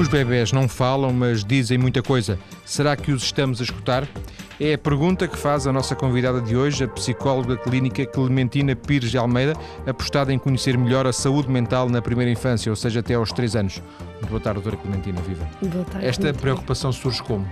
Os 0.00 0.08
bebés 0.08 0.50
não 0.50 0.66
falam, 0.66 1.12
mas 1.12 1.44
dizem 1.44 1.76
muita 1.76 2.02
coisa. 2.02 2.38
Será 2.64 2.96
que 2.96 3.12
os 3.12 3.22
estamos 3.22 3.60
a 3.60 3.64
escutar? 3.64 4.08
É 4.58 4.72
a 4.72 4.78
pergunta 4.78 5.28
que 5.28 5.36
faz 5.36 5.66
a 5.66 5.72
nossa 5.74 5.94
convidada 5.94 6.40
de 6.40 6.56
hoje, 6.56 6.84
a 6.84 6.88
psicóloga 6.88 7.58
clínica 7.58 8.06
Clementina 8.06 8.74
Pires 8.74 9.10
de 9.10 9.18
Almeida, 9.18 9.52
apostada 9.86 10.32
em 10.32 10.38
conhecer 10.38 10.78
melhor 10.78 11.06
a 11.06 11.12
saúde 11.12 11.50
mental 11.50 11.90
na 11.90 12.00
primeira 12.00 12.32
infância, 12.32 12.72
ou 12.72 12.76
seja, 12.76 13.00
até 13.00 13.12
aos 13.12 13.30
3 13.30 13.56
anos. 13.56 13.82
Muito 14.14 14.30
boa 14.30 14.40
tarde, 14.40 14.62
doutora 14.62 14.82
Clementina, 14.82 15.20
viva. 15.20 15.46
Boa 15.60 15.84
tarde. 15.84 16.06
Esta 16.06 16.32
preocupação 16.32 16.90
surge 16.92 17.22
como? 17.22 17.46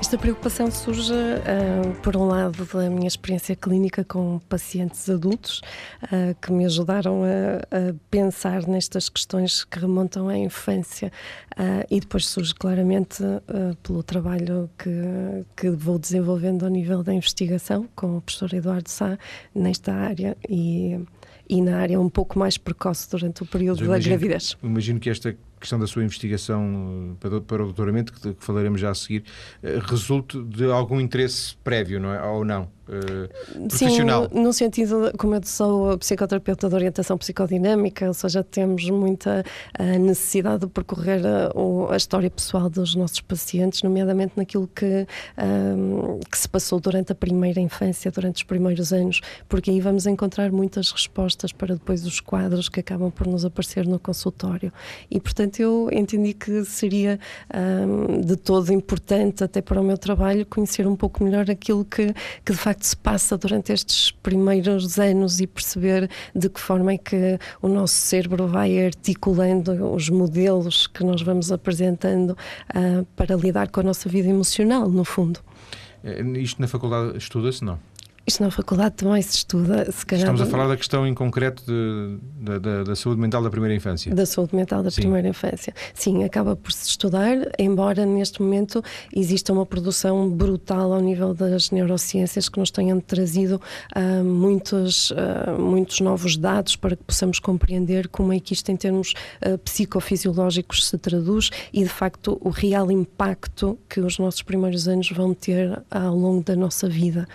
Esta 0.00 0.18
preocupação 0.18 0.70
surge, 0.70 1.12
uh, 1.12 1.94
por 2.02 2.16
um 2.16 2.26
lado, 2.26 2.66
da 2.66 2.90
minha 2.90 3.06
experiência 3.06 3.56
clínica 3.56 4.04
com 4.04 4.38
pacientes 4.48 5.08
adultos, 5.08 5.60
uh, 6.02 6.34
que 6.40 6.52
me 6.52 6.64
ajudaram 6.66 7.22
a, 7.22 7.58
a, 7.76 7.94
pensar 8.10 8.66
nestas 8.66 9.08
questões 9.08 9.64
que 9.64 9.78
remontam 9.78 10.28
à 10.28 10.36
infância, 10.36 11.10
uh, 11.52 11.86
e 11.90 12.00
depois 12.00 12.26
surge 12.26 12.54
claramente 12.54 13.22
pelo 13.82 14.02
trabalho 14.02 14.68
que, 14.78 14.90
que 15.56 15.70
vou 15.70 15.98
desenvolvendo 15.98 16.64
ao 16.64 16.70
nível 16.70 17.02
da 17.02 17.14
investigação 17.14 17.88
com 17.94 18.18
o 18.18 18.20
professor 18.20 18.52
Eduardo 18.52 18.90
Sá 18.90 19.18
nesta 19.54 19.92
área 19.94 20.36
e, 20.48 20.98
e 21.48 21.62
na 21.62 21.78
área 21.78 22.00
um 22.00 22.08
pouco 22.08 22.38
mais 22.38 22.58
precoce 22.58 23.10
durante 23.10 23.42
o 23.42 23.46
período 23.46 23.86
da 23.86 23.98
gravidez. 23.98 24.56
Imagino 24.62 25.00
que 25.00 25.08
esta 25.08 25.36
questão 25.64 25.78
da 25.78 25.86
sua 25.86 26.04
investigação 26.04 27.16
eh, 27.22 27.40
para, 27.40 27.62
o 27.62 27.66
doutoramento, 27.66 28.12
que, 28.12 28.34
que, 28.34 28.44
falaremos 28.44 28.80
já 28.80 28.90
a 28.90 28.94
seguir, 28.94 29.24
eh, 29.62 29.80
resulte 29.82 30.40
de 30.42 30.70
algum 30.70 31.00
interesse 31.00 31.56
prévio, 31.64 31.98
não 31.98 32.12
é? 32.12 32.22
Ou 32.22 32.44
não? 32.44 32.68
Uh, 32.88 33.68
profissional. 33.68 34.24
Sim, 34.24 34.34
no, 34.34 34.42
no, 34.42 34.52
sentido, 34.52 35.12
como 35.16 35.34
eu 35.34 35.40
sou 35.44 35.96
psicoterapeuta 35.98 36.68
de 36.68 36.74
orientação 36.74 37.16
psicodinâmica, 37.16 38.06
ou 38.06 38.14
seja, 38.14 38.42
temos 38.42 38.88
muita 38.90 39.44
uh, 39.78 39.98
necessidade 39.98 40.60
de 40.60 40.66
percorrer 40.66 41.22
a, 41.26 41.50
a, 41.92 41.96
história 41.96 42.30
pessoal 42.30 42.68
dos 42.68 42.94
nossos 42.94 43.20
pacientes, 43.20 43.82
nomeadamente 43.82 44.32
naquilo 44.36 44.68
que, 44.68 45.06
que 46.30 46.38
se 46.38 46.48
passou 46.48 46.80
durante 46.80 47.12
a 47.12 47.14
primeira 47.14 47.60
infância, 47.60 48.10
durante 48.10 48.36
os 48.36 48.42
primeiros 48.42 48.92
anos, 48.92 49.20
porque 49.48 49.70
aí 49.70 49.80
vamos 49.80 50.06
encontrar 50.06 50.50
muitas 50.50 50.90
respostas 50.90 51.52
para 51.52 51.74
depois 51.74 52.04
os 52.04 52.20
quadros 52.20 52.68
que 52.68 52.80
acabam 52.80 53.10
por 53.10 53.26
nos 53.26 53.44
aparecer 53.44 53.86
no 53.86 53.98
consultório. 53.98 54.72
E, 55.10 55.20
portanto, 55.20 55.44
portanto, 55.44 55.60
eu 55.60 55.88
entendi 55.92 56.32
que 56.32 56.64
seria 56.64 57.18
um, 57.52 58.20
de 58.20 58.36
todo 58.36 58.72
importante, 58.72 59.44
até 59.44 59.60
para 59.60 59.80
o 59.80 59.84
meu 59.84 59.98
trabalho, 59.98 60.46
conhecer 60.46 60.86
um 60.86 60.96
pouco 60.96 61.22
melhor 61.22 61.50
aquilo 61.50 61.84
que, 61.84 62.14
que 62.44 62.52
de 62.52 62.58
facto 62.58 62.73
se 62.80 62.96
passa 62.96 63.36
durante 63.36 63.72
estes 63.72 64.10
primeiros 64.10 64.98
anos 64.98 65.40
e 65.40 65.46
perceber 65.46 66.08
de 66.34 66.48
que 66.48 66.60
forma 66.60 66.92
é 66.92 66.98
que 66.98 67.38
o 67.60 67.68
nosso 67.68 67.94
cérebro 67.94 68.46
vai 68.46 68.84
articulando 68.84 69.92
os 69.92 70.08
modelos 70.08 70.86
que 70.86 71.04
nós 71.04 71.22
vamos 71.22 71.52
apresentando 71.52 72.30
uh, 72.30 73.04
para 73.16 73.36
lidar 73.36 73.68
com 73.68 73.80
a 73.80 73.82
nossa 73.82 74.08
vida 74.08 74.28
emocional, 74.28 74.88
no 74.88 75.04
fundo. 75.04 75.40
Eh, 76.02 76.22
isto 76.38 76.60
na 76.60 76.68
faculdade 76.68 77.16
estuda-se, 77.16 77.64
não? 77.64 77.78
Isto 78.26 78.42
na 78.42 78.50
faculdade 78.50 78.94
também 78.94 79.20
se 79.20 79.36
estuda, 79.36 79.90
se 79.92 80.06
calhar. 80.06 80.24
Estamos 80.24 80.40
a 80.40 80.46
falar 80.46 80.66
da 80.66 80.76
questão 80.78 81.06
em 81.06 81.12
concreto 81.12 81.62
de, 81.66 82.18
de, 82.42 82.58
de, 82.58 82.84
da 82.84 82.96
saúde 82.96 83.20
mental 83.20 83.42
da 83.42 83.50
primeira 83.50 83.74
infância. 83.74 84.14
Da 84.14 84.24
saúde 84.24 84.56
mental 84.56 84.82
da 84.82 84.90
Sim. 84.90 85.02
primeira 85.02 85.28
infância. 85.28 85.74
Sim, 85.92 86.24
acaba 86.24 86.56
por 86.56 86.72
se 86.72 86.88
estudar, 86.88 87.36
embora 87.58 88.06
neste 88.06 88.40
momento 88.40 88.82
exista 89.14 89.52
uma 89.52 89.66
produção 89.66 90.30
brutal 90.30 90.94
ao 90.94 91.00
nível 91.00 91.34
das 91.34 91.70
neurociências 91.70 92.48
que 92.48 92.58
nos 92.58 92.70
tenham 92.70 92.98
trazido 92.98 93.60
uh, 93.94 94.24
muitos, 94.24 95.10
uh, 95.10 95.60
muitos 95.60 96.00
novos 96.00 96.38
dados 96.38 96.76
para 96.76 96.96
que 96.96 97.04
possamos 97.04 97.38
compreender 97.38 98.08
como 98.08 98.32
é 98.32 98.40
que 98.40 98.54
isto, 98.54 98.70
em 98.70 98.76
termos 98.76 99.12
uh, 99.46 99.58
psicofisiológicos, 99.58 100.88
se 100.88 100.96
traduz 100.96 101.50
e, 101.74 101.82
de 101.82 101.90
facto, 101.90 102.38
o 102.40 102.48
real 102.48 102.90
impacto 102.90 103.78
que 103.86 104.00
os 104.00 104.18
nossos 104.18 104.40
primeiros 104.40 104.88
anos 104.88 105.10
vão 105.10 105.34
ter 105.34 105.82
ao 105.90 106.16
longo 106.16 106.42
da 106.42 106.56
nossa 106.56 106.88
vida. 106.88 107.28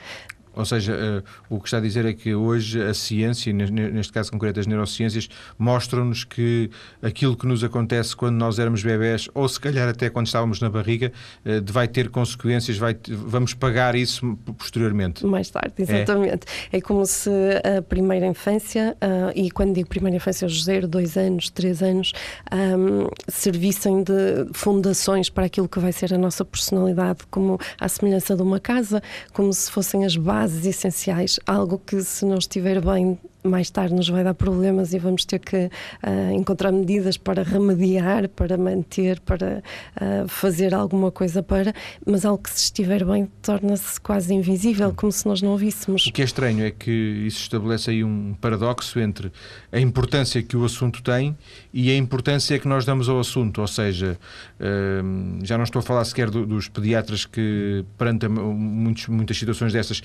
Ou 0.59 0.65
seja, 0.65 0.93
uh, 0.93 1.23
o 1.55 1.57
que 1.57 1.69
está 1.69 1.77
a 1.77 1.81
dizer 1.81 2.05
é 2.05 2.11
que 2.11 2.35
hoje 2.35 2.83
a 2.83 2.93
ciência, 2.93 3.53
neste 3.53 4.11
caso 4.11 4.29
concreto 4.29 4.59
as 4.59 4.67
neurociências, 4.67 5.29
mostram-nos 5.57 6.25
que 6.25 6.69
aquilo 7.01 7.37
que 7.37 7.47
nos 7.47 7.63
acontece 7.63 8.13
quando 8.13 8.35
nós 8.35 8.59
éramos 8.59 8.83
bebés, 8.83 9.29
ou 9.33 9.47
se 9.47 9.57
calhar 9.57 9.87
até 9.87 10.09
quando 10.09 10.27
estávamos 10.27 10.59
na 10.59 10.69
barriga, 10.69 11.13
uh, 11.45 11.71
vai 11.71 11.87
ter 11.87 12.09
consequências, 12.09 12.77
vai, 12.77 12.93
vamos 13.07 13.53
pagar 13.53 13.95
isso 13.95 14.37
posteriormente. 14.57 15.25
Mais 15.25 15.49
tarde, 15.49 15.73
exatamente. 15.77 16.45
É, 16.73 16.77
é 16.77 16.81
como 16.81 17.05
se 17.05 17.29
a 17.77 17.81
primeira 17.81 18.27
infância, 18.27 18.97
uh, 19.01 19.31
e 19.33 19.49
quando 19.49 19.73
digo 19.73 19.87
primeira 19.87 20.17
infância, 20.17 20.45
os 20.45 20.65
zero, 20.65 20.89
dois 20.89 21.15
anos, 21.15 21.49
três 21.49 21.81
anos, 21.81 22.11
um, 22.51 23.07
servissem 23.29 24.03
de 24.03 24.51
fundações 24.51 25.29
para 25.29 25.45
aquilo 25.45 25.69
que 25.69 25.79
vai 25.79 25.93
ser 25.93 26.13
a 26.13 26.17
nossa 26.17 26.43
personalidade, 26.43 27.19
como 27.31 27.57
a 27.79 27.87
semelhança 27.87 28.35
de 28.35 28.41
uma 28.41 28.59
casa, 28.59 29.01
como 29.31 29.53
se 29.53 29.71
fossem 29.71 30.03
as 30.03 30.17
bases 30.17 30.48
bases 30.49 30.65
essenciais, 30.65 31.39
algo 31.45 31.77
que 31.77 32.01
se 32.01 32.25
não 32.25 32.37
estiver 32.37 32.81
bem 32.81 33.17
mais 33.43 33.69
tarde 33.69 33.93
nos 33.93 34.09
vai 34.09 34.23
dar 34.23 34.33
problemas 34.33 34.93
e 34.93 34.99
vamos 34.99 35.25
ter 35.25 35.39
que 35.39 35.65
uh, 35.65 36.31
encontrar 36.33 36.71
medidas 36.71 37.17
para 37.17 37.43
remediar, 37.43 38.27
para 38.29 38.57
manter, 38.57 39.19
para 39.21 39.63
uh, 39.95 40.27
fazer 40.27 40.73
alguma 40.73 41.11
coisa 41.11 41.41
para, 41.41 41.73
mas 42.05 42.25
algo 42.25 42.43
que 42.43 42.49
se 42.49 42.63
estiver 42.63 43.05
bem 43.05 43.29
torna-se 43.41 43.99
quase 44.01 44.33
invisível, 44.33 44.93
como 44.93 45.11
se 45.11 45.25
nós 45.25 45.41
não 45.41 45.51
ouvíssemos. 45.51 46.05
O 46.07 46.11
que 46.11 46.21
é 46.21 46.25
estranho 46.25 46.65
é 46.65 46.71
que 46.71 46.91
isso 46.91 47.41
estabelece 47.41 47.91
aí 47.91 48.03
um 48.03 48.35
paradoxo 48.39 48.99
entre 48.99 49.31
a 49.71 49.79
importância 49.79 50.41
que 50.43 50.57
o 50.57 50.65
assunto 50.65 51.01
tem 51.01 51.37
e 51.73 51.89
a 51.91 51.95
importância 51.95 52.59
que 52.59 52.67
nós 52.67 52.85
damos 52.85 53.07
ao 53.07 53.19
assunto, 53.19 53.61
ou 53.61 53.67
seja, 53.67 54.17
uh, 54.59 55.45
já 55.45 55.57
não 55.57 55.63
estou 55.63 55.79
a 55.79 55.83
falar 55.83 56.03
sequer 56.05 56.29
do, 56.29 56.45
dos 56.45 56.67
pediatras 56.67 57.25
que 57.25 57.85
perante 57.97 58.27
muitos, 58.27 59.07
muitas 59.07 59.37
situações 59.37 59.71
dessas 59.71 60.01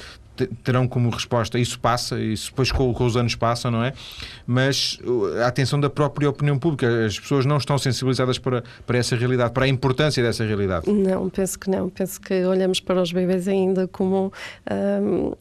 terão 0.63 0.89
como 0.89 1.11
resposta 1.11 1.59
isso 1.59 1.79
passa, 1.79 2.21
isso 2.21 2.51
depois 2.51 2.73
com, 2.73 2.93
com 2.93 3.07
os 3.07 3.17
anos 3.17 3.24
anos 3.25 3.35
passam, 3.35 3.71
não 3.71 3.83
é? 3.83 3.93
Mas 4.47 4.99
uh, 5.05 5.43
a 5.43 5.47
atenção 5.47 5.81
da 5.81 5.91
própria 5.91 6.29
opinião 6.29 6.59
pública, 6.59 7.07
as 7.07 7.19
pessoas 7.19 7.45
não 7.47 7.57
estão 7.57 7.77
sensibilizadas 7.79 8.39
para, 8.39 8.63
para 8.87 8.99
essa 8.99 9.17
realidade, 9.17 9.53
para 9.53 9.65
a 9.65 9.69
importância 9.69 10.23
dessa 10.23 10.45
realidade. 10.45 10.91
Não, 10.91 11.29
penso 11.29 11.59
que 11.59 11.71
não. 11.71 11.89
Penso 11.89 12.21
que 12.21 12.45
olhamos 12.45 12.81
para 12.81 13.01
os 13.01 13.13
bebês 13.13 13.49
ainda 13.49 13.89
como, 13.89 14.33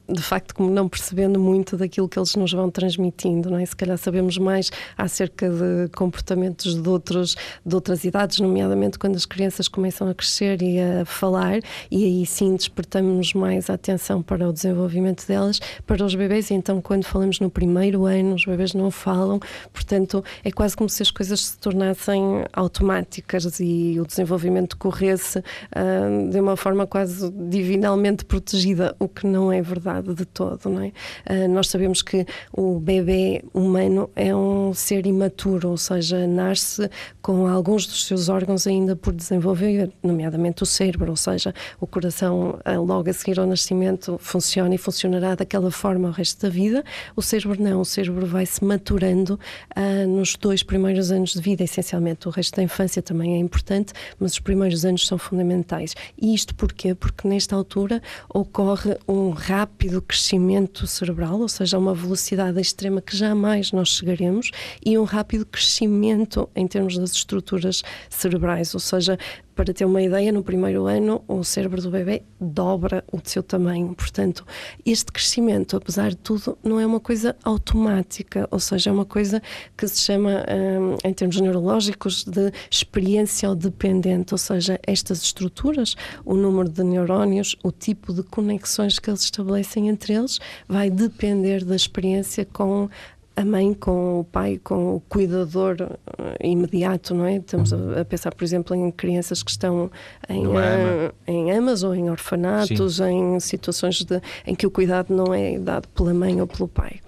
de 0.09 0.21
facto, 0.21 0.55
como 0.55 0.69
não 0.69 0.87
percebendo 0.87 1.39
muito 1.39 1.77
daquilo 1.77 2.07
que 2.07 2.17
eles 2.17 2.35
nos 2.35 2.51
vão 2.51 2.69
transmitindo, 2.69 3.49
não 3.49 3.57
é? 3.57 3.65
Se 3.65 3.75
calhar 3.75 3.97
sabemos 3.97 4.37
mais 4.37 4.71
acerca 4.97 5.49
de 5.49 5.89
comportamentos 5.95 6.75
de, 6.75 6.89
outros, 6.89 7.35
de 7.65 7.75
outras 7.75 8.03
idades, 8.03 8.39
nomeadamente 8.39 8.97
quando 8.97 9.15
as 9.15 9.25
crianças 9.25 9.67
começam 9.67 10.07
a 10.07 10.13
crescer 10.13 10.61
e 10.61 10.79
a 10.79 11.05
falar, 11.05 11.59
e 11.91 12.05
aí 12.05 12.25
sim 12.25 12.55
despertamos 12.55 13.33
mais 13.33 13.69
a 13.69 13.73
atenção 13.73 14.21
para 14.21 14.47
o 14.47 14.53
desenvolvimento 14.53 15.27
delas, 15.27 15.59
para 15.85 16.03
os 16.03 16.15
bebês, 16.15 16.51
então 16.51 16.81
quando 16.81 17.03
falamos 17.03 17.39
no 17.39 17.49
primeiro 17.49 17.72
primeiro 17.73 18.05
ano, 18.05 18.35
os 18.35 18.45
bebês 18.45 18.75
não 18.75 18.91
falam, 18.91 19.39
portanto, 19.71 20.23
é 20.43 20.51
quase 20.51 20.77
como 20.77 20.87
se 20.87 21.01
as 21.01 21.09
coisas 21.09 21.43
se 21.43 21.57
tornassem 21.57 22.45
automáticas 22.53 23.59
e 23.59 23.99
o 23.99 24.05
desenvolvimento 24.05 24.77
corresse 24.77 25.39
uh, 25.39 26.29
de 26.29 26.39
uma 26.39 26.55
forma 26.55 26.85
quase 26.85 27.31
divinalmente 27.31 28.25
protegida, 28.25 28.95
o 28.99 29.07
que 29.07 29.25
não 29.25 29.51
é 29.51 29.59
verdade 29.59 30.13
de 30.13 30.23
todo, 30.23 30.69
não 30.69 30.83
é? 30.83 30.91
Uh, 31.27 31.47
nós 31.49 31.67
sabemos 31.67 32.03
que 32.03 32.27
o 32.51 32.79
bebê 32.79 33.43
humano 33.51 34.07
é 34.15 34.35
um 34.35 34.71
ser 34.75 35.07
imaturo, 35.07 35.69
ou 35.69 35.77
seja, 35.77 36.27
nasce 36.27 36.87
com 37.23 37.47
alguns 37.47 37.87
dos 37.87 38.05
seus 38.05 38.29
órgãos 38.29 38.67
ainda 38.67 38.95
por 38.95 39.13
desenvolver, 39.13 39.91
nomeadamente 40.03 40.61
o 40.61 40.65
cérebro, 40.65 41.09
ou 41.09 41.17
seja, 41.17 41.55
o 41.81 41.87
coração 41.87 42.59
uh, 42.67 42.83
logo 42.83 43.09
a 43.09 43.13
seguir 43.13 43.39
ao 43.39 43.47
nascimento 43.47 44.19
funciona 44.21 44.75
e 44.75 44.77
funcionará 44.77 45.33
daquela 45.33 45.71
forma 45.71 46.09
o 46.09 46.11
resto 46.11 46.43
da 46.43 46.49
vida, 46.49 46.83
o 47.15 47.21
cérebro 47.21 47.62
não, 47.63 47.81
o 47.81 47.85
cérebro 47.85 48.25
vai 48.25 48.45
se 48.45 48.63
maturando 48.63 49.39
uh, 49.75 50.07
nos 50.07 50.35
dois 50.35 50.61
primeiros 50.61 51.11
anos 51.11 51.33
de 51.33 51.41
vida, 51.41 51.63
essencialmente. 51.63 52.27
O 52.27 52.31
resto 52.31 52.57
da 52.57 52.63
infância 52.63 53.01
também 53.01 53.35
é 53.35 53.37
importante, 53.37 53.93
mas 54.19 54.33
os 54.33 54.39
primeiros 54.39 54.83
anos 54.85 55.07
são 55.07 55.17
fundamentais. 55.17 55.95
E 56.21 56.33
isto 56.33 56.53
porquê? 56.53 56.93
Porque 56.93 57.27
nesta 57.27 57.55
altura 57.55 58.01
ocorre 58.27 58.97
um 59.07 59.29
rápido 59.29 60.01
crescimento 60.01 60.85
cerebral, 60.85 61.39
ou 61.39 61.49
seja, 61.49 61.77
uma 61.77 61.93
velocidade 61.93 62.59
extrema 62.59 63.01
que 63.01 63.15
jamais 63.15 63.71
nós 63.71 63.89
chegaremos, 63.89 64.51
e 64.85 64.97
um 64.97 65.03
rápido 65.03 65.45
crescimento 65.45 66.49
em 66.55 66.67
termos 66.67 66.97
das 66.97 67.11
estruturas 67.11 67.81
cerebrais, 68.09 68.73
ou 68.73 68.79
seja, 68.79 69.17
para 69.55 69.73
ter 69.73 69.85
uma 69.85 70.01
ideia, 70.01 70.31
no 70.31 70.43
primeiro 70.43 70.85
ano 70.85 71.23
o 71.27 71.43
cérebro 71.43 71.81
do 71.81 71.89
bebê 71.89 72.23
dobra 72.39 73.03
o 73.11 73.19
seu 73.23 73.41
tamanho. 73.41 73.93
Portanto, 73.95 74.45
este 74.85 75.11
crescimento, 75.11 75.77
apesar 75.77 76.09
de 76.09 76.17
tudo, 76.17 76.57
não 76.63 76.79
é 76.79 76.85
uma 76.85 76.99
coisa 76.99 77.35
automática, 77.43 78.47
ou 78.51 78.59
seja, 78.59 78.89
é 78.89 78.93
uma 78.93 79.05
coisa 79.05 79.41
que 79.77 79.87
se 79.87 80.01
chama, 80.01 80.45
hum, 80.49 80.97
em 81.03 81.13
termos 81.13 81.39
neurológicos, 81.39 82.23
de 82.23 82.51
experiência 82.69 83.53
dependente, 83.55 84.33
ou 84.33 84.37
seja, 84.37 84.79
estas 84.85 85.23
estruturas, 85.23 85.95
o 86.25 86.35
número 86.35 86.69
de 86.69 86.83
neurónios, 86.83 87.55
o 87.63 87.71
tipo 87.71 88.13
de 88.13 88.23
conexões 88.23 88.99
que 88.99 89.09
eles 89.09 89.21
estabelecem 89.21 89.89
entre 89.89 90.13
eles, 90.13 90.39
vai 90.67 90.89
depender 90.89 91.63
da 91.63 91.75
experiência 91.75 92.45
com 92.45 92.89
a 93.35 93.43
mãe 93.43 93.73
com 93.73 94.19
o 94.19 94.23
pai, 94.23 94.59
com 94.63 94.95
o 94.95 94.99
cuidador 95.01 95.77
uh, 95.81 95.97
imediato, 96.41 97.15
não 97.15 97.25
é? 97.25 97.37
Estamos 97.37 97.73
a, 97.73 98.01
a, 98.01 98.05
pensar, 98.05 98.33
por 98.33 98.43
exemplo, 98.43 98.75
em 98.75 98.91
crianças 98.91 99.41
que 99.41 99.49
estão 99.49 99.89
em, 100.29 100.45
uh, 100.45 101.13
em 101.25 101.51
amas 101.51 101.83
ou 101.83 101.95
em 101.95 102.09
orfanatos, 102.09 102.97
Sim. 102.97 103.35
em 103.35 103.39
situações 103.39 104.03
de, 104.03 104.21
em 104.45 104.53
que 104.53 104.67
o 104.67 104.71
cuidado 104.71 105.13
não 105.13 105.33
é 105.33 105.57
dado 105.57 105.87
pela 105.89 106.13
mãe 106.13 106.39
ou 106.39 106.47
pelo 106.47 106.67
pai. 106.67 106.99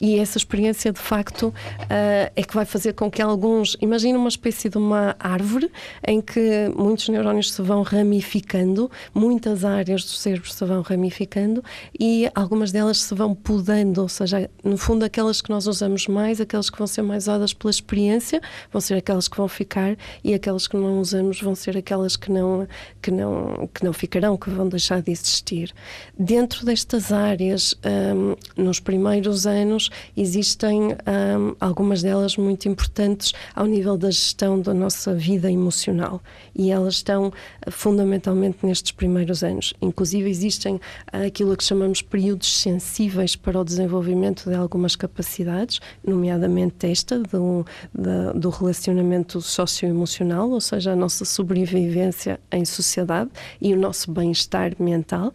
E 0.00 0.18
essa 0.18 0.38
experiência, 0.38 0.92
de 0.92 1.00
facto, 1.00 1.48
uh, 1.48 2.32
é 2.34 2.42
que 2.42 2.54
vai 2.54 2.64
fazer 2.64 2.92
com 2.94 3.10
que 3.10 3.22
alguns. 3.22 3.76
Imagina 3.80 4.18
uma 4.18 4.28
espécie 4.28 4.68
de 4.68 4.78
uma 4.78 5.16
árvore 5.18 5.70
em 6.06 6.20
que 6.20 6.70
muitos 6.76 7.08
neurónios 7.08 7.52
se 7.52 7.62
vão 7.62 7.82
ramificando, 7.82 8.90
muitas 9.14 9.64
áreas 9.64 10.02
do 10.04 10.10
cérebro 10.10 10.50
se 10.50 10.64
vão 10.64 10.82
ramificando 10.82 11.62
e 11.98 12.30
algumas 12.34 12.72
delas 12.72 13.00
se 13.00 13.14
vão 13.14 13.34
podando, 13.34 14.02
ou 14.02 14.08
seja, 14.08 14.50
no 14.64 14.76
fundo, 14.76 15.04
aquelas 15.04 15.40
que 15.40 15.50
nós 15.50 15.66
usamos 15.66 16.06
mais, 16.06 16.40
aquelas 16.40 16.70
que 16.70 16.78
vão 16.78 16.86
ser 16.86 17.02
mais 17.02 17.24
usadas 17.24 17.52
pela 17.52 17.70
experiência, 17.70 18.40
vão 18.70 18.80
ser 18.80 18.94
aquelas 18.94 19.28
que 19.28 19.36
vão 19.36 19.48
ficar 19.48 19.96
e 20.24 20.34
aquelas 20.34 20.66
que 20.66 20.76
não 20.76 21.00
usamos 21.00 21.40
vão 21.40 21.54
ser 21.54 21.76
aquelas 21.76 22.16
que 22.16 22.30
não, 22.30 22.66
que 23.00 23.10
não, 23.10 23.68
que 23.72 23.84
não 23.84 23.92
ficarão, 23.92 24.36
que 24.36 24.50
vão 24.50 24.68
deixar 24.68 25.02
de 25.02 25.10
existir. 25.10 25.72
Dentro 26.18 26.64
destas 26.64 27.12
áreas, 27.12 27.74
um, 27.84 28.62
nos 28.62 28.80
primeiros 28.80 29.46
anos, 29.46 29.61
anos, 29.62 29.90
existem 30.16 30.92
um, 30.92 31.56
algumas 31.60 32.02
delas 32.02 32.36
muito 32.36 32.68
importantes 32.68 33.32
ao 33.54 33.66
nível 33.66 33.96
da 33.96 34.10
gestão 34.10 34.60
da 34.60 34.74
nossa 34.74 35.14
vida 35.14 35.50
emocional 35.50 36.20
e 36.54 36.70
elas 36.70 36.94
estão 36.94 37.32
ah, 37.64 37.70
fundamentalmente 37.70 38.58
nestes 38.62 38.92
primeiros 38.92 39.42
anos. 39.42 39.72
Inclusive, 39.80 40.28
existem 40.28 40.74
uh, 40.74 41.26
aquilo 41.26 41.56
que 41.56 41.64
chamamos 41.64 42.02
períodos 42.02 42.60
sensíveis 42.60 43.36
para 43.36 43.58
o 43.58 43.64
desenvolvimento 43.64 44.48
de 44.48 44.54
algumas 44.54 44.96
capacidades, 44.96 45.80
nomeadamente 46.06 46.86
esta 46.86 47.18
do, 47.18 47.64
da, 47.94 48.32
do 48.32 48.50
relacionamento 48.50 49.40
socioemocional, 49.40 50.50
ou 50.50 50.60
seja, 50.60 50.92
a 50.92 50.96
nossa 50.96 51.24
sobrevivência 51.24 52.40
em 52.50 52.64
sociedade 52.64 53.30
e 53.60 53.72
o 53.72 53.76
nosso 53.76 54.10
bem-estar 54.10 54.72
mental. 54.78 55.32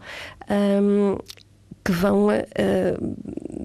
Um, 0.50 1.18
que 1.88 1.92
vão 1.92 2.26
uh, 2.26 3.16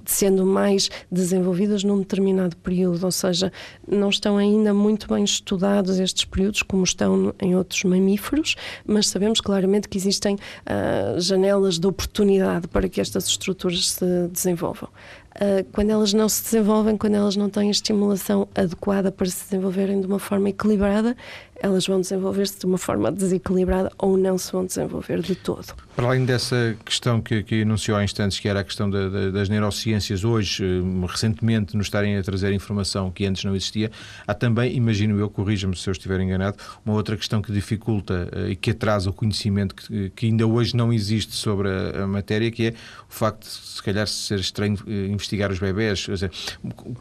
sendo 0.06 0.46
mais 0.46 0.90
desenvolvidas 1.12 1.84
num 1.84 2.00
determinado 2.00 2.56
período, 2.56 3.04
ou 3.04 3.12
seja, 3.12 3.52
não 3.86 4.08
estão 4.10 4.38
ainda 4.38 4.74
muito 4.74 5.14
bem 5.14 5.26
estudados 5.26 6.00
estes 6.00 6.24
períodos, 6.24 6.64
como 6.64 6.86
estão 6.86 7.36
em 7.42 7.54
outros 7.54 7.84
mamíferos, 7.84 8.56
mas 8.88 9.08
sabemos 9.08 9.42
claramente 9.42 9.90
que 9.90 9.98
existem 9.98 10.36
uh, 10.36 11.20
janelas 11.20 11.78
de 11.78 11.86
oportunidade 11.86 12.66
para 12.70 12.88
que 12.88 13.02
estas 13.02 13.28
estruturas 13.28 13.90
se 13.90 14.06
desenvolvam. 14.32 14.88
Uh, 15.36 15.66
quando 15.74 15.90
elas 15.90 16.14
não 16.14 16.30
se 16.30 16.44
desenvolvem, 16.44 16.96
quando 16.96 17.16
elas 17.16 17.36
não 17.36 17.50
têm 17.50 17.68
a 17.68 17.72
estimulação 17.72 18.48
adequada 18.56 19.12
para 19.12 19.26
se 19.26 19.44
desenvolverem 19.44 20.00
de 20.00 20.08
uma 20.08 20.20
forma 20.20 20.48
equilibrada, 20.48 21.18
elas 21.62 21.88
vão 21.88 22.02
desenvolver-se 22.02 22.60
de 22.60 22.66
uma 22.66 22.78
forma 22.78 23.12
desequilibrada 23.12 23.92
ou 23.98 24.18
não 24.18 24.38
se 24.38 24.52
vão 24.52 24.66
desenvolver 24.66 25.22
de 25.22 25.36
todo. 25.36 25.74
Para 25.96 26.08
além 26.08 26.26
dessa 26.26 26.76
questão 26.84 27.22
que, 27.22 27.44
que 27.44 27.56
enunciou 27.56 27.98
há 27.98 28.04
instantes, 28.04 28.40
que 28.40 28.50
era 28.50 28.62
a 28.62 28.64
questão 28.64 28.90
da, 28.90 29.10
da, 29.10 29.30
das 29.30 29.48
neurociências, 29.48 30.24
hoje, 30.24 30.64
eh, 30.64 31.08
recentemente, 31.08 31.78
nos 31.78 31.86
estarem 31.86 32.18
a 32.18 32.24
trazer 32.24 32.52
informação 32.52 33.12
que 33.12 33.26
antes 33.26 33.44
não 33.44 33.56
existia, 33.56 33.92
há 34.26 34.34
também, 34.34 34.76
imagino 34.76 35.20
eu, 35.20 35.30
corrija-me 35.30 35.76
se 35.78 35.88
eu 35.88 35.92
estiver 35.92 36.20
enganado, 36.20 36.58
uma 36.86 36.96
outra 36.96 37.16
questão 37.16 37.42
que 37.42 37.52
dificulta 37.52 38.28
uh, 38.34 38.50
e 38.50 38.56
que 38.56 38.72
atrasa 38.72 39.10
o 39.10 39.14
conhecimento 39.14 39.76
que, 39.76 40.10
que, 40.10 40.26
ainda 40.26 40.48
hoje 40.48 40.76
não 40.76 40.92
existe 40.92 41.34
sobre 41.34 41.70
a, 41.70 42.04
a, 42.04 42.08
matéria, 42.08 42.50
que 42.50 42.68
é 42.68 42.70
o 42.72 43.14
facto 43.14 43.44
de, 43.44 43.50
se 43.50 43.82
calhar, 43.84 44.08
ser 44.08 44.40
estranho 44.40 44.78
uh, 44.86 44.90
investigar 44.90 45.52
os 45.52 45.60
bebés. 45.60 46.00
Dizer, 46.00 46.32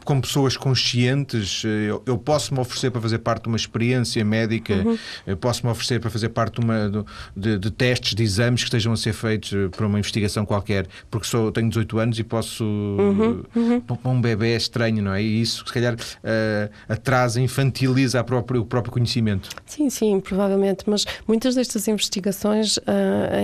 com 0.05 0.21
pessoas 0.21 0.55
conscientes, 0.55 1.63
eu, 1.63 2.03
eu 2.05 2.17
posso 2.17 2.53
me 2.53 2.59
oferecer 2.59 2.91
para 2.91 3.01
fazer 3.01 3.17
parte 3.19 3.43
de 3.43 3.47
uma 3.49 3.57
experiência 3.57 4.23
médica 4.23 4.52
médica, 4.53 4.75
uhum. 4.75 5.35
posso-me 5.37 5.71
oferecer 5.71 5.99
para 5.99 6.09
fazer 6.09 6.29
parte 6.29 6.59
de, 6.59 6.65
uma, 6.65 7.05
de, 7.35 7.57
de, 7.57 7.71
testes, 7.71 8.13
de 8.13 8.23
exames 8.23 8.61
que 8.61 8.67
estejam 8.67 8.93
a 8.93 8.97
ser 8.97 9.13
feitos 9.13 9.53
eh, 9.53 9.67
para 9.69 9.85
uma 9.85 9.97
investigação 9.97 10.45
qualquer, 10.45 10.87
porque 11.09 11.27
sou, 11.27 11.51
tenho 11.51 11.69
18 11.69 11.99
anos 11.99 12.19
e 12.19 12.23
posso. 12.23 12.63
Uhum. 12.63 13.43
Uhum. 13.55 13.81
Um 14.05 14.21
bebê 14.21 14.53
é 14.53 14.57
estranho, 14.57 15.01
não 15.01 15.13
é? 15.13 15.21
E 15.21 15.41
isso, 15.41 15.65
se 15.65 15.73
calhar, 15.73 15.95
uh, 15.95 16.71
atrasa, 16.87 17.39
infantiliza 17.39 18.23
própria, 18.23 18.59
o 18.59 18.65
próprio 18.65 18.91
conhecimento. 18.93 19.49
Sim, 19.65 19.89
sim, 19.89 20.19
provavelmente, 20.19 20.83
mas 20.87 21.05
muitas 21.27 21.55
destas 21.55 21.87
investigações, 21.87 22.77
uh, 22.77 22.81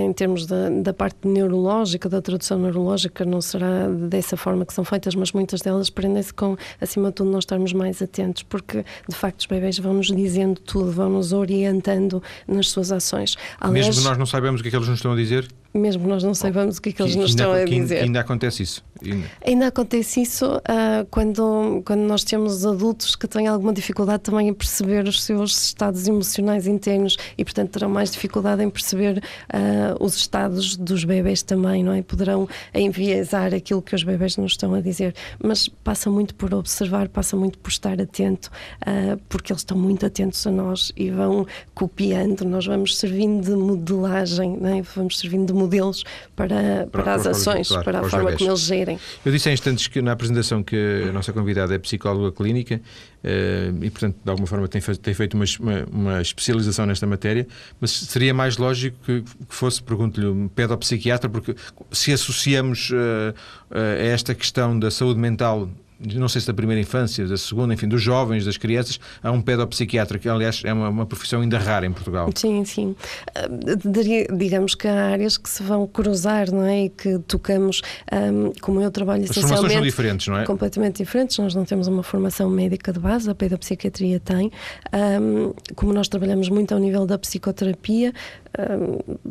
em 0.06 0.14
termos 0.14 0.46
da, 0.46 0.70
da 0.70 0.94
parte 0.94 1.28
neurológica, 1.28 2.10
da 2.10 2.22
tradução 2.22 2.60
neurológica, 2.60 3.26
não 3.26 3.42
será 3.42 3.88
dessa 3.88 4.38
forma 4.38 4.66
que 4.66 4.74
são 4.74 4.84
feitas, 4.84 5.16
mas 5.16 5.32
muitas 5.32 5.62
delas 5.62 5.90
prendem-se 5.90 6.34
com, 6.34 6.58
acima 6.80 7.10
de 7.10 7.16
tudo, 7.16 7.32
nós 7.32 7.44
estarmos 7.44 7.74
mais 7.74 8.02
atentos, 8.02 8.44
porque 8.44 8.84
de 9.08 9.16
facto 9.16 9.40
os 9.40 9.46
bebés 9.46 9.80
vão 9.80 9.94
nos 9.94 10.08
dizendo 10.08 10.60
tudo, 10.60 10.89
vão 10.90 11.10
nos 11.10 11.34
orientando 11.34 12.22
nas 12.48 12.70
suas 12.70 12.92
ações. 12.92 13.38
Aliás, 13.60 13.88
Mesmo 13.88 14.02
que 14.02 14.10
nós 14.10 14.18
não 14.18 14.26
saibamos 14.26 14.60
o 14.60 14.64
que 14.64 14.70
é 14.70 14.72
que 14.72 14.78
eles 14.78 14.88
nos 14.88 14.98
estão 15.00 15.14
a 15.14 15.16
dizer? 15.16 15.48
Mesmo 15.74 16.08
nós 16.08 16.24
não 16.24 16.34
saibamos 16.34 16.78
o 16.78 16.82
que 16.82 16.90
é 16.90 16.92
que 16.92 17.02
eles 17.02 17.16
nos 17.16 17.32
estão 17.32 17.52
a 17.52 17.64
dizer. 17.64 18.04
Ainda 18.04 18.20
acontece 18.20 18.64
isso? 18.64 18.84
Ainda, 19.02 19.28
ainda 19.46 19.68
acontece 19.68 20.22
isso 20.22 20.58
uh, 20.58 21.06
quando, 21.10 21.82
quando 21.86 22.02
nós 22.02 22.24
temos 22.24 22.66
adultos 22.66 23.16
que 23.16 23.28
têm 23.28 23.48
alguma 23.48 23.74
dificuldade 23.74 24.24
também 24.24 24.50
em 24.50 24.54
perceber 24.54 25.08
os 25.08 25.24
seus 25.24 25.66
estados 25.66 26.08
emocionais 26.08 26.68
internos 26.68 27.16
e, 27.38 27.46
portanto, 27.46 27.72
terão 27.72 27.90
mais 27.90 28.12
dificuldade 28.12 28.64
em 28.64 28.70
perceber 28.70 29.20
uh, 29.20 30.04
os 30.04 30.16
estados 30.16 30.76
dos 30.76 31.06
bebés 31.06 31.42
também, 31.44 31.84
não 31.84 31.94
é? 31.94 32.02
Poderão 32.02 32.48
enviesar 32.74 33.54
aquilo 33.54 33.82
que 33.82 33.96
os 33.96 34.04
bebés 34.04 34.38
nos 34.38 34.54
estão 34.54 34.74
a 34.74 34.82
dizer, 34.82 35.16
mas 35.42 35.68
passa 35.68 36.10
muito 36.10 36.36
por 36.36 36.54
observar, 36.54 37.08
passa 37.08 37.38
muito 37.38 37.58
por 37.60 37.70
estar 37.70 38.00
atento, 38.02 38.50
uh, 38.82 39.20
porque 39.30 39.54
eles 39.54 39.62
estão 39.62 39.78
muito 39.78 40.06
atentos 40.06 40.46
a 40.46 40.52
nós 40.52 40.92
e 40.98 41.10
vão 41.10 41.46
copiando, 41.74 42.44
nós 42.44 42.66
vamos 42.66 42.98
servindo 42.98 43.46
de 43.46 43.56
modelagem, 43.56 44.58
não 44.60 44.70
é? 44.70 44.82
vamos 44.82 45.20
servindo 45.20 45.48
de 45.48 45.59
modelos 45.60 46.04
para, 46.36 46.88
para, 46.92 47.04
para 47.04 47.14
as 47.14 47.28
ações, 47.28 47.68
claro, 47.68 47.84
para 47.84 47.98
a 47.98 48.02
para 48.02 48.10
forma 48.10 48.32
como 48.34 48.50
eles 48.50 48.62
gerem. 48.62 49.00
Eu 49.26 49.32
disse 49.32 49.50
há 49.50 49.54
instantes 49.54 49.88
que 49.88 50.02
na 50.02 50.14
apresentação 50.14 50.64
que 50.64 51.06
a 51.08 51.12
nossa 51.12 51.34
convidada 51.34 51.76
é 51.76 51.78
psicóloga 51.78 52.32
clínica 52.32 52.82
uh, 53.24 53.84
e, 53.84 53.90
portanto, 53.90 54.18
de 54.24 54.30
alguma 54.30 54.48
forma 54.48 54.68
tem, 54.68 54.82
tem 54.82 55.14
feito 55.14 55.34
uma, 55.34 55.46
uma, 55.60 55.86
uma, 55.92 56.22
especialização 56.22 56.86
nesta 56.86 57.06
matéria, 57.06 57.48
mas 57.80 57.92
seria 57.92 58.34
mais 58.34 58.58
lógico 58.58 58.98
que, 59.06 59.22
que 59.22 59.56
fosse, 59.56 59.84
pergunto-lhe, 59.84 60.28
um 60.28 60.48
pedopsiquiatra, 60.48 61.30
porque 61.30 61.56
se 61.92 62.14
associamos 62.14 62.90
uh, 62.92 62.96
uh, 62.96 63.76
a 63.76 64.06
esta 64.06 64.34
questão 64.34 64.78
da 64.78 64.90
saúde 64.90 65.20
mental 65.20 65.70
não 66.00 66.30
sei 66.30 66.42
se 66.42 66.48
da 66.48 66.54
primeira 66.54 66.82
infância, 66.82 67.28
da 67.28 67.38
segunda, 67.38 67.74
enfim, 67.74 67.88
dos 67.88 68.02
jovens, 68.02 68.46
das 68.46 68.58
crianças, 68.58 69.00
a 69.22 69.32
um 69.32 69.42
pedopsiquiatra, 69.42 70.18
que 70.18 70.30
aliás 70.30 70.62
é 70.64 70.72
uma, 70.72 70.90
uma 70.90 71.06
profissão 71.06 71.42
ainda 71.42 71.58
rara 71.58 71.86
em 71.86 71.92
Portugal. 71.92 72.30
Sim, 72.36 72.64
sim. 72.64 72.96
Uh, 73.38 74.36
digamos 74.38 74.76
que 74.76 74.88
há 74.88 75.10
áreas 75.12 75.38
que 75.38 75.50
se 75.50 75.62
vão 75.64 75.86
cruzar, 75.88 76.52
não 76.52 76.64
é? 76.64 76.86
E 76.86 76.90
que 76.90 77.20
tocamos, 77.20 77.82
um, 78.12 78.52
como 78.62 78.82
eu 78.82 78.90
trabalho 78.92 79.24
As 79.24 79.32
essencialmente... 79.32 79.54
As 79.54 79.60
formações 79.60 79.74
são 79.74 79.82
diferentes, 79.82 80.28
não 80.28 80.38
é? 80.38 80.46
Completamente 80.46 80.98
diferentes. 80.98 81.38
Nós 81.38 81.54
não 81.54 81.66
temos 81.66 81.88
uma 81.88 82.04
formação 82.04 82.50
médica 82.50 82.94
de 82.94 83.00
base, 83.00 83.30
a 83.30 83.36
pedopsiquiatria 83.36 84.20
tem. 84.20 84.52
Um, 84.94 85.54
como 85.76 85.94
nós 85.94 86.08
trabalhamos 86.08 86.50
muito 86.50 86.74
ao 86.74 86.80
nível 86.80 87.06
da 87.06 87.18
psicoterapia, 87.18 88.14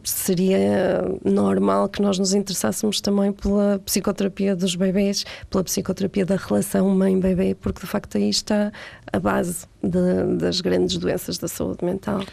seria 0.04 1.04
normal 1.24 1.88
que 1.88 2.00
nós 2.00 2.18
nos 2.18 2.34
interessássemos 2.34 3.00
também 3.00 3.32
pela 3.32 3.78
psicoterapia 3.84 4.54
dos 4.54 4.74
bebês, 4.74 5.24
pela 5.50 5.64
psicoterapia 5.64 6.24
da 6.24 6.36
relação 6.36 6.88
mãe-bebê, 6.90 7.54
porque 7.54 7.80
de 7.80 7.86
facto 7.86 8.16
aí 8.16 8.28
está 8.28 8.72
a 9.12 9.18
base 9.18 9.66
de, 9.82 10.36
das 10.36 10.60
grandes 10.60 10.96
doenças 10.96 11.38
da 11.38 11.48
saúde 11.48 11.84
mental. 11.84 12.24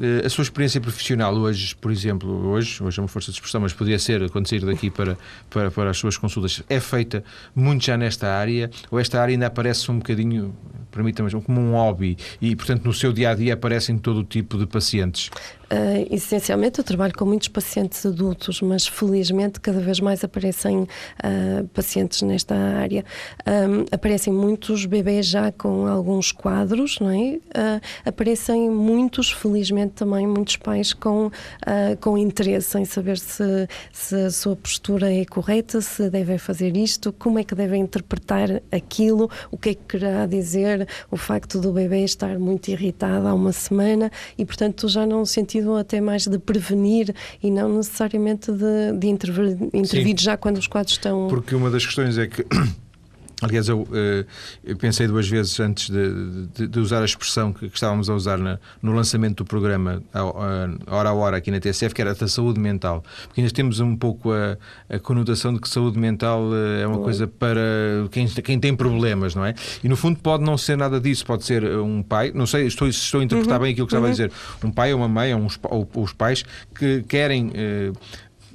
Eh, 0.00 0.22
a 0.24 0.28
sua 0.28 0.42
experiência 0.42 0.80
profissional 0.80 1.34
hoje, 1.34 1.74
por 1.76 1.92
exemplo, 1.92 2.48
hoje, 2.48 2.82
hoje 2.82 2.98
é 2.98 3.02
uma 3.02 3.08
força 3.08 3.30
de 3.30 3.36
expressão, 3.36 3.60
mas 3.60 3.72
podia 3.72 3.98
ser 3.98 4.28
quando 4.30 4.48
sair 4.48 4.64
daqui 4.64 4.90
para, 4.90 5.16
para, 5.48 5.70
para 5.70 5.90
as 5.90 5.98
suas 5.98 6.16
consultas, 6.16 6.62
é 6.68 6.80
feita 6.80 7.22
muito 7.54 7.84
já 7.84 7.96
nesta 7.96 8.28
área, 8.28 8.70
ou 8.90 8.98
esta 8.98 9.20
área 9.20 9.32
ainda 9.32 9.46
aparece 9.46 9.90
um 9.90 9.98
bocadinho, 9.98 10.54
permita-me, 10.90 11.30
como 11.42 11.60
um 11.60 11.72
hobby, 11.72 12.16
e 12.40 12.56
portanto 12.56 12.84
no 12.84 12.92
seu 12.92 13.12
dia 13.12 13.30
a 13.30 13.34
dia 13.34 13.54
aparecem 13.54 13.96
todo 13.96 14.18
o 14.18 14.24
tipo 14.24 14.58
de 14.58 14.66
pacientes? 14.66 15.30
Uh, 15.64 16.06
essencialmente, 16.10 16.78
eu 16.78 16.84
trabalho 16.84 17.12
com 17.14 17.24
muitos 17.24 17.48
pacientes 17.48 18.04
adultos, 18.04 18.60
mas 18.60 18.86
felizmente 18.86 19.58
cada 19.60 19.80
vez 19.80 19.98
mais 19.98 20.22
aparecem 20.22 20.82
uh, 20.82 21.66
pacientes 21.72 22.22
nesta 22.22 22.54
área. 22.54 23.04
Um, 23.46 23.84
aparecem 23.90 24.32
muitos 24.32 24.84
bebês 24.84 25.26
já 25.26 25.50
com 25.50 25.86
alguns 25.86 26.30
quadros, 26.30 26.98
não 27.04 27.10
é? 27.10 27.36
Uh, 27.36 27.80
aparecem 28.04 28.70
muitos, 28.70 29.30
felizmente 29.30 29.92
também, 29.94 30.26
muitos 30.26 30.56
pais 30.56 30.92
com, 30.92 31.30
com 32.00 32.18
interesse 32.18 32.78
em 32.78 32.84
saber 32.84 33.18
se, 33.18 33.68
se 33.92 34.14
a 34.14 34.30
sua 34.30 34.56
postura 34.56 35.12
é 35.12 35.24
correta, 35.24 35.80
se 35.80 36.10
devem 36.10 36.38
fazer 36.38 36.76
isto, 36.76 37.12
como 37.12 37.38
é 37.38 37.44
que 37.44 37.54
devem 37.54 37.82
interpretar 37.82 38.62
aquilo, 38.70 39.30
o 39.50 39.56
que 39.56 39.70
é 39.70 39.74
que 39.74 39.98
querá 39.98 40.26
dizer 40.26 40.86
o 41.10 41.16
facto 41.16 41.60
do 41.60 41.72
bebê 41.72 42.04
estar 42.04 42.38
muito 42.38 42.68
irritado 42.68 43.26
há 43.26 43.34
uma 43.34 43.52
semana 43.52 44.10
e, 44.36 44.44
portanto, 44.44 44.88
já 44.88 45.06
não 45.06 45.24
sentido 45.24 45.44
sentido 45.44 45.76
até 45.76 46.00
mais 46.00 46.26
de 46.26 46.38
prevenir 46.38 47.14
e 47.42 47.50
não 47.50 47.76
necessariamente 47.76 48.50
de, 48.50 48.98
de 48.98 49.06
intervir, 49.08 49.56
intervir 49.72 50.16
já 50.18 50.36
quando 50.36 50.58
os 50.58 50.66
quadros 50.66 50.94
estão. 50.94 51.28
Porque 51.28 51.54
uma 51.54 51.70
das 51.70 51.84
questões 51.84 52.18
é 52.18 52.26
que 52.26 52.44
Aliás, 53.42 53.68
eu, 53.68 53.86
eh, 53.92 54.24
eu, 54.64 54.76
pensei 54.76 55.06
duas 55.06 55.28
vezes 55.28 55.58
antes 55.58 55.90
de, 55.90 56.46
de, 56.54 56.68
de 56.68 56.78
usar 56.78 57.02
a 57.02 57.04
expressão 57.04 57.52
que, 57.52 57.68
que, 57.68 57.74
estávamos 57.74 58.08
a 58.08 58.14
usar 58.14 58.38
na, 58.38 58.58
no 58.80 58.92
lançamento 58.92 59.38
do 59.38 59.44
programa, 59.44 60.02
a, 60.12 60.20
a, 60.20 60.96
hora 60.96 61.08
a 61.08 61.12
hora, 61.12 61.36
aqui 61.36 61.50
na 61.50 61.58
TSF, 61.58 61.94
que 61.94 62.00
era 62.00 62.14
da 62.14 62.28
saúde 62.28 62.60
mental. 62.60 63.02
Porque 63.26 63.40
ainda 63.40 63.52
temos 63.52 63.80
um 63.80 63.96
pouco 63.96 64.32
a, 64.32 64.56
a 64.88 64.98
conotação 64.98 65.52
de 65.52 65.60
que 65.60 65.68
saúde 65.68 65.98
mental 65.98 66.48
eh, 66.54 66.82
é 66.82 66.86
uma 66.86 67.00
coisa 67.00 67.26
para 67.26 67.60
quem, 68.10 68.26
quem, 68.28 68.60
tem 68.60 68.74
problemas, 68.74 69.34
não 69.34 69.44
é? 69.44 69.54
E 69.82 69.88
no 69.88 69.96
fundo 69.96 70.20
pode 70.20 70.44
não 70.44 70.56
ser 70.56 70.76
nada 70.76 71.00
disso, 71.00 71.26
pode 71.26 71.44
ser 71.44 71.64
um 71.64 72.02
pai, 72.02 72.30
não 72.34 72.46
sei, 72.46 72.66
estou, 72.66 72.86
estou 72.86 73.20
a 73.20 73.24
interpretar 73.24 73.56
uhum. 73.56 73.64
bem 73.64 73.72
aquilo 73.72 73.86
que 73.86 73.92
estava 73.92 74.06
uhum. 74.06 74.10
a 74.10 74.12
dizer, 74.12 74.32
um 74.62 74.70
pai 74.70 74.92
ou 74.92 75.00
uma 75.00 75.08
mãe, 75.08 75.34
ou, 75.34 75.40
uns, 75.40 75.58
ou 75.64 75.88
os 75.96 76.12
pais 76.12 76.44
que 76.74 77.02
querem. 77.02 77.50
Eh, 77.54 77.92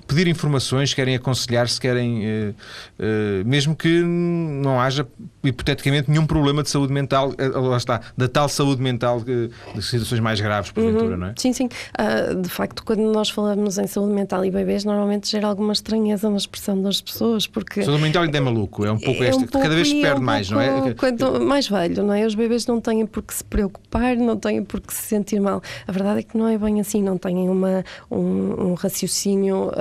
pedir 0.09 0.27
informações, 0.27 0.93
querem 0.93 1.15
aconselhar-se, 1.15 1.79
querem. 1.79 2.25
Uh, 2.25 2.55
uh, 2.99 3.47
mesmo 3.47 3.75
que 3.75 4.01
não 4.01 4.81
haja, 4.81 5.07
hipoteticamente, 5.43 6.09
nenhum 6.09 6.25
problema 6.25 6.63
de 6.63 6.69
saúde 6.69 6.91
mental, 6.91 7.29
uh, 7.29 7.59
lá 7.61 7.77
está, 7.77 8.01
da 8.17 8.27
tal 8.27 8.49
saúde 8.49 8.81
mental 8.81 9.21
de 9.21 9.51
situações 9.81 10.19
mais 10.19 10.41
graves, 10.41 10.71
porventura, 10.71 11.11
uhum. 11.11 11.17
não 11.17 11.27
é? 11.27 11.33
Sim, 11.37 11.53
sim. 11.53 11.69
Uh, 11.99 12.41
de 12.41 12.49
facto, 12.49 12.83
quando 12.83 13.03
nós 13.11 13.29
falamos 13.29 13.77
em 13.77 13.85
saúde 13.85 14.13
mental 14.13 14.43
e 14.43 14.49
bebês, 14.51 14.83
normalmente 14.83 15.29
gera 15.29 15.47
alguma 15.47 15.73
estranheza 15.73 16.29
na 16.29 16.37
expressão 16.37 16.81
das 16.81 16.99
pessoas, 16.99 17.45
porque. 17.45 17.83
Saúde 17.83 18.01
mental 18.01 18.23
ainda 18.23 18.37
é 18.37 18.41
maluco, 18.41 18.85
é 18.85 18.91
um 18.91 18.99
pouco 18.99 19.23
é 19.23 19.29
um 19.29 19.39
pouco, 19.39 19.59
cada 19.59 19.75
vez 19.75 19.87
se 19.87 20.01
perde 20.01 20.17
é 20.17 20.21
um 20.21 20.25
mais, 20.25 20.49
não 20.49 20.59
é? 20.59 20.93
Quanto 20.95 21.39
mais 21.39 21.67
velho, 21.67 22.03
não 22.03 22.13
é? 22.13 22.25
Os 22.25 22.33
bebês 22.33 22.65
não 22.65 22.81
têm 22.81 23.05
por 23.05 23.21
que 23.21 23.33
se 23.33 23.43
preocupar, 23.43 24.15
não 24.15 24.37
têm 24.37 24.63
por 24.63 24.81
que 24.81 24.93
se 24.93 25.03
sentir 25.03 25.39
mal. 25.39 25.61
A 25.87 25.91
verdade 25.91 26.19
é 26.19 26.23
que 26.23 26.37
não 26.37 26.47
é 26.47 26.57
bem 26.57 26.81
assim, 26.81 27.03
não 27.03 27.17
têm 27.17 27.47
uma, 27.47 27.83
um, 28.09 28.69
um 28.69 28.73
raciocínio 28.73 29.71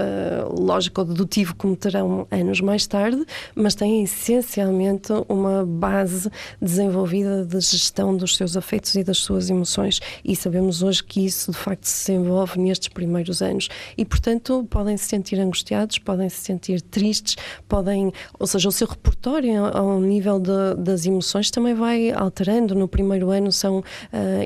lógico 0.51 1.01
ou 1.01 1.07
dedutivo 1.07 1.55
como 1.57 1.77
terão 1.77 2.27
anos 2.31 2.61
mais 2.61 2.87
tarde, 2.87 3.25
mas 3.55 3.75
têm 3.75 4.03
essencialmente 4.03 5.13
uma 5.29 5.65
base 5.65 6.31
desenvolvida 6.61 7.45
de 7.45 7.61
gestão 7.61 8.17
dos 8.17 8.37
seus 8.37 8.57
afetos 8.57 8.95
e 8.95 9.05
das 9.05 9.19
suas 9.19 9.51
emoções. 9.51 10.01
E 10.25 10.35
sabemos 10.35 10.83
hoje 10.83 11.03
que 11.03 11.25
isso 11.25 11.53
de 11.53 11.59
facto 11.59 11.85
se 11.85 12.13
desenvolve 12.13 12.59
nestes 12.59 12.89
primeiros 12.89 13.43
anos. 13.43 13.69
E 13.97 14.05
portanto 14.05 14.67
podem 14.71 14.97
se 14.97 15.07
sentir 15.07 15.39
angustiados, 15.39 15.99
podem 15.99 16.29
se 16.29 16.41
sentir 16.41 16.81
tristes, 16.81 17.37
podem, 17.69 18.13
ou 18.39 18.47
seja, 18.47 18.69
o 18.69 18.73
seu 18.73 18.87
repertório 18.87 19.65
ao 19.67 20.01
nível 20.01 20.39
de, 20.39 20.75
das 20.79 21.07
emoções 21.07 21.51
também 21.51 21.75
vai 21.75 22.11
alterando. 22.11 22.75
No 22.75 22.89
primeiro 22.89 23.31
ano 23.31 23.53
são 23.53 23.79
uh, 23.79 23.85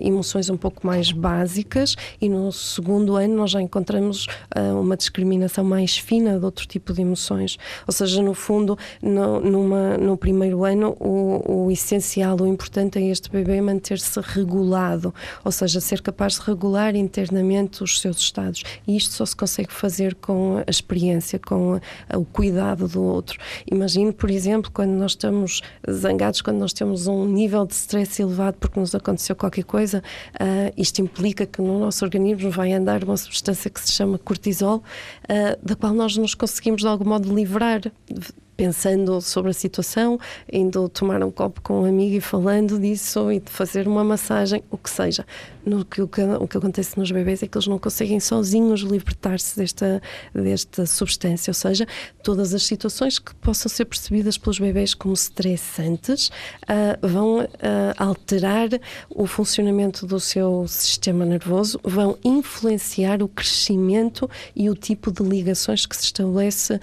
emoções 0.00 0.50
um 0.50 0.56
pouco 0.56 0.86
mais 0.86 1.12
básicas 1.12 1.96
e 2.20 2.28
no 2.28 2.52
segundo 2.52 3.16
ano 3.16 3.34
nós 3.34 3.50
já 3.50 3.60
encontramos 3.60 4.26
uh, 4.56 4.80
uma 4.80 4.96
discriminação 4.96 5.61
mais 5.64 5.96
fina 5.96 6.38
de 6.38 6.44
outro 6.44 6.66
tipo 6.66 6.92
de 6.92 7.02
emoções. 7.02 7.58
Ou 7.86 7.92
seja, 7.92 8.22
no 8.22 8.34
fundo, 8.34 8.78
no, 9.02 9.40
numa, 9.40 9.96
no 9.98 10.16
primeiro 10.16 10.64
ano, 10.64 10.96
o, 10.98 11.66
o 11.66 11.70
essencial, 11.70 12.40
o 12.40 12.46
importante 12.46 12.98
é 12.98 13.02
este 13.02 13.30
bebê 13.30 13.60
manter-se 13.60 14.20
regulado, 14.20 15.14
ou 15.44 15.52
seja, 15.52 15.80
ser 15.80 16.00
capaz 16.00 16.34
de 16.34 16.42
regular 16.42 16.94
internamente 16.94 17.82
os 17.82 18.00
seus 18.00 18.18
estados. 18.18 18.62
E 18.86 18.96
isto 18.96 19.14
só 19.14 19.26
se 19.26 19.36
consegue 19.36 19.72
fazer 19.72 20.14
com 20.16 20.62
a 20.66 20.70
experiência, 20.70 21.38
com 21.38 21.80
a, 22.08 22.18
o 22.18 22.24
cuidado 22.24 22.88
do 22.88 23.02
outro. 23.02 23.38
Imagine, 23.70 24.12
por 24.12 24.30
exemplo, 24.30 24.70
quando 24.70 24.90
nós 24.90 25.12
estamos 25.12 25.60
zangados, 25.90 26.40
quando 26.40 26.58
nós 26.58 26.72
temos 26.72 27.06
um 27.06 27.26
nível 27.26 27.66
de 27.66 27.74
stress 27.74 28.20
elevado 28.20 28.56
porque 28.58 28.78
nos 28.78 28.94
aconteceu 28.94 29.34
qualquer 29.36 29.64
coisa, 29.64 30.02
uh, 30.34 30.72
isto 30.76 31.00
implica 31.00 31.46
que 31.46 31.60
no 31.60 31.78
nosso 31.78 32.04
organismo 32.04 32.50
vai 32.50 32.72
andar 32.72 33.04
uma 33.04 33.16
substância 33.16 33.70
que 33.70 33.80
se 33.80 33.92
chama 33.92 34.18
cortisol, 34.18 34.78
uh, 34.78 35.51
da 35.62 35.74
qual 35.74 35.92
nós 35.92 36.16
nos 36.16 36.34
conseguimos 36.34 36.82
de 36.82 36.88
algum 36.88 37.04
modo 37.08 37.34
livrar 37.34 37.80
pensando 38.62 39.20
sobre 39.20 39.50
a 39.50 39.52
situação, 39.52 40.20
indo 40.52 40.88
tomar 40.88 41.20
um 41.24 41.32
copo 41.32 41.60
com 41.62 41.82
um 41.82 41.84
amigo 41.84 42.14
e 42.14 42.20
falando 42.20 42.78
disso 42.78 43.32
e 43.32 43.40
de 43.40 43.50
fazer 43.50 43.88
uma 43.88 44.04
massagem, 44.04 44.62
o 44.70 44.78
que 44.78 44.88
seja. 44.88 45.26
No, 45.66 45.84
que, 45.84 46.00
o, 46.00 46.06
que, 46.06 46.20
o 46.20 46.46
que 46.46 46.56
acontece 46.56 46.96
nos 46.96 47.10
bebês 47.10 47.42
é 47.42 47.48
que 47.48 47.56
eles 47.56 47.66
não 47.66 47.78
conseguem 47.78 48.20
sozinhos 48.20 48.80
libertar-se 48.80 49.56
desta, 49.56 50.00
desta 50.32 50.86
substância, 50.86 51.50
ou 51.50 51.54
seja, 51.54 51.86
todas 52.22 52.54
as 52.54 52.64
situações 52.64 53.18
que 53.18 53.34
possam 53.36 53.68
ser 53.68 53.84
percebidas 53.84 54.38
pelos 54.38 54.60
bebês 54.60 54.94
como 54.94 55.14
estressantes 55.14 56.28
uh, 56.28 57.06
vão 57.06 57.40
uh, 57.40 57.48
alterar 57.96 58.68
o 59.10 59.26
funcionamento 59.26 60.06
do 60.06 60.20
seu 60.20 60.66
sistema 60.68 61.24
nervoso, 61.24 61.80
vão 61.82 62.16
influenciar 62.24 63.22
o 63.22 63.28
crescimento 63.28 64.30
e 64.54 64.70
o 64.70 64.74
tipo 64.74 65.12
de 65.12 65.22
ligações 65.22 65.84
que 65.84 65.96
se 65.96 66.04
estabelece 66.04 66.74
uh, 66.74 66.80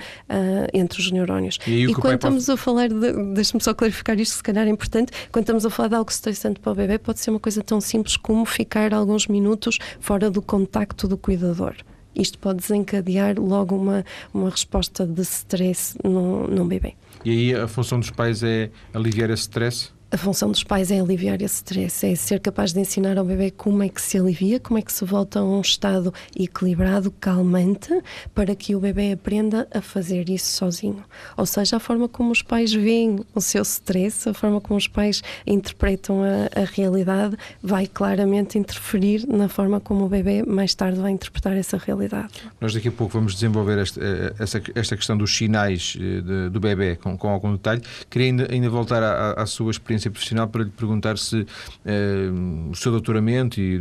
entre 0.73 0.99
os 0.99 1.11
neurónios. 1.11 1.57
E, 1.69 1.85
e 1.85 1.93
quando 1.93 2.15
estamos 2.15 2.45
pode... 2.45 2.59
a 2.59 2.61
falar, 2.61 2.89
de, 2.89 3.33
deixa-me 3.33 3.63
só 3.63 3.73
clarificar 3.73 4.19
isto, 4.19 4.35
se 4.35 4.43
calhar 4.43 4.67
é 4.67 4.69
importante, 4.69 5.11
quando 5.31 5.43
estamos 5.43 5.65
a 5.65 5.69
falar 5.69 5.89
de 5.89 5.95
algo 5.95 6.11
estressante 6.11 6.59
para 6.59 6.71
o 6.71 6.75
bebê, 6.75 6.97
pode 6.97 7.19
ser 7.19 7.29
uma 7.29 7.39
coisa 7.39 7.61
tão 7.61 7.79
simples 7.79 8.17
como 8.17 8.45
ficar 8.45 8.93
alguns 8.93 9.27
minutos 9.27 9.77
fora 9.99 10.29
do 10.29 10.41
contacto 10.41 11.07
do 11.07 11.17
cuidador 11.17 11.75
isto 12.15 12.37
pode 12.37 12.59
desencadear 12.59 13.39
logo 13.39 13.75
uma, 13.75 14.03
uma 14.33 14.49
resposta 14.49 15.05
de 15.05 15.21
stress 15.21 15.97
num, 16.03 16.47
num 16.47 16.67
bebê. 16.67 16.95
E 17.23 17.29
aí 17.31 17.55
a 17.55 17.67
função 17.67 17.99
dos 17.99 18.11
pais 18.11 18.43
é 18.43 18.69
aliviar 18.93 19.29
esse 19.29 19.43
stress? 19.43 19.91
A 20.11 20.17
função 20.17 20.49
dos 20.49 20.63
pais 20.63 20.89
é 20.89 20.99
aliviar 20.99 21.39
esse 21.39 21.57
stress, 21.57 22.03
é 22.03 22.15
ser 22.15 22.39
capaz 22.39 22.73
de 22.73 22.79
ensinar 22.79 23.15
ao 23.19 23.23
bebê 23.23 23.51
como 23.51 23.83
é 23.83 23.89
que 23.89 24.01
se 24.01 24.17
alivia, 24.17 24.59
como 24.59 24.79
é 24.79 24.81
que 24.81 24.91
se 24.91 25.05
volta 25.05 25.39
a 25.39 25.43
um 25.43 25.61
estado 25.61 26.11
equilibrado, 26.35 27.11
calmante, 27.11 27.93
para 28.33 28.55
que 28.55 28.75
o 28.75 28.79
bebê 28.79 29.11
aprenda 29.11 29.67
a 29.71 29.81
fazer 29.81 30.27
isso 30.27 30.51
sozinho. 30.51 31.03
Ou 31.37 31.45
seja, 31.45 31.77
a 31.77 31.79
forma 31.79 32.09
como 32.09 32.31
os 32.31 32.41
pais 32.41 32.73
veem 32.73 33.19
o 33.35 33.39
seu 33.41 33.61
stress, 33.61 34.27
a 34.27 34.33
forma 34.33 34.59
como 34.59 34.79
os 34.79 34.87
pais 34.87 35.21
interpretam 35.45 36.23
a, 36.23 36.59
a 36.59 36.65
realidade, 36.65 37.37
vai 37.61 37.85
claramente 37.85 38.57
interferir 38.57 39.27
na 39.27 39.47
forma 39.47 39.79
como 39.79 40.05
o 40.05 40.09
bebê 40.09 40.41
mais 40.41 40.73
tarde 40.73 40.99
vai 40.99 41.11
interpretar 41.11 41.55
essa 41.55 41.77
realidade. 41.77 42.33
Nós 42.59 42.73
daqui 42.73 42.87
a 42.87 42.91
pouco 42.91 43.13
vamos 43.13 43.35
desenvolver 43.35 43.77
esta, 43.77 44.03
eh, 44.03 44.33
esta, 44.39 44.61
esta 44.73 44.97
questão 44.97 45.15
dos 45.15 45.37
sinais 45.37 45.95
eh, 45.99 46.21
de, 46.21 46.49
do 46.49 46.59
bebê 46.59 46.95
com, 46.95 47.15
com 47.15 47.29
algum 47.29 47.51
detalhe. 47.51 47.83
Queria 48.09 48.27
ainda, 48.27 48.51
ainda 48.51 48.69
voltar 48.71 49.03
à, 49.03 49.33
à 49.33 49.45
sua 49.45 49.69
experiência 49.69 49.98
profissional 50.07 50.47
para 50.47 50.63
lhe 50.63 50.69
perguntar 50.69 51.17
se 51.17 51.45
eh, 51.85 52.29
o 52.69 52.75
seu 52.75 52.91
doutoramento 52.91 53.59
e 53.59 53.79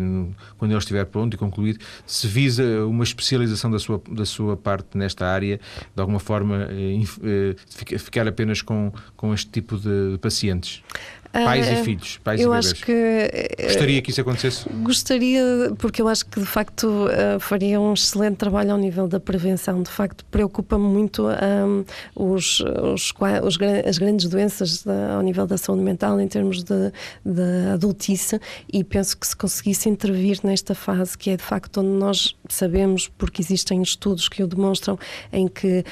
quando 0.57 0.73
ele 0.73 0.79
estiver 0.79 1.05
pronto 1.05 1.35
e 1.35 1.37
concluído, 1.37 1.79
se 2.07 2.27
visa 2.27 2.87
uma 2.87 3.05
especialização 3.05 3.71
da 3.71 3.79
sua, 3.79 4.03
da 4.11 4.25
sua 4.25 4.57
parte 4.57 4.97
nesta 4.97 5.27
área, 5.27 5.61
de 5.95 6.01
alguma 6.01 6.19
forma 6.19 6.69
eh, 6.71 7.55
ficar 7.99 8.27
apenas 8.27 8.63
com, 8.63 8.93
com 9.17 9.33
este 9.33 9.51
tipo 9.51 9.77
de 9.77 10.19
pacientes. 10.19 10.83
Pais 11.32 11.66
e 11.66 11.70
ah, 11.70 11.85
filhos, 11.85 12.18
pais 12.25 12.40
eu 12.40 12.47
e 12.47 12.56
bebês. 12.56 12.73
Acho 12.73 12.85
que, 12.85 13.66
Gostaria 13.66 14.02
que 14.02 14.11
isso 14.11 14.20
acontecesse? 14.20 14.68
Gostaria, 14.82 15.42
porque 15.78 16.00
eu 16.00 16.08
acho 16.08 16.26
que 16.26 16.40
de 16.40 16.47
facto 16.47 16.87
uh, 16.87 17.38
faria 17.38 17.80
um 17.80 17.92
excelente 17.92 18.37
trabalho 18.37 18.73
ao 18.73 18.78
nível 18.78 19.06
da 19.06 19.20
prevenção. 19.20 19.82
De 19.82 19.90
facto, 19.90 20.25
preocupa-me 20.26 20.87
muito 20.87 21.26
um, 21.28 21.85
os, 22.14 22.61
os, 22.61 23.12
os, 23.42 23.58
as 23.87 23.99
grandes 23.99 24.26
doenças 24.26 24.82
da, 24.82 25.16
ao 25.16 25.23
nível 25.23 25.47
da 25.47 25.58
saúde 25.58 25.82
mental 25.82 26.20
em 26.20 26.28
termos 26.28 26.64
de, 26.64 26.92
de 27.25 27.70
adultice 27.73 28.40
e 28.73 28.82
penso 28.82 29.16
que 29.16 29.26
se 29.26 29.37
conseguisse 29.37 29.88
intervir 29.88 30.40
nesta 30.42 30.75
fase, 30.75 31.16
que 31.16 31.30
é 31.30 31.37
de 31.37 31.42
facto 31.42 31.80
onde 31.80 31.90
nós 31.90 32.35
sabemos, 32.49 33.08
porque 33.18 33.42
existem 33.42 33.82
estudos 33.82 34.28
que 34.28 34.42
o 34.42 34.47
demonstram, 34.47 34.99
em 35.32 35.47
que 35.47 35.85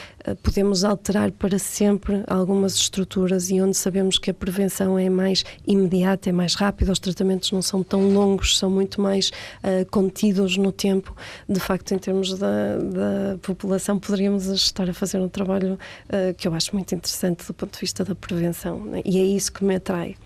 podemos 0.43 0.83
alterar 0.83 1.31
para 1.31 1.59
sempre 1.59 2.25
algumas 2.27 2.75
estruturas 2.75 3.51
e 3.51 3.61
onde 3.61 3.77
sabemos 3.77 4.19
que 4.19 4.31
a 4.31 4.35
prevenção 4.35 4.99
é 4.99 5.09
mais 5.09 5.27
mais 5.27 5.45
imediata, 5.67 6.31
é 6.31 6.33
mais 6.33 6.55
rápida, 6.55 6.93
os 6.93 6.99
tratamentos 6.99 7.51
não 7.51 7.61
são 7.61 7.83
tão 7.83 8.09
longos, 8.11 8.59
são 8.59 8.71
muito 8.71 9.01
mais 9.01 9.31
uh, 9.63 9.85
contidos 9.91 10.57
no 10.57 10.71
tempo. 10.71 11.15
De 11.49 11.61
facto, 11.61 11.93
em 11.93 11.99
termos 11.99 12.39
da, 12.39 12.77
da 12.79 13.39
população, 13.43 13.99
poderíamos 13.99 14.47
estar 14.47 14.89
a 14.89 14.95
fazer 14.95 15.19
um 15.19 15.29
trabalho 15.29 15.75
uh, 15.75 16.35
que 16.35 16.47
eu 16.47 16.55
acho 16.55 16.75
muito 16.75 16.95
interessante 16.95 17.47
do 17.47 17.55
ponto 17.55 17.73
de 17.73 17.81
vista 17.81 18.05
da 18.05 18.15
prevenção 18.15 18.85
né? 18.85 19.03
e 19.05 19.19
é 19.19 19.25
isso 19.25 19.53
que 19.53 19.65
me 19.65 19.75
atrai. 19.75 20.17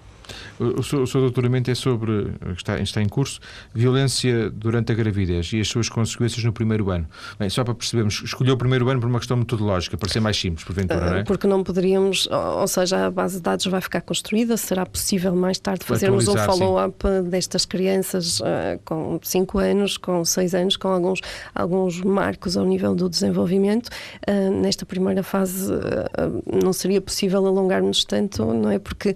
O 0.59 0.83
seu, 0.83 1.03
o 1.03 1.07
seu 1.07 1.21
doutoramento 1.21 1.71
é 1.71 1.75
sobre, 1.75 2.33
está, 2.57 2.79
está 2.81 3.03
em 3.03 3.09
curso, 3.09 3.41
violência 3.75 4.51
durante 4.51 4.93
a 4.93 4.95
gravidez 4.95 5.53
e 5.53 5.61
as 5.61 5.69
suas 5.69 5.89
consequências 5.89 6.43
no 6.45 6.53
primeiro 6.53 6.91
ano. 6.91 7.07
Bem, 7.39 7.49
só 7.49 7.65
para 7.65 7.75
percebermos, 7.75 8.23
escolheu 8.25 8.55
o 8.55 8.59
primeiro 8.59 8.89
ano 8.89 9.01
por 9.01 9.09
uma 9.09 9.19
questão 9.19 9.37
metodológica, 9.37 9.97
para 9.97 10.09
ser 10.09 10.21
mais 10.21 10.37
simples, 10.37 10.65
porventura, 10.65 11.11
não 11.11 11.17
é? 11.19 11.25
Porque 11.25 11.47
não 11.47 11.63
poderíamos, 11.63 12.29
ou 12.31 12.67
seja, 12.69 13.07
a 13.07 13.11
base 13.11 13.37
de 13.37 13.43
dados 13.43 13.67
vai 13.67 13.81
ficar 13.81 14.01
construída, 14.01 14.57
será 14.57 14.85
possível 14.85 15.35
mais 15.35 15.59
tarde 15.59 15.85
fazermos 15.85 16.29
um 16.29 16.37
follow-up 16.37 17.05
destas 17.29 17.65
crianças 17.65 18.41
uh, 18.41 18.45
com 18.85 19.19
5 19.23 19.59
anos, 19.59 19.97
com 19.97 20.25
6 20.25 20.55
anos, 20.55 20.77
com 20.77 20.89
alguns, 20.89 21.21
alguns 21.55 22.01
marcos 22.03 22.57
ao 22.57 22.65
nível 22.65 22.95
do 22.95 23.09
desenvolvimento. 23.09 23.89
Uh, 24.29 24.51
nesta 24.61 24.85
primeira 24.85 25.23
fase 25.23 25.73
uh, 25.73 26.61
não 26.63 26.73
seria 26.73 27.01
possível 27.01 27.47
alongar-nos 27.47 28.05
tanto, 28.05 28.45
não 28.45 28.71
é? 28.71 28.79
Porque 28.79 29.15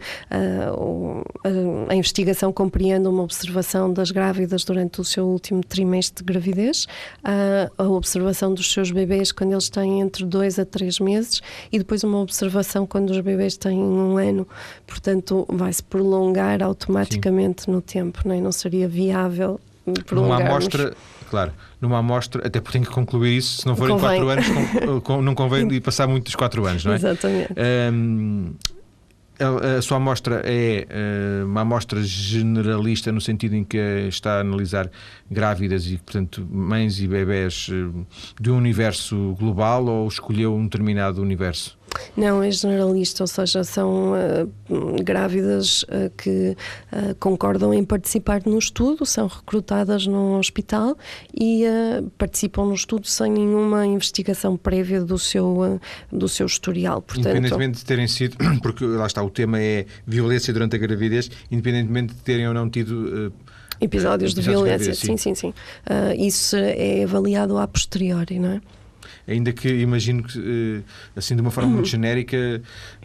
o 0.77 1.04
a, 1.45 1.93
a, 1.93 1.95
investigação 1.95 2.53
compreende 2.53 3.09
uma 3.09 3.23
observação 3.23 3.93
das 3.93 4.11
grávidas 4.11 4.65
durante 4.65 5.01
o 5.01 5.05
seu 5.05 5.27
último 5.27 5.63
trimestre 5.63 6.25
de 6.25 6.33
gravidez, 6.33 6.87
a, 7.23 7.71
a 7.77 7.89
observação 7.89 8.53
dos 8.53 8.73
seus 8.73 8.91
bebês 8.91 9.33
quando 9.33 9.53
eles 9.53 9.69
têm 9.69 10.01
entre 10.01 10.25
2 10.25 10.59
a 10.59 10.65
3 10.65 11.01
meses 11.01 11.41
e 11.71 11.79
depois 11.79 12.05
uma 12.05 12.19
observação 12.21 12.87
quando 12.87 13.11
os 13.11 13.21
bebês 13.21 13.57
têm 13.57 13.79
um 13.79 14.17
ano. 14.17 14.47
Portanto, 14.87 15.47
vai-se 15.49 15.83
prolongar 15.83 16.63
automaticamente 16.63 17.63
Sim. 17.65 17.73
no 17.73 17.81
tempo, 17.81 18.21
não, 18.25 18.35
é? 18.35 18.41
não 18.41 18.53
seria 18.53 18.89
viável 18.89 19.61
prolongar. 20.07 20.41
Uma 20.41 20.49
amostra, 20.49 20.95
claro, 21.31 21.53
numa 21.81 21.99
amostra, 21.99 22.47
até 22.47 22.61
porque 22.61 22.79
tem 22.79 22.87
que 22.87 22.93
concluir 22.93 23.37
isso, 23.37 23.63
se 23.63 23.67
não 23.67 23.77
forem 23.77 23.99
4 23.99 24.29
anos, 24.29 24.47
com, 24.49 25.01
com, 25.03 25.23
não 25.23 25.35
convém 25.35 25.81
passar 25.81 26.07
muito 26.07 26.25
dos 26.25 26.35
4 26.35 26.67
anos, 26.67 26.85
não 26.85 26.93
é? 26.93 26.97
Exatamente. 26.97 27.53
Um, 27.93 28.55
a, 29.39 29.79
a, 29.79 29.83
sua 29.83 29.97
amostra 29.97 30.43
é 30.45 30.87
uh, 31.43 31.47
uma 31.47 31.63
amostra 31.63 32.03
generalista 32.03 33.11
no 33.11 33.21
sentido 33.21 33.57
em 33.57 33.65
que 33.65 33.79
está 34.09 34.37
a 34.37 34.41
analisar 34.41 34.91
grávidas 35.31 35.87
e, 35.87 35.97
portanto, 35.99 36.47
mães 36.51 37.01
e 37.01 37.09
bebés 37.09 37.69
uh, 37.69 38.07
de 38.41 38.51
um 38.51 38.57
universo 38.57 39.37
global 39.39 39.87
ou 39.87 40.07
escolheu 40.07 40.55
um 40.55 40.65
determinado 40.65 41.21
universo? 41.21 41.77
Não, 42.17 42.43
é 42.43 42.51
generalista, 42.51 43.25
ou 43.25 43.27
seja, 43.27 43.65
são 43.65 44.13
uh, 44.13 45.03
grávidas 45.03 45.83
uh, 45.85 46.11
que 46.17 46.57
uh, 46.93 47.15
concordam 47.19 47.75
em 47.75 47.85
participar 47.85 48.43
no 48.47 48.59
estudo, 48.59 49.05
são 49.05 49.27
recrutadas 49.27 50.07
num 50.07 50.39
hospital 50.39 50.97
e 51.33 51.65
participam 52.17 52.67
no 52.67 52.75
estudo 52.75 53.07
sem 53.07 53.33
nenhuma 53.33 53.87
investigação 53.87 54.57
prévia 54.57 55.03
do 55.03 55.19
seu, 55.19 55.81
do 56.11 56.29
seu 56.29 56.47
historial. 56.47 57.03
Portanto, 57.03 57.29
independentemente 57.29 57.79
de 57.79 57.85
terem 57.85 58.07
sido, 58.07 58.37
porque 58.63 58.85
lá 58.85 59.07
está, 59.07 59.23
o 59.23 59.31
tema 59.31 59.61
é 59.61 59.87
violência 60.07 60.53
durante 60.53 60.77
a 60.77 60.79
gravidez, 60.79 61.31
independentemente 61.51 62.15
de 62.15 62.21
terem 62.21 62.47
ou 62.47 62.55
não 62.55 62.69
tido. 62.71 63.33
Episódios, 63.81 64.33
episódios 64.33 64.35
de 64.35 64.41
violência, 64.41 64.93
de 64.93 64.99
sim, 64.99 65.17
sim, 65.17 65.35
sim. 65.35 65.53
sim. 65.53 66.27
isso 66.27 66.57
é 66.57 67.03
avaliado 67.03 67.59
a 67.59 67.67
posteriori, 67.67 68.39
não 68.39 68.51
é? 68.51 68.61
Ainda 69.27 69.53
que 69.53 69.69
imagino 69.69 70.23
que, 70.23 70.39
eh, 70.39 70.83
assim, 71.17 71.35
de 71.35 71.41
uma 71.41 71.51
forma 71.51 71.71
muito 71.71 71.89
genérica, 71.89 72.37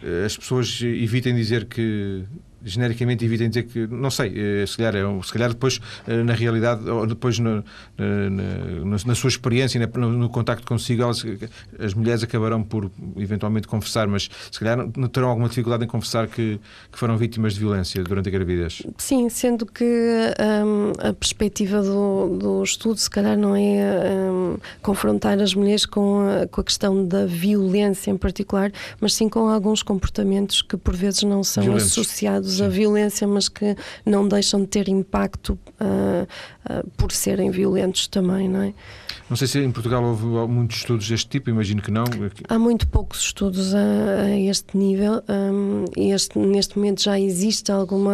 eh, 0.02 0.24
as 0.24 0.36
pessoas 0.36 0.80
evitem 0.82 1.34
dizer 1.34 1.64
que 1.66 2.24
genericamente 2.64 3.24
evitem 3.24 3.48
dizer 3.48 3.64
que, 3.64 3.86
não 3.86 4.10
sei, 4.10 4.32
eh, 4.36 4.66
se 4.66 4.76
calhar, 4.76 4.96
é 4.96 5.22
se 5.22 5.32
calhar 5.32 5.48
depois, 5.50 5.80
eh, 6.06 6.22
na 6.22 6.34
realidade, 6.34 6.88
ou 6.88 7.06
depois 7.06 7.38
na, 7.38 7.62
na, 7.98 8.96
na 9.06 9.14
sua 9.14 9.28
experiência, 9.28 9.80
no, 9.94 10.10
no 10.10 10.28
contacto 10.28 10.66
consigo, 10.66 11.02
elas, 11.02 11.24
as 11.78 11.94
mulheres 11.94 12.22
acabarão 12.22 12.62
por 12.62 12.90
eventualmente 13.16 13.66
confessar, 13.68 14.06
mas 14.06 14.28
se 14.50 14.58
calhar 14.58 14.86
terão 15.12 15.28
alguma 15.28 15.48
dificuldade 15.48 15.84
em 15.84 15.88
confessar 15.88 16.26
que, 16.26 16.60
que 16.90 16.98
foram 16.98 17.16
vítimas 17.16 17.54
de 17.54 17.60
violência 17.60 18.02
durante 18.02 18.28
a 18.28 18.32
gravidez. 18.32 18.82
Sim, 18.98 19.28
sendo 19.28 19.66
que 19.66 19.84
hum, 19.84 20.92
a 20.98 21.12
perspectiva 21.12 21.82
do, 21.82 22.36
do 22.38 22.62
estudo, 22.62 22.96
se 22.98 23.10
calhar, 23.10 23.36
não 23.36 23.54
é 23.54 24.30
hum, 24.30 24.56
confrontar 24.82 25.38
as 25.40 25.54
mulheres 25.54 25.86
com 25.86 26.20
a, 26.20 26.46
com 26.46 26.60
a 26.60 26.64
questão 26.64 27.04
da 27.06 27.26
violência 27.26 28.10
em 28.10 28.16
particular, 28.16 28.72
mas 29.00 29.14
sim 29.14 29.28
com 29.28 29.48
alguns 29.48 29.82
comportamentos 29.82 30.62
que 30.62 30.76
por 30.76 30.94
vezes 30.96 31.22
não 31.22 31.42
são 31.42 31.62
Violentos. 31.62 31.86
associados 31.92 32.49
ligados 32.50 32.56
Sim. 32.56 32.64
à 32.64 32.68
violência, 32.68 33.26
mas 33.26 33.48
que 33.48 33.76
não 34.04 34.26
deixam 34.26 34.60
de 34.60 34.66
ter 34.66 34.88
impacto 34.88 35.58
uh, 35.80 36.26
uh, 36.70 36.90
por 36.96 37.12
serem 37.12 37.50
violentos 37.50 38.06
também, 38.06 38.48
não 38.48 38.62
é? 38.62 38.74
Não 39.30 39.36
sei 39.36 39.46
se 39.46 39.60
em 39.60 39.70
Portugal 39.70 40.02
houve 40.02 40.24
muitos 40.52 40.78
estudos 40.78 41.08
deste 41.08 41.28
tipo, 41.28 41.50
imagino 41.50 41.80
que 41.80 41.92
não. 41.92 42.02
Há 42.48 42.58
muito 42.58 42.88
poucos 42.88 43.20
estudos 43.20 43.72
a, 43.72 44.22
a 44.24 44.36
este 44.36 44.76
nível. 44.76 45.22
Um, 45.28 45.84
este, 45.96 46.36
neste 46.36 46.76
momento 46.76 47.00
já 47.00 47.18
existe 47.18 47.70
alguma, 47.70 48.12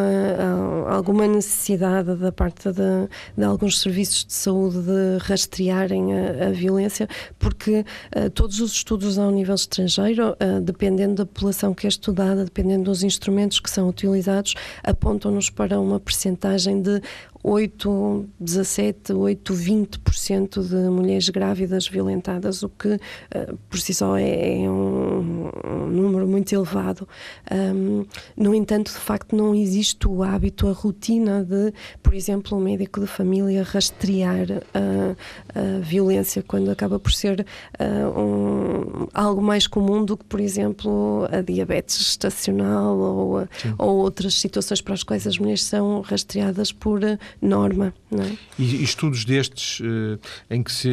alguma 0.87 1.27
necessidade 1.27 2.15
da 2.17 2.31
parte 2.31 2.71
de, 2.71 3.09
de 3.35 3.45
alguns 3.45 3.81
serviços 3.81 4.27
de 4.27 4.35
saúde 4.35 4.83
de 4.83 5.17
rastrearem 5.23 6.13
a, 6.13 6.49
a 6.49 6.51
violência, 6.51 7.09
porque 7.39 7.83
uh, 8.15 8.29
todos 8.29 8.61
os 8.61 8.73
estudos 8.73 9.19
ao 9.19 9.31
nível 9.31 9.55
estrangeiro, 9.55 10.33
uh, 10.33 10.61
dependendo 10.61 11.15
da 11.15 11.25
população 11.25 11.73
que 11.73 11.87
é 11.87 11.89
estudada, 11.89 12.45
dependendo 12.45 12.85
dos 12.85 13.03
instrumentos 13.03 13.59
que 13.59 13.71
são 13.71 13.89
utilizados, 13.89 14.55
apontam-nos 14.85 15.49
para 15.49 15.81
uma 15.81 15.99
percentagem 15.99 16.83
de 16.83 17.01
8, 17.49 18.29
17, 18.41 19.13
8, 19.13 19.55
20% 19.55 20.69
de 20.69 20.91
mulheres 20.91 21.29
grávidas 21.29 21.87
violentadas, 21.87 22.65
o 22.65 22.69
que 22.69 22.95
uh, 22.95 23.57
por 23.71 23.79
si 23.79 23.95
só 23.95 24.17
é, 24.17 24.65
é 24.65 24.69
um, 24.69 25.36
um, 25.65 25.87
número 25.87 26.27
muito 26.27 26.53
elevado. 26.55 27.09
Um, 27.51 28.05
no 28.37 28.55
entanto, 28.55 28.93
de 28.93 28.99
facto, 28.99 29.35
não 29.37 29.55
existe 29.55 30.07
o 30.09 30.23
hábito, 30.23 30.69
a 30.69 30.73
rotina 30.73 31.45
de, 31.45 31.73
por 32.03 32.15
exemplo, 32.15 32.57
um 32.57 32.61
médico 32.61 33.01
de 33.01 33.07
família 33.07 33.63
rastrear 33.63 34.63
a, 34.75 35.59
a 35.59 35.81
violência 35.81 36.43
quando 36.43 36.71
acaba 36.71 36.99
por 36.99 37.13
ser 37.13 37.47
uh, 37.81 38.21
um, 38.21 39.09
algo 39.13 39.43
mais 39.43 39.67
comum 39.67 40.05
do 40.05 40.17
que, 40.17 40.25
por 40.25 40.41
exemplo, 40.41 41.29
a 41.31 41.41
diabetes 41.41 41.99
gestacional 41.99 42.97
ou, 42.97 43.49
ou 43.79 43.97
outras 43.97 44.35
situações 44.35 44.81
para 44.81 44.95
as 44.95 45.03
quais 45.03 45.27
as 45.27 45.39
mulheres 45.39 45.65
são 45.65 46.01
rastreadas 46.01 46.73
por 46.73 47.01
norma. 47.41 47.95
É? 48.13 48.37
E, 48.59 48.83
estudos 48.83 49.25
destes 49.25 49.81
uh, 49.81 50.19
em, 50.51 50.63
que 50.63 50.73
se 50.73 50.91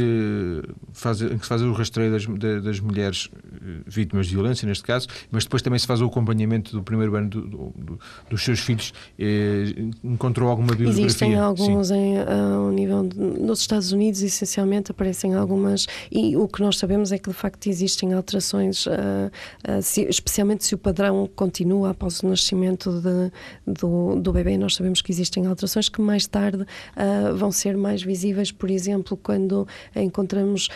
faz, 0.92 1.22
em 1.22 1.38
que 1.38 1.44
se 1.44 1.50
faz 1.50 1.62
o 1.62 1.72
rastreio 1.72 2.12
das, 2.12 2.26
das 2.64 2.80
mulheres 2.80 3.30
eh, 3.34 3.82
vítimas 3.86 4.28
de 4.28 4.34
violência, 4.34 4.43
neste 4.66 4.84
caso, 4.84 5.08
mas 5.32 5.44
depois 5.44 5.62
também 5.62 5.80
se 5.80 5.88
faz 5.88 6.02
o 6.02 6.06
acompanhamento 6.06 6.72
do 6.72 6.84
primeiro 6.84 7.16
ano 7.16 7.30
do, 7.30 7.42
do, 7.42 8.00
dos 8.30 8.44
seus 8.44 8.60
filhos, 8.60 8.94
eh, 9.18 9.74
encontrou 10.04 10.50
alguma 10.50 10.70
bibliografia? 10.70 11.06
Existem 11.06 11.36
alguns 11.36 11.92
em, 11.92 12.18
ao 12.20 12.72
nível 12.72 13.08
de, 13.08 13.18
nos 13.18 13.60
Estados 13.60 13.92
Unidos, 13.92 14.22
essencialmente 14.22 14.92
aparecem 14.92 15.34
algumas, 15.34 15.88
e 16.12 16.36
o 16.38 16.48
que 16.48 16.62
nós 16.62 16.78
sabemos 16.78 17.12
é 17.12 17.18
que 17.18 17.30
de 17.30 17.36
facto 17.36 17.68
existem 17.68 18.14
alterações, 18.14 18.86
uh, 18.86 18.92
uh, 18.92 19.82
se, 19.82 20.02
especialmente 20.04 20.66
se 20.66 20.76
o 20.76 20.78
padrão 20.78 21.30
continua 21.36 21.92
após 21.92 22.22
o 22.22 22.28
nascimento 22.28 23.02
de, 23.02 23.32
do, 23.80 24.16
do 24.16 24.34
bebê, 24.34 24.58
nós 24.58 24.76
sabemos 24.76 25.02
que 25.02 25.12
existem 25.12 25.46
alterações 25.46 25.90
que 25.90 26.02
mais 26.02 26.28
tarde 26.28 26.64
uh, 26.64 27.36
vão 27.36 27.52
ser 27.52 27.78
mais 27.78 28.02
visíveis, 28.02 28.52
por 28.52 28.70
exemplo, 28.70 29.18
quando 29.18 29.68
encontramos 29.96 30.70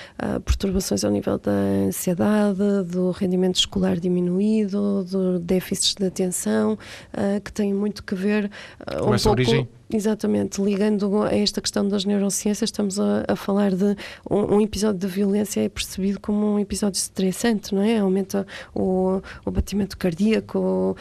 perturbações 0.45 1.03
ao 1.03 1.11
nível 1.11 1.37
da 1.37 1.51
ansiedade, 1.87 2.59
do 2.89 3.11
rendimento 3.11 3.56
escolar 3.59 3.99
diminuído, 3.99 5.03
do 5.03 5.39
déficits 5.39 5.95
de 5.95 6.05
atenção, 6.05 6.73
uh, 7.13 7.41
que 7.41 7.51
têm 7.51 7.73
muito 7.73 8.03
que 8.03 8.15
ver 8.15 8.49
com 8.85 9.13
um 9.13 9.17
pouco... 9.17 9.29
origem 9.29 9.67
Exatamente, 9.91 10.61
ligando 10.61 11.23
a 11.23 11.33
esta 11.33 11.61
questão 11.61 11.87
das 11.87 12.03
neurociências, 12.03 12.67
estamos 12.67 12.99
a, 12.99 13.23
a 13.25 13.35
falar 13.37 13.71
de 13.71 13.95
um, 14.29 14.55
um, 14.55 14.61
episódio 14.61 14.99
de 14.99 15.07
violência 15.07 15.61
é 15.61 15.69
percebido 15.69 16.19
como 16.19 16.55
um 16.55 16.59
episódio 16.59 16.97
estressante, 16.97 17.73
não 17.73 17.81
é? 17.81 17.99
Aumenta 17.99 18.45
o, 18.75 19.21
o 19.45 19.51
batimento 19.51 19.97
cardíaco, 19.97 20.59
ou, 20.59 20.97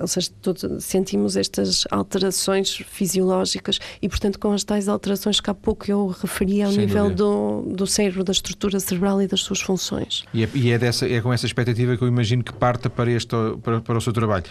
ou 0.00 0.06
seja, 0.06 0.30
todo, 0.40 0.80
sentimos 0.80 1.36
estas 1.36 1.84
alterações 1.90 2.76
fisiológicas 2.86 3.80
e, 4.00 4.08
portanto, 4.08 4.38
com 4.38 4.52
as 4.52 4.62
tais 4.62 4.88
alterações 4.88 5.40
que 5.40 5.50
há 5.50 5.54
pouco 5.54 5.90
eu 5.90 6.06
referi 6.06 6.62
ao 6.62 6.70
Sem 6.70 6.86
nível 6.86 7.10
do, 7.10 7.62
do 7.62 7.86
cérebro, 7.86 8.22
da 8.22 8.32
estrutura 8.32 8.78
cerebral 8.78 9.20
e 9.22 9.26
das 9.26 9.40
suas 9.40 9.60
funções. 9.60 10.24
E 10.32 10.44
é, 10.44 10.48
e 10.54 10.70
é, 10.70 10.78
dessa, 10.78 11.08
é 11.08 11.20
com 11.20 11.32
essa 11.32 11.46
expectativa 11.46 11.96
que 11.96 12.04
eu 12.04 12.08
imagino 12.08 12.44
que 12.44 12.52
parta 12.52 12.88
para, 12.88 13.10
este, 13.10 13.34
para, 13.60 13.80
para 13.80 13.98
o 13.98 14.00
seu 14.00 14.12
trabalho, 14.12 14.44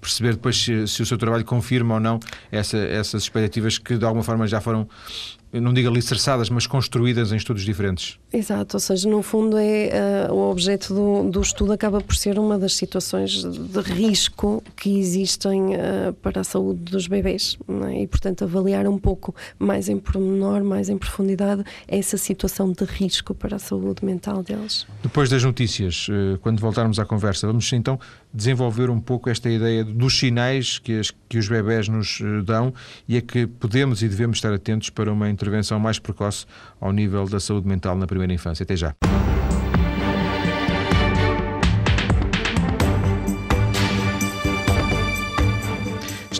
perceber 0.00 0.34
depois 0.34 0.56
se, 0.56 0.86
se 0.86 1.02
o 1.02 1.06
seu 1.06 1.18
trabalho 1.18 1.44
confirma 1.44 1.94
ou 1.94 2.00
não 2.00 2.20
essa 2.52 2.99
essas 3.00 3.22
expectativas 3.22 3.78
que 3.78 3.96
de 3.96 4.04
alguma 4.04 4.22
forma 4.22 4.46
já 4.46 4.60
foram 4.60 4.88
não 5.52 5.72
digo 5.72 5.88
alicerçadas, 5.88 6.48
mas 6.48 6.66
construídas 6.66 7.32
em 7.32 7.36
estudos 7.36 7.64
diferentes. 7.64 8.18
Exato, 8.32 8.76
ou 8.76 8.80
seja, 8.80 9.08
no 9.08 9.22
fundo 9.22 9.56
é 9.58 10.28
uh, 10.28 10.32
o 10.32 10.50
objeto 10.50 10.94
do, 10.94 11.30
do, 11.30 11.40
estudo 11.40 11.72
acaba 11.72 12.00
por 12.00 12.14
ser 12.14 12.38
uma 12.38 12.56
das 12.56 12.76
situações 12.76 13.42
de 13.42 13.80
risco 13.80 14.62
que 14.76 14.98
existem 15.00 15.74
uh, 15.74 16.12
para 16.22 16.42
a 16.42 16.44
saúde 16.44 16.80
dos 16.92 17.08
bebês 17.08 17.58
é? 17.88 18.02
e, 18.02 18.06
portanto, 18.06 18.44
avaliar 18.44 18.86
um 18.86 18.98
pouco 18.98 19.34
mais 19.58 19.88
em 19.88 19.98
pormenor, 19.98 20.62
mais 20.62 20.88
em 20.88 20.96
profundidade 20.96 21.64
essa 21.88 22.16
situação 22.16 22.70
de 22.70 22.84
risco 22.84 23.34
para 23.34 23.56
a 23.56 23.58
saúde 23.58 24.04
mental 24.04 24.44
deles. 24.44 24.86
Depois 25.02 25.28
das 25.28 25.42
notícias, 25.42 26.06
uh, 26.08 26.38
quando 26.38 26.60
voltarmos 26.60 27.00
à 27.00 27.04
conversa, 27.04 27.48
vamos 27.48 27.72
então 27.72 27.98
desenvolver 28.32 28.90
um 28.90 29.00
pouco 29.00 29.28
esta 29.28 29.50
ideia 29.50 29.82
dos 29.82 30.16
sinais 30.16 30.78
que, 30.78 31.00
as, 31.00 31.10
que 31.28 31.36
os 31.36 31.48
bebés 31.48 31.88
nos 31.88 32.22
dão 32.44 32.72
e 33.08 33.16
é 33.16 33.20
que 33.20 33.44
podemos 33.44 34.02
e 34.02 34.08
devemos 34.08 34.36
estar 34.36 34.52
atentos 34.52 34.88
para 34.88 35.12
uma 35.12 35.28
intervenção 35.40 35.80
mais 35.80 35.98
precoce 35.98 36.44
ao 36.78 36.92
nível 36.92 37.24
da 37.26 37.40
saúde 37.40 37.66
mental 37.66 37.96
na 37.96 38.06
primeira 38.06 38.32
infância. 38.32 38.62
Até 38.62 38.76
já. 38.76 38.94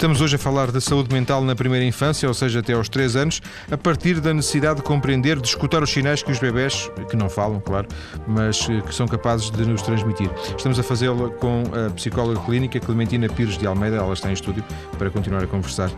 Estamos 0.01 0.23
hoje 0.23 0.37
a 0.37 0.39
falar 0.39 0.73
da 0.73 0.81
saúde 0.81 1.13
mental 1.13 1.45
na 1.45 1.55
primeira 1.55 1.85
infância, 1.85 2.27
ou 2.27 2.33
seja, 2.33 2.61
até 2.61 2.73
aos 2.73 2.89
3 2.89 3.17
anos, 3.17 3.43
a 3.71 3.77
partir 3.77 4.19
da 4.19 4.33
necessidade 4.33 4.77
de 4.77 4.83
compreender, 4.83 5.39
de 5.39 5.47
escutar 5.47 5.83
os 5.83 5.91
sinais 5.91 6.23
que 6.23 6.33
os 6.33 6.39
bebés, 6.39 6.91
que 7.11 7.15
não 7.15 7.29
falam, 7.29 7.61
claro, 7.61 7.87
mas 8.27 8.67
eh, 8.71 8.81
que 8.81 8.95
são 8.95 9.07
capazes 9.07 9.51
de 9.51 9.63
nos 9.67 9.83
transmitir. 9.83 10.31
Estamos 10.57 10.79
a 10.79 10.83
fazê-lo 10.83 11.31
com 11.33 11.65
a 11.75 11.91
psicóloga 11.91 12.41
clínica 12.47 12.81
Clementina 12.81 13.29
Pires 13.29 13.59
de 13.59 13.67
Almeida, 13.67 13.97
ela 13.97 14.15
está 14.15 14.31
em 14.31 14.33
estúdio 14.33 14.65
para 14.97 15.11
continuar 15.11 15.45
a 15.45 15.47
conversar. 15.47 15.91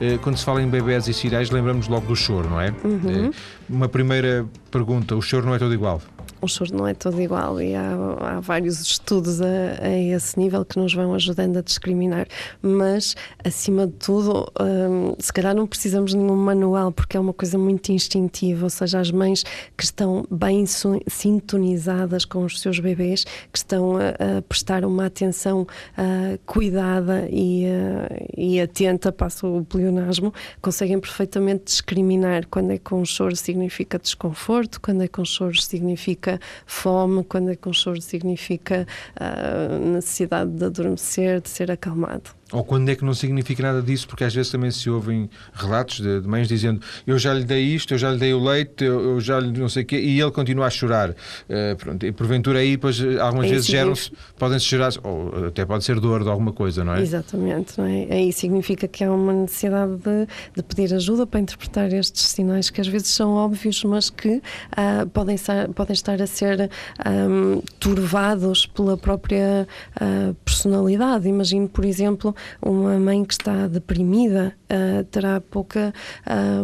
Eh, 0.00 0.16
quando 0.22 0.38
se 0.38 0.46
fala 0.46 0.62
em 0.62 0.68
bebés 0.70 1.06
e 1.06 1.12
sinais, 1.12 1.50
lembramos 1.50 1.88
logo 1.88 2.06
do 2.06 2.16
choro, 2.16 2.48
não 2.48 2.58
é? 2.58 2.72
Uhum. 2.82 3.26
Eh, 3.26 3.30
uma 3.68 3.86
primeira 3.86 4.46
pergunta: 4.70 5.14
o 5.14 5.20
choro 5.20 5.44
não 5.44 5.54
é 5.54 5.58
todo 5.58 5.74
igual? 5.74 6.00
O 6.42 6.48
choro 6.48 6.74
não 6.76 6.86
é 6.88 6.92
todo 6.92 7.22
igual 7.22 7.62
e 7.62 7.74
há, 7.74 7.94
há 8.20 8.40
vários 8.40 8.80
estudos 8.80 9.40
a, 9.40 9.46
a, 9.80 9.96
esse 9.96 10.36
nível 10.36 10.64
que 10.64 10.76
nos 10.76 10.92
vão 10.92 11.14
ajudando 11.14 11.58
a 11.58 11.62
discriminar. 11.62 12.26
Mas, 12.60 13.14
acima 13.44 13.86
de 13.86 13.92
tudo, 13.92 14.50
hum, 14.60 15.14
se 15.20 15.32
calhar 15.32 15.54
não 15.54 15.68
precisamos 15.68 16.10
de 16.10 16.16
nenhum 16.16 16.36
manual 16.36 16.90
porque 16.90 17.16
é 17.16 17.20
uma 17.20 17.32
coisa 17.32 17.56
muito 17.56 17.92
instintiva, 17.92 18.64
ou 18.64 18.70
seja, 18.70 18.98
as 18.98 19.12
mães 19.12 19.44
que 19.76 19.84
estão 19.84 20.26
bem 20.28 20.64
sintonizadas 21.06 22.24
com 22.24 22.44
os 22.44 22.60
seus 22.60 22.80
bebês, 22.80 23.24
que 23.24 23.58
estão 23.58 23.96
a, 23.96 24.38
a 24.38 24.42
prestar 24.42 24.84
uma 24.84 25.06
atenção 25.06 25.62
uh, 25.62 26.38
cuidada 26.44 27.28
e, 27.30 27.66
uh, 27.66 28.30
e 28.36 28.60
atenta, 28.60 29.12
passo 29.12 29.46
o 29.46 29.64
pleonasmo, 29.64 30.34
conseguem 30.60 30.98
perfeitamente 30.98 31.64
discriminar 31.66 32.48
quando 32.48 32.72
é 32.72 32.78
com 32.78 33.04
choro 33.04 33.36
significa 33.36 33.96
desconforto, 33.96 34.80
quando 34.80 35.02
é 35.02 35.08
com 35.08 35.24
choro 35.24 35.60
significa 35.60 36.31
significa 36.32 36.40
fome, 36.66 37.24
quando 37.24 37.50
é 37.50 37.56
com 37.56 37.72
choro 37.72 38.00
significa 38.00 38.86
a 39.16 39.78
necessidade 39.78 40.50
de 40.50 40.64
adormecer, 40.64 41.40
de 41.40 41.48
ser 41.48 41.70
acalmado. 41.70 42.30
Ou 42.52 42.64
quando 42.64 42.88
é 42.88 42.94
que 42.94 43.04
não 43.04 43.14
significa 43.14 43.62
nada 43.62 43.82
disso, 43.82 44.06
porque 44.06 44.24
às 44.24 44.34
vezes 44.34 44.50
também 44.50 44.70
se 44.70 44.90
ouvem 44.90 45.28
relatos 45.54 46.00
de, 46.00 46.20
de 46.20 46.28
mães 46.28 46.48
dizendo 46.48 46.80
eu 47.06 47.18
já 47.18 47.32
lhe 47.32 47.44
dei 47.44 47.62
isto, 47.62 47.94
eu 47.94 47.98
já 47.98 48.10
lhe 48.10 48.18
dei 48.18 48.34
o 48.34 48.42
leite, 48.42 48.84
eu, 48.84 49.00
eu 49.00 49.20
já 49.20 49.40
lhe 49.40 49.58
não 49.58 49.68
sei 49.68 49.82
o 49.82 49.86
quê, 49.86 49.98
e 49.98 50.20
ele 50.20 50.30
continua 50.30 50.66
a 50.66 50.70
chorar. 50.70 51.10
Uh, 51.10 51.76
pronto, 51.76 52.04
e 52.04 52.12
porventura 52.12 52.58
aí, 52.58 52.76
pois, 52.76 53.00
algumas 53.18 53.46
aí 53.46 53.52
vezes 53.52 53.66
geram-se, 53.66 54.12
podem-se 54.38 54.66
gerar, 54.66 54.92
ou 55.02 55.46
até 55.46 55.64
pode 55.64 55.84
ser 55.84 55.98
dor 55.98 56.22
de 56.22 56.28
alguma 56.28 56.52
coisa, 56.52 56.84
não 56.84 56.94
é? 56.94 57.00
Exatamente, 57.00 57.78
não 57.78 57.86
é? 57.86 58.06
Aí 58.10 58.32
significa 58.32 58.86
que 58.86 59.02
há 59.04 59.12
uma 59.12 59.32
necessidade 59.32 59.96
de, 59.96 60.26
de 60.56 60.62
pedir 60.62 60.94
ajuda 60.94 61.26
para 61.26 61.40
interpretar 61.40 61.92
estes 61.92 62.28
sinais 62.28 62.70
que 62.70 62.80
às 62.80 62.88
vezes 62.88 63.08
são 63.08 63.32
óbvios, 63.32 63.82
mas 63.84 64.10
que 64.10 64.36
uh, 64.36 65.08
podem, 65.12 65.34
estar, 65.34 65.68
podem 65.68 65.94
estar 65.94 66.20
a 66.20 66.26
ser 66.26 66.70
um, 67.06 67.62
turvados 67.78 68.66
pela 68.66 68.96
própria 68.96 69.66
uh, 69.96 70.34
personalidade. 70.44 71.28
Imagino, 71.28 71.68
por 71.68 71.84
exemplo, 71.84 72.34
uma 72.60 72.98
mãe 72.98 73.24
que 73.24 73.34
está 73.34 73.66
deprimida 73.66 74.54
uh, 74.70 75.04
terá 75.04 75.40
pouca 75.40 75.92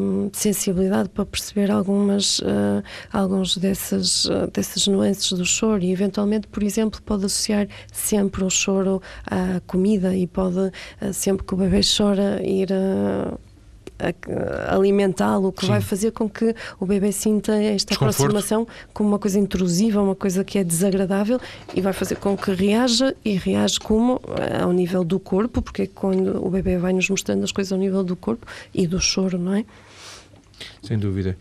um, 0.01 0.31
sensibilidade 0.33 1.09
para 1.09 1.25
perceber 1.27 1.71
algumas, 1.71 2.39
uh, 2.41 2.83
alguns 3.13 3.57
dessas, 3.57 4.25
uh, 4.27 4.51
dessas 4.53 4.87
nuances 4.87 5.33
do 5.33 5.45
choro. 5.45 5.83
E, 5.83 5.93
eventualmente, 5.93 6.47
por 6.47 6.63
exemplo, 6.63 7.01
pode 7.03 7.27
associar 7.27 7.69
sempre 7.93 8.45
o 8.45 8.51
choro 8.51 9.01
à 9.27 9.61
comida 9.67 10.15
e 10.15 10.27
pode, 10.27 10.71
sempre 11.13 11.47
que 11.47 11.55
o 11.55 11.57
bebê 11.57 11.81
chora, 11.81 12.41
ir 12.43 12.69
alimentá-lo, 14.69 15.53
que 15.53 15.63
Sim. 15.63 15.69
vai 15.69 15.81
fazer 15.81 16.13
com 16.13 16.29
que 16.29 16.55
o 16.79 16.87
bebê 16.87 17.13
sinta 17.13 17.55
esta 17.55 17.95
aproximação 17.95 18.67
como 18.93 19.09
uma 19.09 19.19
coisa 19.19 19.39
intrusiva, 19.39 20.01
uma 20.01 20.15
coisa 20.15 20.45
que 20.45 20.59
é 20.59 20.65
desagradável 20.65 21.41
e 21.75 21.81
vai 21.81 21.93
fazer 21.93 22.17
com 22.17 22.37
que 22.37 22.53
reaja 22.53 23.15
e 23.25 23.37
reage 23.37 23.81
como 23.81 24.21
eh, 24.37 24.61
ao 24.63 24.73
nível 24.73 25.05
do 25.05 25.19
corpo, 25.19 25.61
porque 25.61 25.83
é 25.83 25.87
quando 25.87 26.45
o 26.45 26.51
bebê 26.51 26.79
vai 26.79 26.93
nos 26.93 27.09
mostrando 27.09 27.45
as 27.45 27.53
coisas 27.53 27.73
ao 27.73 27.79
nível 27.79 28.05
do 28.05 28.17
corpo 28.17 28.47
e 28.75 28.87
do 28.87 29.01
choro, 29.01 29.39
não 29.39 29.55
é? 29.55 29.65
Sem 30.83 30.99
dúvida. 30.99 31.37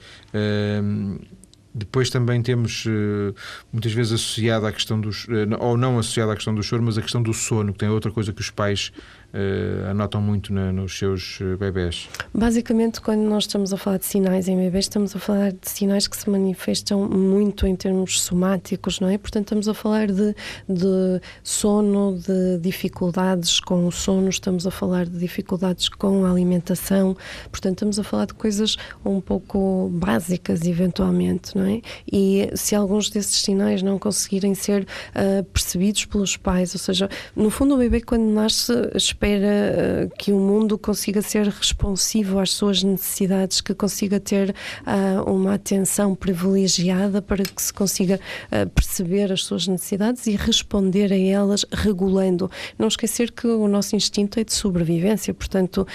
Depois 1.77 2.09
também 2.09 2.41
temos 2.41 2.85
eh, 2.87 3.33
muitas 3.71 3.91
vezes 3.91 4.13
associado 4.13 4.65
à 4.65 4.71
questão 4.71 4.99
dos, 4.99 5.27
eh, 5.29 5.45
ou 5.59 5.77
não 5.77 5.99
associado 5.99 6.31
à 6.31 6.35
questão 6.35 6.55
do 6.55 6.63
choro, 6.63 6.81
mas 6.81 6.97
a 6.97 7.03
questão 7.03 7.21
do 7.21 7.31
sono, 7.35 7.71
que 7.71 7.77
tem 7.77 7.87
outra 7.87 8.11
coisa 8.11 8.33
que 8.33 8.41
os 8.41 8.49
pais 8.49 8.91
uh, 9.33 9.89
anotam 9.89 10.21
muito 10.21 10.53
na, 10.53 10.71
nos 10.71 10.97
seus 10.97 11.39
eh, 11.41 11.55
bebés? 11.55 12.09
Basicamente, 12.33 13.01
quando 13.01 13.21
nós 13.21 13.43
estamos 13.43 13.73
a 13.73 13.77
falar 13.77 13.97
de 13.97 14.05
sinais 14.05 14.47
em 14.47 14.57
bebés, 14.57 14.85
estamos 14.85 15.15
a 15.15 15.19
falar 15.19 15.51
de 15.51 15.69
sinais 15.69 16.07
que 16.07 16.17
se 16.17 16.29
manifestam 16.29 17.07
muito 17.07 17.67
em 17.67 17.75
termos 17.75 18.21
somáticos, 18.21 18.99
não 18.99 19.09
é? 19.09 19.17
Portanto, 19.17 19.45
estamos 19.45 19.67
a 19.67 19.73
falar 19.73 20.07
de, 20.07 20.35
de 20.67 21.21
sono, 21.43 22.17
de 22.19 22.59
dificuldades 22.59 23.59
com 23.59 23.85
o 23.85 23.91
sono, 23.91 24.29
estamos 24.29 24.65
a 24.65 24.71
falar 24.71 25.05
de 25.05 25.17
dificuldades 25.17 25.89
com 25.89 26.25
a 26.25 26.31
alimentação, 26.31 27.15
portanto, 27.51 27.77
estamos 27.77 27.99
a 27.99 28.03
falar 28.03 28.25
de 28.25 28.33
coisas 28.33 28.75
um 29.05 29.19
pouco 29.21 29.89
básicas, 29.93 30.65
eventualmente, 30.65 31.55
não 31.55 31.65
é? 31.65 31.81
E 32.11 32.49
se 32.55 32.75
alguns 32.75 33.09
desses 33.09 33.41
sinais 33.41 33.81
não 33.81 33.99
conseguirem 33.99 34.55
ser 34.55 34.83
uh, 34.83 35.43
percebidos 35.45 36.05
pelos 36.05 36.37
pais, 36.37 36.73
ou 36.73 36.79
seja, 36.79 37.09
no 37.35 37.49
fundo, 37.49 37.75
o 37.75 37.77
bebê, 37.77 38.01
quando 38.01 38.23
nasce, 38.23 38.73
espera 38.95 39.26
uh, 39.35 40.09
que 40.17 40.31
o 40.31 40.39
mundo 40.39 40.77
consiga 40.77 41.21
ser 41.21 41.47
responsivo 41.47 42.39
às 42.39 42.51
suas 42.51 42.83
necessidades, 42.83 43.61
que 43.61 43.73
consiga 43.73 44.19
ter 44.19 44.51
uh, 44.51 45.29
uma 45.31 45.55
atenção 45.55 46.15
privilegiada 46.15 47.21
para 47.21 47.43
que 47.43 47.61
se 47.61 47.73
consiga 47.73 48.19
uh, 48.51 48.69
perceber 48.69 49.31
as 49.31 49.43
suas 49.43 49.67
necessidades 49.67 50.27
e 50.27 50.35
responder 50.35 51.11
a 51.11 51.17
elas 51.17 51.65
regulando. 51.71 52.49
Não 52.77 52.87
esquecer 52.87 53.31
que 53.31 53.47
o 53.47 53.67
nosso 53.67 53.95
instinto 53.95 54.39
é 54.39 54.43
de 54.43 54.53
sobrevivência, 54.53 55.33
portanto, 55.33 55.85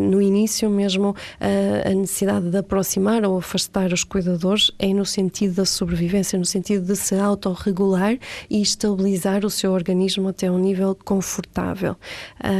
no 0.00 0.20
início 0.20 0.68
mesmo 0.70 1.14
a 1.40 1.90
necessidade 1.90 2.50
de 2.50 2.58
aproximar 2.58 3.24
ou 3.24 3.38
afastar 3.38 3.92
os 3.92 4.04
cuidadores 4.04 4.70
é 4.78 4.92
no 4.92 5.04
sentido 5.04 5.54
da 5.54 5.64
sobrevivência, 5.64 6.38
no 6.38 6.44
sentido 6.44 6.84
de 6.84 6.96
se 6.96 7.14
autorregular 7.14 8.18
e 8.48 8.60
estabilizar 8.60 9.44
o 9.44 9.50
seu 9.50 9.72
organismo 9.72 10.28
até 10.28 10.50
um 10.50 10.58
nível 10.58 10.96
confortável. 11.04 11.96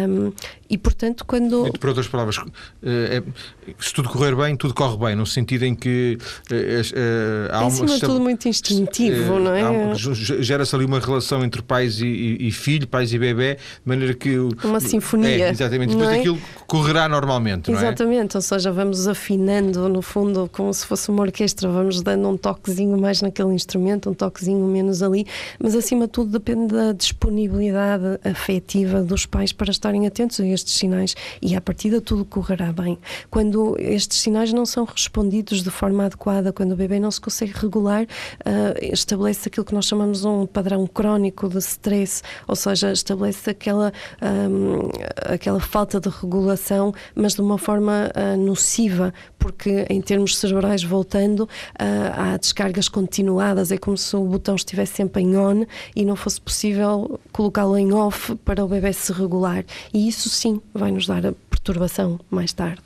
Um, 0.04 0.34
e, 0.70 0.78
portanto, 0.78 1.24
quando. 1.26 1.68
Por 1.80 1.88
outras 1.88 2.06
palavras, 2.06 2.36
eh, 2.80 3.20
é, 3.66 3.72
se 3.80 3.92
tudo 3.92 4.08
correr 4.08 4.36
bem, 4.36 4.54
tudo 4.56 4.72
corre 4.72 4.96
bem, 4.96 5.16
no 5.16 5.26
sentido 5.26 5.64
em 5.64 5.74
que 5.74 6.16
é, 6.48 6.80
é, 6.94 7.48
há 7.52 7.66
uma. 7.66 7.96
É 7.96 7.98
tudo 7.98 8.20
muito 8.20 8.46
instintivo, 8.46 9.40
não 9.40 9.52
é? 9.52 9.94
Gera-se 9.94 10.72
ali 10.76 10.84
uma 10.84 11.00
relação 11.00 11.44
entre 11.44 11.60
pais 11.60 12.00
e, 12.00 12.48
filho, 12.52 12.86
pais 12.86 13.12
e 13.12 13.18
bebê, 13.18 13.56
de 13.56 13.60
maneira 13.84 14.14
que. 14.14 14.38
Uma 14.62 14.78
sinfonia. 14.78 15.46
É, 15.46 15.50
exatamente. 15.50 15.90
Depois 15.90 16.08
é? 16.10 16.20
aquilo 16.20 16.38
correrá 16.68 17.08
normalmente, 17.08 17.72
Exatamente, 17.72 18.36
ou 18.36 18.40
seja, 18.40 18.70
vamos 18.70 19.08
afinando, 19.08 19.88
no 19.88 20.00
fundo, 20.00 20.48
como 20.52 20.72
se 20.72 20.86
fosse 20.86 21.10
uma 21.10 21.22
orquestra, 21.22 21.68
vamos 21.68 22.00
dando 22.00 22.28
um 22.28 22.36
toquezinho 22.36 22.96
mais 22.96 23.20
naquele 23.22 23.52
instrumento, 23.52 24.08
um 24.08 24.14
toquezinho 24.14 24.64
menos 24.66 25.02
ali, 25.02 25.26
mas 25.58 25.74
acima 25.74 26.06
de 26.06 26.12
tudo 26.12 26.30
depende 26.30 26.72
da 26.72 26.92
disponibilidade 26.92 28.20
afetiva 28.24 29.02
dos 29.02 29.26
pais 29.26 29.52
para 29.52 29.72
estarem 29.72 30.06
atentos 30.06 30.38
a 30.38 30.44
estes 30.60 30.74
sinais 30.74 31.14
e 31.42 31.56
à 31.56 31.60
partida 31.60 32.00
tudo 32.00 32.24
correrá 32.24 32.72
bem. 32.72 32.98
Quando 33.30 33.76
estes 33.78 34.20
sinais 34.20 34.52
não 34.52 34.64
são 34.64 34.84
respondidos 34.84 35.62
de 35.62 35.70
forma 35.70 36.04
adequada, 36.04 36.52
quando 36.52 36.72
o 36.72 36.76
bebê 36.76 37.00
não 37.00 37.10
se 37.10 37.20
consegue 37.20 37.52
regular, 37.54 38.04
uh, 38.04 38.92
estabelece 38.92 39.48
aquilo 39.48 39.64
que 39.64 39.74
nós 39.74 39.86
chamamos 39.86 40.24
um 40.24 40.46
padrão 40.46 40.86
crónico 40.86 41.48
de 41.48 41.58
stress, 41.58 42.22
ou 42.46 42.56
seja, 42.56 42.92
estabelece 42.92 43.50
aquela, 43.50 43.92
um, 44.22 44.88
aquela 45.32 45.60
falta 45.60 46.00
de 46.00 46.08
regulação, 46.08 46.92
mas 47.14 47.34
de 47.34 47.40
uma 47.40 47.58
forma 47.58 48.10
uh, 48.14 48.36
nociva, 48.36 49.12
porque 49.38 49.86
em 49.88 50.00
termos 50.00 50.36
cerebrais, 50.36 50.82
voltando, 50.82 51.48
há 51.78 52.36
descargas 52.36 52.88
continuadas, 52.88 53.72
é 53.72 53.78
como 53.78 53.96
se 53.96 54.14
o 54.14 54.22
botão 54.24 54.54
estivesse 54.54 54.96
sempre 54.96 55.22
em 55.22 55.34
on 55.36 55.64
e 55.96 56.04
não 56.04 56.14
fosse 56.14 56.38
possível 56.38 57.18
colocá-lo 57.32 57.78
em 57.78 57.90
off 57.92 58.34
para 58.44 58.62
o 58.62 58.68
bebê 58.68 58.92
se 58.92 59.12
regular. 59.12 59.64
E 59.94 60.06
isso 60.06 60.28
sim 60.28 60.49
vai 60.72 60.90
nos 60.90 61.06
dar 61.06 61.26
a 61.26 61.32
perturbação 61.50 62.18
mais 62.30 62.52
tarde. 62.52 62.80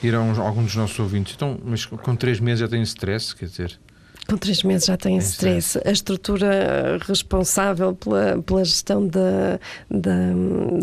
Dirão 0.00 0.30
alguns 0.40 0.66
dos 0.66 0.76
nossos 0.76 0.98
ouvintes, 0.98 1.34
então, 1.34 1.58
mas 1.64 1.84
com 1.84 2.14
três 2.14 2.38
meses 2.38 2.60
já 2.60 2.68
tem 2.68 2.82
stress, 2.82 3.34
quer 3.34 3.46
dizer? 3.46 3.78
Com 4.30 4.36
três 4.36 4.62
meses 4.62 4.86
já 4.86 4.96
tem 4.96 5.16
stress. 5.18 5.80
A 5.84 5.90
estrutura 5.90 6.98
responsável 7.00 7.96
pela, 7.96 8.40
pela 8.40 8.64
gestão 8.64 9.04
da, 9.04 9.58
da, 9.90 10.12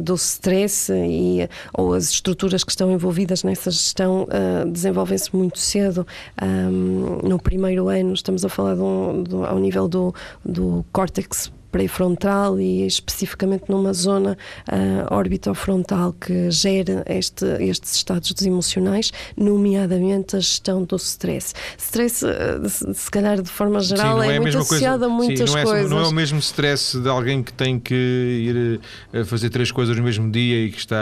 do 0.01 0.15
stress 0.15 0.91
e, 0.91 1.47
ou 1.73 1.93
as 1.93 2.09
estruturas 2.09 2.65
que 2.65 2.71
estão 2.71 2.91
envolvidas 2.91 3.43
nessa 3.43 3.71
gestão 3.71 4.23
uh, 4.23 4.69
desenvolvem-se 4.69 5.33
muito 5.33 5.59
cedo. 5.59 6.05
Um, 6.41 7.19
no 7.25 7.39
primeiro 7.39 7.87
ano, 7.87 8.13
estamos 8.13 8.43
a 8.43 8.49
falar 8.49 8.75
do, 8.75 9.23
do, 9.23 9.45
ao 9.45 9.57
nível 9.59 9.87
do, 9.87 10.13
do 10.43 10.85
córtex 10.91 11.49
pré-frontal 11.71 12.59
e 12.59 12.85
especificamente 12.85 13.65
numa 13.69 13.93
zona 13.93 14.37
uh, 14.69 15.13
orbitofrontal 15.13 16.13
que 16.13 16.49
gera 16.51 17.03
este, 17.07 17.45
estes 17.59 17.95
estados 17.95 18.33
emocionais, 18.41 19.11
nomeadamente 19.35 20.35
a 20.35 20.39
gestão 20.39 20.83
do 20.83 20.95
stress. 20.95 21.53
Stress, 21.77 22.25
uh, 22.25 22.93
se 22.93 23.11
calhar 23.11 23.41
de 23.41 23.49
forma 23.49 23.79
geral, 23.79 24.21
sim, 24.21 24.29
é, 24.29 24.35
é 24.35 24.39
muito 24.39 24.57
associado 24.57 24.99
coisa, 24.99 25.13
a 25.13 25.17
muitas 25.17 25.49
sim, 25.49 25.55
não 25.55 25.61
é, 25.61 25.65
coisas. 25.65 25.91
Não 25.91 25.99
é 25.99 26.07
o 26.07 26.11
mesmo 26.11 26.39
stress 26.39 26.99
de 26.99 27.09
alguém 27.09 27.43
que 27.43 27.53
tem 27.53 27.79
que 27.79 27.93
ir 27.93 28.79
uh, 29.13 29.25
fazer 29.25 29.49
três 29.49 29.71
coisas 29.71 29.95
no 29.95 30.03
mesmo 30.03 30.31
dia 30.31 30.65
e 30.65 30.71
que 30.71 30.79
está 30.79 30.97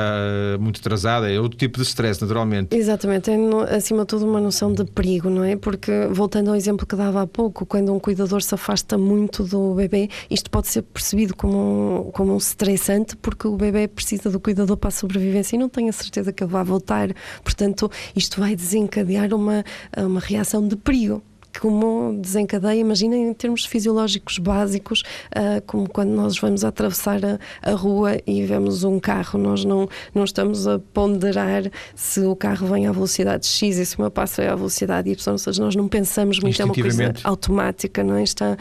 muito 0.59 0.79
atrasada, 0.79 1.31
é 1.31 1.39
outro 1.39 1.57
tipo 1.57 1.79
de 1.79 1.85
stress, 1.85 2.21
naturalmente. 2.21 2.75
Exatamente, 2.75 3.29
é 3.29 3.35
acima 3.75 4.01
de 4.01 4.07
tudo 4.07 4.25
uma 4.25 4.39
noção 4.39 4.73
de 4.73 4.83
perigo, 4.85 5.29
não 5.29 5.43
é? 5.43 5.55
Porque, 5.55 5.91
voltando 6.11 6.49
ao 6.49 6.55
exemplo 6.55 6.85
que 6.85 6.95
dava 6.95 7.21
há 7.21 7.27
pouco, 7.27 7.65
quando 7.65 7.93
um 7.93 7.99
cuidador 7.99 8.41
se 8.41 8.53
afasta 8.53 8.97
muito 8.97 9.43
do 9.43 9.75
bebê, 9.75 10.09
isto 10.29 10.49
pode 10.49 10.64
ser 10.67 10.81
percebido 10.81 11.35
como 11.35 12.07
um, 12.07 12.11
como 12.11 12.33
um 12.33 12.37
estressante, 12.37 13.15
porque 13.15 13.47
o 13.47 13.55
bebê 13.55 13.87
precisa 13.87 14.29
do 14.29 14.39
cuidador 14.39 14.77
para 14.77 14.89
a 14.89 14.91
sobrevivência 14.91 15.55
e 15.55 15.59
não 15.59 15.69
tenho 15.69 15.89
a 15.89 15.93
certeza 15.93 16.31
que 16.31 16.43
ele 16.43 16.51
vai 16.51 16.63
voltar. 16.63 17.09
Portanto, 17.43 17.89
isto 18.15 18.39
vai 18.39 18.55
desencadear 18.55 19.33
uma, 19.33 19.63
uma 19.97 20.19
reação 20.19 20.67
de 20.67 20.75
perigo 20.75 21.21
como 21.59 22.17
desencadeia, 22.19 22.79
imagina 22.79 23.15
em 23.15 23.33
termos 23.33 23.65
fisiológicos 23.65 24.37
básicos, 24.37 25.01
uh, 25.35 25.61
como 25.65 25.89
quando 25.89 26.09
nós 26.09 26.37
vamos 26.37 26.63
atravessar 26.63 27.19
a, 27.25 27.39
a, 27.61 27.73
rua 27.73 28.17
e 28.25 28.43
vemos 28.43 28.83
um 28.83 28.99
carro, 28.99 29.39
nós 29.39 29.65
não, 29.65 29.87
não 30.13 30.23
estamos 30.23 30.67
a 30.67 30.79
ponderar 30.79 31.63
se 31.95 32.21
o 32.21 32.35
carro 32.35 32.67
vem 32.67 32.87
à 32.87 32.91
velocidade 32.91 33.45
X 33.45 33.77
e 33.77 33.85
se 33.85 33.97
uma 33.97 34.11
passa 34.11 34.43
é 34.43 34.49
à 34.49 34.55
velocidade 34.55 35.09
Y, 35.09 35.31
ou 35.31 35.37
seja, 35.37 35.63
nós 35.63 35.75
não 35.75 35.87
pensamos 35.87 36.39
muito, 36.39 36.61
é 36.61 36.65
uma 36.65 36.73
coisa 36.73 37.13
automática, 37.23 38.03
não 38.03 38.15
é? 38.15 38.23
está 38.23 38.53
uh, 38.53 38.57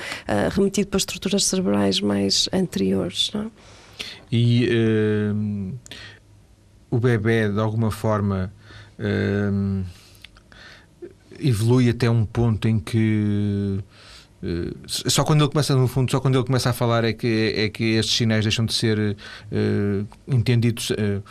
remetido 0.50 0.88
para 0.88 0.98
estruturas 0.98 1.44
cerebrais 1.44 2.00
mais 2.00 2.48
anteriores. 2.52 3.30
Não 3.34 3.42
é? 3.42 3.46
E 4.30 4.68
uh, 4.68 5.74
o 6.90 6.98
bebê, 6.98 7.48
de 7.48 7.60
alguma 7.60 7.90
forma, 7.90 8.52
uh, 8.98 9.84
evolui 11.40 11.88
até 11.88 12.08
um 12.08 12.24
ponto 12.24 12.68
em 12.68 12.78
que 12.78 13.78
uh, 14.42 14.76
só 14.86 15.24
quando 15.24 15.42
ele 15.42 15.50
começa 15.50 15.74
no 15.74 15.88
fundo 15.88 16.10
só 16.10 16.20
quando 16.20 16.36
ele 16.36 16.44
começa 16.44 16.70
a 16.70 16.72
falar 16.72 17.04
é 17.04 17.12
que 17.12 17.52
é 17.56 17.68
que 17.68 17.94
estes 17.94 18.16
sinais 18.16 18.44
deixam 18.44 18.64
de 18.64 18.74
ser 18.74 18.98
uh, 18.98 20.06
entendidos 20.28 20.90
uh, 20.90 21.22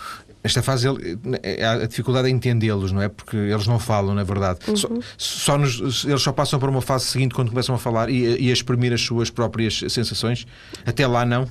esta 0.44 0.62
fase 0.62 0.88
a 0.90 1.88
dificuldade 1.88 2.28
é 2.28 2.32
entendê-los, 2.32 2.92
não 2.92 3.02
é? 3.02 3.08
Porque 3.08 3.38
eles 3.38 3.66
não 3.66 3.80
falam, 3.80 4.14
na 4.14 4.24
verdade. 4.24 4.60
Uhum. 4.68 4.76
Só, 4.76 4.90
só 5.18 5.58
nos, 5.58 6.04
eles 6.04 6.22
só 6.22 6.34
passam 6.34 6.60
para 6.60 6.70
uma 6.70 6.82
fase 6.82 7.06
seguinte 7.06 7.34
quando 7.34 7.50
começam 7.50 7.74
a 7.74 7.78
falar 7.78 8.10
e, 8.10 8.44
e 8.44 8.50
a 8.50 8.54
exprimir 8.54 8.92
as 8.92 9.00
suas 9.02 9.30
próprias 9.30 9.80
sensações. 9.88 10.46
Até 10.86 11.08
lá, 11.08 11.26
não. 11.26 11.48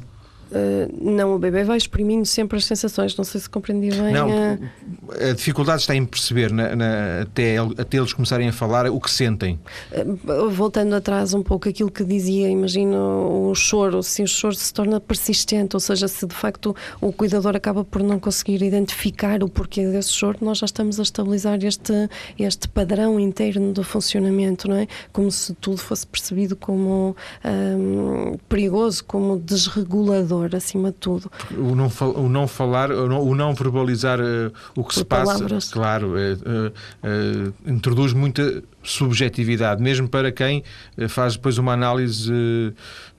Uh, 0.52 1.10
não, 1.10 1.34
o 1.34 1.38
bebê 1.38 1.64
vai 1.64 1.78
exprimindo 1.78 2.26
sempre 2.26 2.58
as 2.58 2.66
sensações, 2.66 3.16
não 3.16 3.24
sei 3.24 3.40
se 3.40 3.48
compreendi 3.48 3.90
bem. 3.90 4.12
Não, 4.12 4.28
a, 4.30 5.30
a 5.30 5.32
dificuldade 5.32 5.80
está 5.80 5.94
em 5.96 6.04
perceber, 6.04 6.52
na, 6.52 6.76
na, 6.76 7.22
até, 7.22 7.56
até 7.56 7.96
eles 7.96 8.12
começarem 8.12 8.50
a 8.50 8.52
falar, 8.52 8.86
o 8.90 9.00
que 9.00 9.10
sentem. 9.10 9.58
Uh, 9.90 10.50
voltando 10.50 10.94
atrás 10.94 11.32
um 11.32 11.42
pouco 11.42 11.70
aquilo 11.70 11.90
que 11.90 12.04
dizia, 12.04 12.50
imagina 12.50 12.98
o 12.98 13.54
choro, 13.54 14.02
se 14.02 14.22
o 14.22 14.28
choro 14.28 14.54
se 14.54 14.74
torna 14.74 15.00
persistente, 15.00 15.74
ou 15.74 15.80
seja, 15.80 16.06
se 16.06 16.26
de 16.26 16.34
facto 16.34 16.76
o 17.00 17.10
cuidador 17.12 17.56
acaba 17.56 17.82
por 17.82 18.02
não 18.02 18.20
conseguir 18.20 18.62
identificar 18.62 19.42
o 19.42 19.48
porquê 19.48 19.86
desse 19.86 20.12
choro, 20.12 20.36
nós 20.42 20.58
já 20.58 20.66
estamos 20.66 21.00
a 21.00 21.02
estabilizar 21.02 21.64
este, 21.64 21.94
este 22.38 22.68
padrão 22.68 23.18
interno 23.18 23.72
do 23.72 23.82
funcionamento, 23.82 24.68
não 24.68 24.76
é? 24.76 24.86
Como 25.14 25.30
se 25.30 25.54
tudo 25.54 25.78
fosse 25.78 26.06
percebido 26.06 26.54
como 26.54 27.16
um, 27.42 28.36
perigoso, 28.50 29.02
como 29.04 29.38
desregulador 29.38 30.41
acima 30.54 30.90
de 30.90 30.96
tudo. 30.98 31.30
O 31.56 31.74
não, 31.74 31.90
o 32.16 32.28
não 32.28 32.46
falar, 32.46 32.90
o 32.90 33.08
não, 33.08 33.22
o 33.22 33.34
não 33.34 33.54
verbalizar 33.54 34.20
uh, 34.20 34.52
o 34.76 34.84
que 34.84 34.94
Por 34.94 34.94
se 34.94 35.04
passa, 35.04 35.34
palavras. 35.34 35.70
claro, 35.70 36.14
uh, 36.14 36.68
uh, 36.68 37.54
introduz 37.70 38.12
muita 38.12 38.62
subjetividade, 38.82 39.82
mesmo 39.82 40.08
para 40.08 40.32
quem 40.32 40.62
eh, 40.96 41.08
faz 41.08 41.34
depois 41.34 41.58
uma 41.58 41.72
análise 41.72 42.32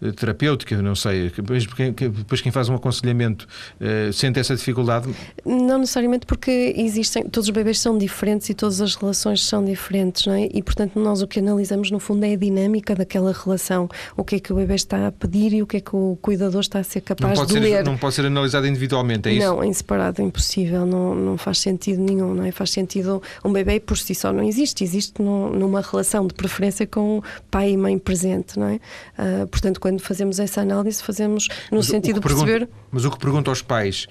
eh, 0.02 0.12
terapêutica, 0.12 0.82
não 0.82 0.96
sei, 0.96 1.30
depois 1.30 1.66
quem, 1.66 1.92
depois 1.92 2.42
quem 2.42 2.52
faz 2.52 2.70
um 2.70 2.76
aconselhamento 2.76 3.48
eh, 3.80 4.10
sente 4.12 4.40
essa 4.40 4.56
dificuldade? 4.56 5.10
Não 5.46 5.80
necessariamente 5.80 6.26
porque 6.26 6.74
existem, 6.78 7.24
todos 7.24 7.48
os 7.48 7.54
bebês 7.54 7.80
são 7.80 7.98
diferentes 7.98 8.50
e 8.50 8.54
todas 8.54 8.82
as 8.82 8.96
relações 8.96 9.46
são 9.46 9.64
diferentes, 9.64 10.26
não 10.26 10.34
é? 10.34 10.50
E 10.54 10.62
portanto 10.62 11.00
nós 11.00 11.22
o 11.22 11.28
que 11.28 11.40
analisamos 11.40 11.90
no 11.92 12.00
fundo 12.00 12.26
é 12.26 12.34
a 12.34 12.36
dinâmica 12.36 12.94
daquela 12.96 13.32
relação, 13.32 13.90
o 14.18 14.24
que 14.24 14.36
é 14.36 14.40
que 14.40 14.52
o 14.52 14.56
bebê 14.56 14.76
está 14.76 15.08
a 15.08 15.12
pedir 15.12 15.54
e 15.54 15.62
o 15.62 15.68
que 15.68 15.78
é 15.78 15.80
que 15.80 15.96
o 15.96 16.18
cuidador 16.22 16.62
está 16.62 16.80
a 16.80 16.84
ser 16.84 17.02
capaz 17.02 17.40
de 17.40 17.54
ser, 17.54 17.60
ler. 17.60 17.84
Não 17.84 17.98
pode 17.98 18.16
ser 18.16 18.26
analisado 18.26 18.68
individualmente, 18.68 19.30
é 19.30 19.34
isso? 19.34 19.48
Não, 19.48 19.64
em 19.64 19.72
separado 19.72 20.22
é 20.22 20.26
impossível, 20.26 20.86
não, 20.86 21.16
não 21.16 21.38
faz 21.38 21.60
sentido 21.60 22.02
nenhum, 22.02 22.34
não 22.34 22.44
é? 22.44 22.52
Faz 22.52 22.72
sentido, 22.72 23.22
um 23.44 23.52
bebê 23.52 23.80
por 23.80 23.98
si 23.98 24.14
só 24.14 24.34
não 24.34 24.44
existe, 24.44 24.84
existe 24.84 25.22
no, 25.22 25.53
numa 25.56 25.82
relação 25.82 26.28
de 26.28 26.34
preferência 26.34 26.86
com 26.86 27.22
pai 27.50 27.72
e 27.72 27.78
mãe 27.78 27.98
presente, 27.98 28.58
não 28.60 28.68
é? 28.68 28.76
Uh, 29.18 29.48
portanto, 29.48 29.80
quando 29.80 30.00
fazemos 30.02 30.40
essa 30.40 30.62
análise, 30.62 31.02
fazemos 31.02 31.48
no 31.72 31.78
mas 31.78 31.88
sentido 31.88 32.20
de 32.20 32.28
perceber. 32.28 32.70
mas 32.92 33.06
o 33.06 33.12
que 33.12 33.18
pergunto 33.18 33.50
aos 33.50 33.62
pais 33.62 34.08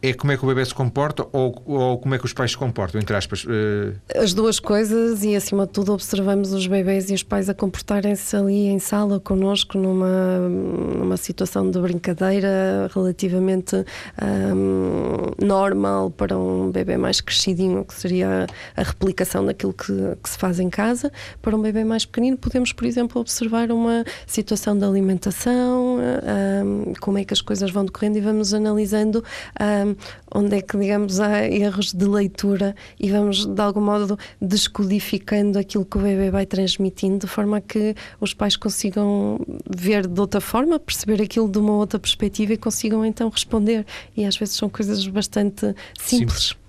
é 0.00 0.12
como 0.12 0.32
é 0.32 0.36
que 0.36 0.44
o 0.44 0.48
bebê 0.48 0.64
se 0.64 0.74
comporta 0.74 1.26
ou, 1.32 1.60
ou 1.66 1.98
como 1.98 2.14
é 2.14 2.18
que 2.18 2.24
os 2.24 2.32
pais 2.32 2.52
se 2.52 2.56
comportam, 2.56 3.00
entre 3.00 3.16
aspas? 3.16 3.44
Uh... 3.44 3.94
As 4.14 4.32
duas 4.32 4.60
coisas 4.60 5.24
e, 5.24 5.34
acima 5.34 5.66
de 5.66 5.72
tudo, 5.72 5.92
observamos 5.92 6.52
os 6.52 6.66
bebés 6.66 7.10
e 7.10 7.14
os 7.14 7.22
pais 7.22 7.48
a 7.48 7.54
comportarem-se 7.54 8.36
ali 8.36 8.66
em 8.66 8.78
sala 8.78 9.18
connosco 9.18 9.76
numa, 9.76 10.48
numa 10.48 11.16
situação 11.16 11.70
de 11.70 11.78
brincadeira 11.80 12.88
relativamente 12.94 13.76
um, 14.22 15.44
normal 15.44 16.10
para 16.10 16.38
um 16.38 16.70
bebê 16.70 16.96
mais 16.96 17.20
crescidinho, 17.20 17.84
que 17.84 17.94
seria 17.94 18.46
a 18.76 18.82
replicação 18.82 19.44
daquilo 19.44 19.72
que, 19.72 19.92
que, 20.22 20.28
se 20.28 20.38
faz 20.38 20.60
em 20.60 20.70
casa. 20.70 21.10
Para 21.42 21.56
um 21.56 21.60
bebê 21.60 21.82
mais 21.82 22.04
pequenino, 22.04 22.36
podemos, 22.36 22.72
por 22.72 22.86
exemplo, 22.86 23.20
observar 23.20 23.72
uma 23.72 24.04
situação 24.26 24.78
de 24.78 24.84
alimentação, 24.84 25.98
um, 25.98 26.92
como 27.00 27.18
é 27.18 27.24
que 27.24 27.32
as 27.32 27.40
coisas 27.40 27.70
vão 27.70 27.84
decorrendo 27.84 28.18
e 28.18 28.20
vamos 28.20 28.54
analisando. 28.54 29.24
Um, 29.60 29.87
onde 30.34 30.56
é 30.56 30.62
que, 30.62 30.76
digamos, 30.76 31.20
há 31.20 31.44
erros 31.46 31.92
de 31.92 32.04
leitura 32.04 32.74
e 32.98 33.10
vamos, 33.10 33.46
de 33.46 33.60
algum 33.60 33.80
modo, 33.80 34.18
descodificando 34.40 35.58
aquilo 35.58 35.84
que 35.84 35.98
o 35.98 36.00
bebê 36.00 36.30
vai 36.30 36.46
transmitindo, 36.46 37.18
de 37.18 37.26
forma 37.26 37.60
que 37.60 37.94
os 38.20 38.34
pais 38.34 38.56
consigam 38.56 39.40
ver 39.68 40.06
de 40.06 40.20
outra 40.20 40.40
forma, 40.40 40.78
perceber 40.78 41.22
aquilo 41.22 41.48
de 41.48 41.58
uma 41.58 41.72
outra 41.72 41.98
perspectiva 41.98 42.52
e 42.52 42.56
consigam 42.56 43.04
então 43.04 43.28
responder. 43.28 43.86
E 44.16 44.24
às 44.24 44.36
vezes 44.36 44.54
são 44.56 44.68
coisas 44.68 45.06
bastante 45.06 45.74
simples. 45.98 46.48
simples. 46.48 46.68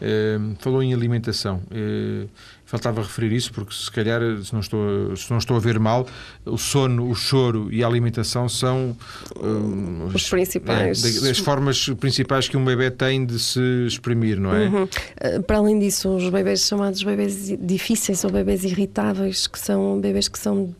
Uh, 0.00 0.56
falou 0.58 0.82
em 0.82 0.94
alimentação. 0.94 1.62
Uh, 1.70 2.26
faltava 2.70 3.02
referir 3.02 3.32
isso 3.32 3.52
porque 3.52 3.74
se 3.74 3.90
calhar 3.90 4.20
se 4.44 4.52
não 4.52 4.60
estou 4.60 5.16
se 5.16 5.28
não 5.28 5.38
estou 5.38 5.56
a 5.56 5.60
ver 5.60 5.80
mal 5.80 6.06
o 6.44 6.56
sono 6.56 7.10
o 7.10 7.14
choro 7.16 7.68
e 7.72 7.82
a 7.82 7.86
alimentação 7.86 8.48
são 8.48 8.96
um, 9.42 10.06
os 10.14 10.28
principais 10.28 11.24
é, 11.24 11.34
formas 11.34 11.88
principais 11.98 12.48
que 12.48 12.56
um 12.56 12.64
bebê 12.64 12.88
tem 12.88 13.26
de 13.26 13.40
se 13.40 13.60
exprimir 13.88 14.38
não 14.38 14.54
é 14.54 14.68
uhum. 14.68 14.88
Eh, 15.20 15.40
para 15.40 15.58
além 15.58 15.80
disso 15.80 16.14
os 16.14 16.28
bebés 16.30 16.60
chamados 16.60 17.02
bebés 17.02 17.48
difíceis 17.60 18.22
ou 18.22 18.30
bebés 18.30 18.62
irritáveis 18.62 19.48
que 19.48 19.58
são 19.58 20.00
bebés 20.00 20.28
que 20.28 20.38
são 20.38 20.62
uh, 20.62 20.74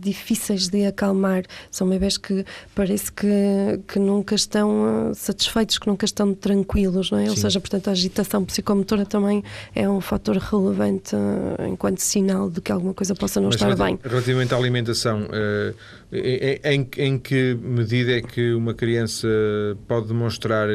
difíceis 0.00 0.68
de 0.68 0.86
acalmar 0.86 1.44
são 1.70 1.88
bebés 1.88 2.16
que 2.16 2.44
parece 2.74 3.12
que, 3.12 3.26
que 3.86 3.98
nunca 3.98 4.34
estão 4.34 5.10
uh, 5.10 5.14
satisfeitos 5.14 5.78
que 5.78 5.86
nunca 5.86 6.04
estão 6.04 6.34
tranquilos 6.34 7.10
não 7.10 7.18
é 7.18 7.24
Sim. 7.24 7.30
ou 7.30 7.36
seja 7.36 7.60
portanto 7.60 7.88
a 7.88 7.92
agitação 7.92 8.44
psicomotora 8.44 9.04
também 9.04 9.42
é 9.74 9.88
um 9.88 10.00
fator 10.00 10.36
relevante 10.36 11.14
enquanto 11.68 11.98
sinal 11.98 12.50
de 12.50 12.60
que 12.60 12.72
alguma 12.72 12.94
coisa 12.94 13.14
possa 13.14 13.40
não 13.40 13.48
Mas 13.48 13.56
estar 13.56 13.76
bem. 13.76 13.98
Relativamente 14.02 14.54
à 14.54 14.56
alimentação, 14.56 15.26
em, 16.12 16.88
em 16.96 17.18
que 17.18 17.54
medida 17.62 18.12
é 18.12 18.20
que 18.20 18.52
uma 18.52 18.74
criança 18.74 19.28
pode 19.86 20.08
demonstrar 20.08 20.68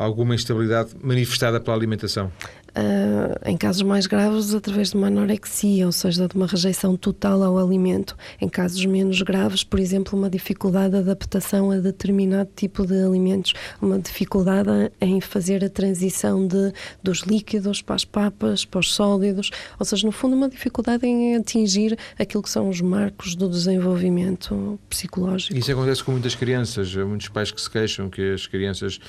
alguma 0.00 0.34
instabilidade 0.34 0.90
manifestada 1.02 1.60
pela 1.60 1.76
alimentação? 1.76 2.32
Uh, 2.70 3.48
em 3.50 3.56
casos 3.56 3.82
mais 3.82 4.06
graves, 4.06 4.54
através 4.54 4.90
de 4.90 4.96
uma 4.96 5.08
anorexia, 5.08 5.86
ou 5.86 5.92
seja, 5.92 6.28
de 6.28 6.36
uma 6.36 6.46
rejeição 6.46 6.96
total 6.96 7.42
ao 7.42 7.58
alimento. 7.58 8.16
Em 8.40 8.48
casos 8.48 8.84
menos 8.86 9.20
graves, 9.22 9.64
por 9.64 9.80
exemplo, 9.80 10.18
uma 10.18 10.30
dificuldade 10.30 10.92
de 10.92 10.98
adaptação 10.98 11.70
a 11.70 11.78
determinado 11.78 12.48
tipo 12.54 12.86
de 12.86 13.02
alimentos, 13.02 13.54
uma 13.82 13.98
dificuldade 13.98 14.70
em 15.00 15.20
fazer 15.20 15.64
a 15.64 15.68
transição 15.68 16.46
de, 16.46 16.72
dos 17.02 17.20
líquidos 17.20 17.82
para 17.82 17.96
as 17.96 18.04
papas, 18.04 18.64
para 18.64 18.80
os 18.80 18.94
sólidos, 18.94 19.50
ou 19.78 19.84
seja, 19.84 20.06
no 20.06 20.12
fundo, 20.12 20.36
uma 20.36 20.48
dificuldade 20.48 21.06
em 21.06 21.36
atingir 21.36 21.98
aquilo 22.18 22.42
que 22.42 22.50
são 22.50 22.68
os 22.68 22.80
marcos 22.80 23.34
do 23.34 23.48
desenvolvimento 23.48 24.78
psicológico. 24.88 25.56
Isso 25.56 25.72
acontece 25.72 26.04
com 26.04 26.12
muitas 26.12 26.34
crianças, 26.34 26.94
muitos 26.94 27.28
pais 27.28 27.50
que 27.50 27.60
se 27.60 27.70
queixam 27.70 28.08
que 28.08 28.34
as 28.34 28.46
crianças 28.46 29.00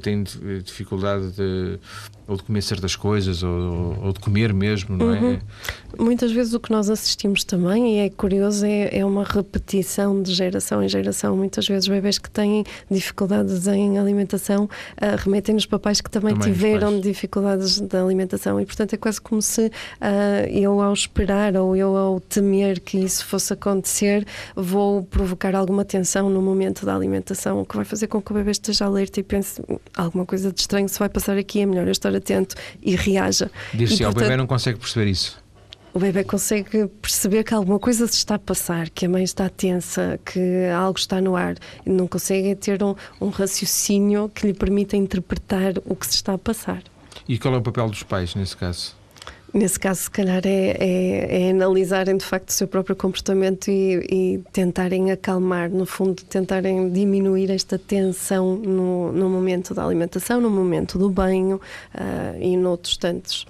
têm 0.00 0.22
dificuldade 0.62 1.32
de, 1.32 1.78
ou 2.28 2.36
de 2.36 2.42
comer 2.42 2.62
certas 2.62 2.94
coisas 2.94 3.42
ou, 3.42 3.96
ou 4.04 4.12
de 4.12 4.20
comer 4.20 4.52
mesmo, 4.52 4.94
não 4.94 5.14
é? 5.14 5.18
uhum. 5.18 5.32
é? 5.32 5.38
Muitas 5.98 6.30
vezes 6.30 6.52
o 6.52 6.60
que 6.60 6.70
nós 6.70 6.90
assistimos 6.90 7.42
também, 7.42 7.96
e 7.96 7.98
é 8.00 8.10
curioso, 8.10 8.66
é, 8.66 8.98
é 8.98 9.04
uma 9.04 9.24
repetição 9.24 10.22
de 10.22 10.34
geração 10.34 10.82
em 10.82 10.88
geração. 10.88 11.34
Muitas 11.34 11.66
vezes 11.66 11.88
bebês 11.88 12.18
que 12.18 12.30
têm 12.30 12.64
dificuldades 12.90 13.66
em 13.66 13.98
alimentação 13.98 14.64
uh, 14.64 14.68
remetem 15.16 15.54
nos 15.54 15.64
papais 15.64 16.02
que 16.02 16.10
também, 16.10 16.34
também 16.34 16.52
tiveram 16.52 17.00
dificuldades 17.00 17.80
de 17.80 17.96
alimentação 17.96 18.60
e, 18.60 18.66
portanto, 18.66 18.92
é 18.92 18.98
quase 18.98 19.20
como 19.22 19.40
se 19.40 19.66
uh, 19.66 19.70
eu, 20.50 20.82
ao 20.82 20.92
esperar 20.92 21.56
ou 21.56 21.74
eu, 21.74 21.96
ao 21.96 22.20
temer 22.20 22.80
que 22.80 22.98
isso 22.98 23.24
fosse 23.24 23.54
acontecer, 23.54 24.26
vou 24.54 25.02
provocar 25.02 25.54
alguma 25.54 25.82
tensão 25.82 26.28
no 26.28 26.42
momento 26.42 26.84
da 26.84 26.94
alimentação, 26.94 27.62
o 27.62 27.64
que 27.64 27.74
vai 27.74 27.86
fazer 27.86 28.06
com 28.06 28.20
que 28.20 28.30
o 28.32 28.34
bebê 28.34 28.50
esteja 28.50 28.84
alerta 28.84 29.18
e 29.18 29.22
pense 29.22 29.62
alguma 29.96 30.26
coisa 30.26 30.52
de 30.52 30.60
estranho 30.60 30.88
se 30.90 30.98
vai 30.98 31.08
passar 31.08 31.38
aqui, 31.38 31.60
é 31.60 31.66
melhor 31.66 31.86
eu 31.86 31.92
estar 31.92 32.17
atento 32.18 32.54
e 32.82 32.94
reaja. 32.94 33.50
Diz-se, 33.72 34.04
o 34.04 34.12
bebê 34.12 34.36
não 34.36 34.46
consegue 34.46 34.78
perceber 34.78 35.06
isso 35.06 35.38
o 35.92 35.98
bebê 35.98 36.22
consegue 36.22 36.86
perceber 37.02 37.42
que 37.42 37.54
alguma 37.54 37.78
coisa 37.78 38.06
se 38.06 38.14
está 38.14 38.36
a 38.36 38.38
passar, 38.38 38.88
que 38.88 39.06
a 39.06 39.08
mãe 39.08 39.24
está 39.24 39.48
tensa, 39.48 40.20
que 40.24 40.66
algo 40.66 40.98
está 40.98 41.20
no 41.20 41.34
ar. 41.34 41.56
Não 41.84 42.06
consegue 42.06 42.54
ter 42.54 42.82
um, 42.82 42.94
um, 43.20 43.30
raciocínio 43.30 44.30
que 44.32 44.46
lhe 44.46 44.54
permita 44.54 44.96
interpretar 44.96 45.74
o 45.84 45.96
que 45.96 46.06
se 46.06 46.14
está 46.14 46.34
a 46.34 46.38
passar. 46.38 46.82
E 47.28 47.38
qual 47.38 47.54
é 47.54 47.58
o 47.58 47.62
papel 47.62 47.88
dos 47.88 48.02
pais 48.02 48.34
nesse 48.34 48.56
caso? 48.56 48.97
Nesse 49.52 49.80
caso, 49.80 50.02
se 50.02 50.10
calhar, 50.10 50.42
é, 50.44 50.76
é, 50.78 51.46
é 51.46 51.50
analisarem 51.50 52.16
de 52.16 52.24
facto 52.24 52.50
o 52.50 52.52
seu 52.52 52.68
próprio 52.68 52.94
comportamento 52.94 53.70
e, 53.70 53.96
e, 54.10 54.38
tentarem 54.52 55.10
acalmar, 55.10 55.70
no 55.70 55.86
fundo, 55.86 56.22
tentarem 56.24 56.90
diminuir 56.92 57.50
esta 57.50 57.78
tensão 57.78 58.56
no, 58.56 59.10
no 59.10 59.30
momento 59.30 59.72
da 59.72 59.82
alimentação, 59.84 60.38
no 60.38 60.50
momento 60.50 60.98
do 60.98 61.08
banho 61.08 61.56
uh, 61.94 62.42
e 62.42 62.58
noutros 62.58 62.98
tantos. 62.98 63.46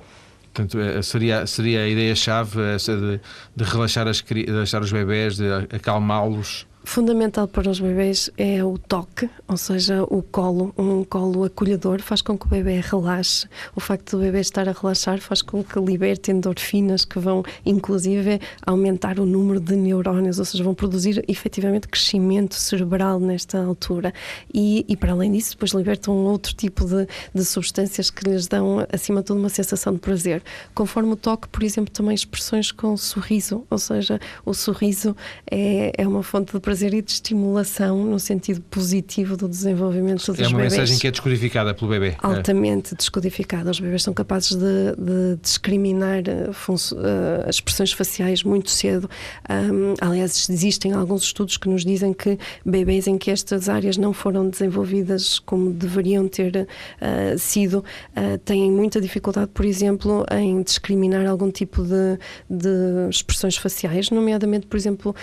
Portanto, 0.55 0.79
é, 0.79 1.03
seria, 1.03 1.47
seria 1.47 1.83
a 1.83 1.89
ideia-chave 1.89 2.61
essa 2.63 2.97
de, 2.97 3.21
de 3.57 3.65
relaxar, 3.65 4.07
as, 4.07 4.23
de 4.23 4.45
relaxar 4.45 4.83
os 4.83 4.93
bebés, 4.93 5.37
de 5.37 5.45
acalmá-los 5.73 6.68
Fundamental 6.91 7.47
para 7.47 7.69
os 7.69 7.79
bebês 7.79 8.31
é 8.39 8.65
o 8.65 8.79
toque, 8.79 9.29
ou 9.47 9.59
seja, 9.59 10.05
o 10.05 10.23
colo, 10.23 10.73
um 10.77 11.05
colo 11.05 11.45
acolhedor 11.45 12.01
faz 12.01 12.23
com 12.23 12.37
que 12.37 12.47
o 12.47 12.49
bebê 12.49 12.81
relaxe. 12.81 13.47
O 13.77 13.81
facto 13.81 14.17
do 14.17 14.23
bebê 14.23 14.41
estar 14.41 14.67
a 14.67 14.73
relaxar 14.73 15.21
faz 15.21 15.43
com 15.43 15.63
que 15.63 15.79
liberte 15.79 16.31
endorfinas 16.31 17.05
que 17.05 17.19
vão, 17.19 17.45
inclusive, 17.65 18.41
aumentar 18.65 19.21
o 19.21 19.27
número 19.27 19.61
de 19.61 19.77
neurónios, 19.77 20.39
ou 20.39 20.47
seja, 20.47 20.65
vão 20.65 20.75
produzir 20.75 21.23
efetivamente 21.29 21.87
crescimento 21.87 22.55
cerebral 22.55 23.21
nesta 23.21 23.63
altura. 23.63 24.11
E, 24.53 24.87
e 24.89 24.97
para 24.97 25.13
além 25.13 25.33
disso, 25.33 25.51
depois 25.51 25.73
libertam 25.73 26.15
outro 26.15 26.55
tipo 26.55 26.87
de, 26.87 27.07
de 27.35 27.45
substâncias 27.45 28.11
que 28.11 28.27
lhes 28.27 28.47
dão, 28.47 28.87
acima 28.91 29.21
de 29.21 29.27
tudo, 29.27 29.41
uma 29.41 29.51
sensação 29.51 29.93
de 29.93 29.99
prazer. 29.99 30.43
Conforme 30.75 31.13
o 31.13 31.17
toque, 31.17 31.49
por 31.49 31.63
exemplo, 31.63 31.93
também 31.93 32.15
expressões 32.15 32.73
com 32.73 32.97
sorriso, 32.97 33.63
ou 33.69 33.79
seja, 33.79 34.19
o 34.43 34.55
sorriso 34.55 35.15
é, 35.51 35.93
é 35.95 36.09
uma 36.09 36.23
fonte 36.23 36.55
de 36.55 36.59
prazer 36.59 36.78
prazer 36.79 36.95
e 36.95 37.03
de 37.03 37.11
estimulação 37.11 38.05
no 38.05 38.21
sentido 38.21 38.61
positivo 38.71 39.37
do 39.37 39.49
desenvolvimento 39.49 40.19
dos 40.19 40.29
bebês. 40.29 40.47
É 40.47 40.49
uma 40.49 40.59
bebés. 40.59 40.73
mensagem 40.75 40.99
que 40.99 41.07
é 41.09 41.11
descodificada 41.11 41.75
pelo 41.75 41.91
bebê. 41.91 42.15
Altamente 42.23 42.95
é. 42.95 42.97
descodificada. 42.97 43.71
Os 43.71 43.81
bebês 43.81 44.05
são 44.05 44.15
capazes 44.15 44.55
de, 44.55 44.95
de 44.97 45.37
discriminar 45.43 46.23
uh, 46.23 47.49
as 47.49 47.57
expressões 47.57 47.93
faciais 47.93 48.45
muito 48.45 48.71
cedo. 48.71 49.11
Um, 49.51 49.95
aliás, 50.01 50.49
existem 50.49 50.93
alguns 50.93 51.25
estudos 51.25 51.57
que 51.57 51.69
nos 51.69 51.85
dizem 51.85 52.13
que 52.13 52.39
bebês 52.65 53.09
em 53.09 53.19
que 53.19 53.31
estas 53.31 53.69
áreas 53.69 53.97
não 53.97 54.13
foram 54.13 54.49
desenvolvidas 54.49 55.41
como 55.41 55.73
deveriam 55.73 56.29
ter 56.29 56.69
uh, 57.03 57.39
sido 57.39 57.79
uh, 58.17 58.39
têm 58.45 58.71
muita 58.71 59.01
dificuldade, 59.01 59.51
por 59.53 59.65
exemplo, 59.65 60.25
em 60.31 60.63
discriminar 60.63 61.27
algum 61.27 61.51
tipo 61.51 61.83
de, 61.83 62.19
de 62.49 63.09
expressões 63.11 63.57
faciais, 63.57 64.11
nomeadamente, 64.11 64.67
por 64.67 64.77
exemplo, 64.77 65.15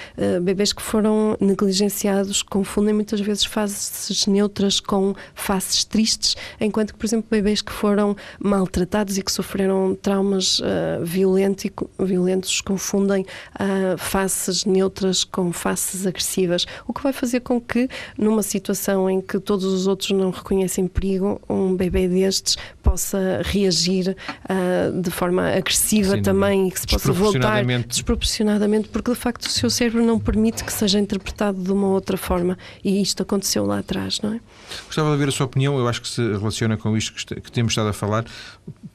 bebês 0.42 0.74
que 0.74 0.82
foram 0.82 1.38
negligenciados 1.46 2.42
confundem 2.42 2.94
muitas 2.94 3.20
vezes 3.20 3.46
faces 3.46 4.26
neutras 4.26 4.80
com 4.80 5.16
faces 5.34 5.84
tristes, 5.84 6.36
enquanto 6.60 6.94
que, 6.94 7.00
por 7.00 7.06
exemplo, 7.06 7.28
bebês 7.30 7.62
que 7.62 7.72
foram 7.72 8.16
maltratados 8.40 9.18
e 9.18 9.22
que 9.22 9.32
sofreram 9.32 9.96
traumas 10.02 10.60
uh, 10.60 11.04
violento 11.04 11.66
e, 11.68 11.74
violentos 12.00 12.62
confundem 12.62 13.26
uh, 13.56 13.98
faces 13.98 14.66
neutras 14.66 15.24
com 15.24 15.52
faces 15.52 16.06
agressivas, 16.06 16.66
o 16.88 16.94
que 16.94 17.02
vai 17.02 17.14
fazer 17.14 17.42
com 17.42 17.60
que, 17.62 17.88
numa 18.18 18.44
situação 18.44 19.10
em 19.10 19.22
que 19.22 19.40
todos 19.40 19.66
os 19.66 19.88
outros 19.88 20.12
não 20.12 20.32
reconhecem 20.32 20.88
perigo, 20.88 21.42
um 21.50 21.76
bebê 21.76 22.08
destes 22.08 22.58
possa 22.82 23.42
reagir 23.44 24.16
uh, 24.50 25.02
de 25.02 25.12
forma 25.12 25.50
agressiva 25.50 26.16
Sim, 26.16 26.22
também 26.22 26.68
e 26.68 26.72
que 26.72 26.80
se 26.80 26.88
possa 26.88 27.12
voltar 27.12 27.64
desproporcionadamente, 27.88 28.90
porque 28.90 29.12
de 29.12 29.18
facto 29.18 29.44
o 29.44 29.50
seu 29.50 29.70
cérebro 29.70 30.04
não 30.04 30.20
permite 30.20 30.64
que 30.64 30.74
seja 30.74 31.00
interpretado 31.00 31.35
interpretado 31.36 31.62
de 31.62 31.72
uma 31.72 31.88
outra 31.88 32.18
forma. 32.18 32.58
E 32.84 33.02
isto 33.02 33.22
aconteceu 33.22 33.66
lá 33.66 33.80
atrás, 33.80 34.22
não 34.22 34.34
é? 34.34 34.40
Gostava 34.86 35.12
de 35.12 35.18
ver 35.18 35.30
a 35.30 35.32
sua 35.32 35.46
opinião, 35.46 35.78
eu 35.78 35.88
acho 35.88 36.02
que 36.02 36.08
se 36.08 36.22
relaciona 36.22 36.78
com 36.78 36.98
isto 36.98 37.14
que 37.14 37.52
temos 37.52 37.74
estado 37.74 37.90
a 37.90 37.94
falar, 37.94 38.26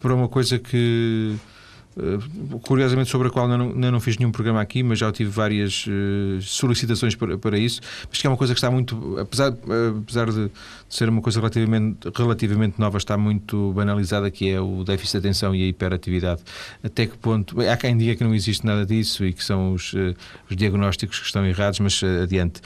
para 0.00 0.14
uma 0.14 0.28
coisa 0.28 0.58
que 0.58 1.36
curiosamente 2.62 3.10
sobre 3.10 3.28
a 3.28 3.30
qual 3.30 3.48
não, 3.48 3.72
não, 3.74 3.90
não 3.90 4.00
fiz 4.00 4.16
nenhum 4.16 4.30
programa 4.30 4.60
aqui, 4.60 4.82
mas 4.82 4.98
já 4.98 5.10
tive 5.10 5.30
várias 5.30 5.86
uh, 5.86 6.40
solicitações 6.40 7.14
para, 7.14 7.36
para 7.36 7.58
isso, 7.58 7.80
mas 8.08 8.20
que 8.20 8.26
é 8.26 8.30
uma 8.30 8.36
coisa 8.36 8.54
que 8.54 8.58
está 8.58 8.70
muito, 8.70 9.18
apesar, 9.18 9.52
apesar 9.98 10.30
de 10.30 10.50
ser 10.88 11.08
uma 11.08 11.20
coisa 11.20 11.40
relativamente, 11.40 12.08
relativamente 12.14 12.78
nova, 12.78 12.96
está 12.96 13.16
muito 13.16 13.72
banalizada, 13.72 14.30
que 14.30 14.48
é 14.48 14.60
o 14.60 14.84
déficit 14.84 15.12
de 15.12 15.18
atenção 15.18 15.54
e 15.54 15.64
a 15.64 15.66
hiperatividade. 15.66 16.42
Até 16.82 17.06
que 17.06 17.18
ponto, 17.18 17.60
há 17.60 17.76
quem 17.76 17.96
diga 17.96 18.14
que 18.14 18.24
não 18.24 18.34
existe 18.34 18.64
nada 18.64 18.86
disso 18.86 19.24
e 19.24 19.32
que 19.32 19.42
são 19.42 19.72
os, 19.72 19.92
uh, 19.92 20.14
os 20.48 20.56
diagnósticos 20.56 21.18
que 21.18 21.26
estão 21.26 21.44
errados, 21.44 21.80
mas 21.80 22.00
uh, 22.02 22.22
adiante. 22.22 22.60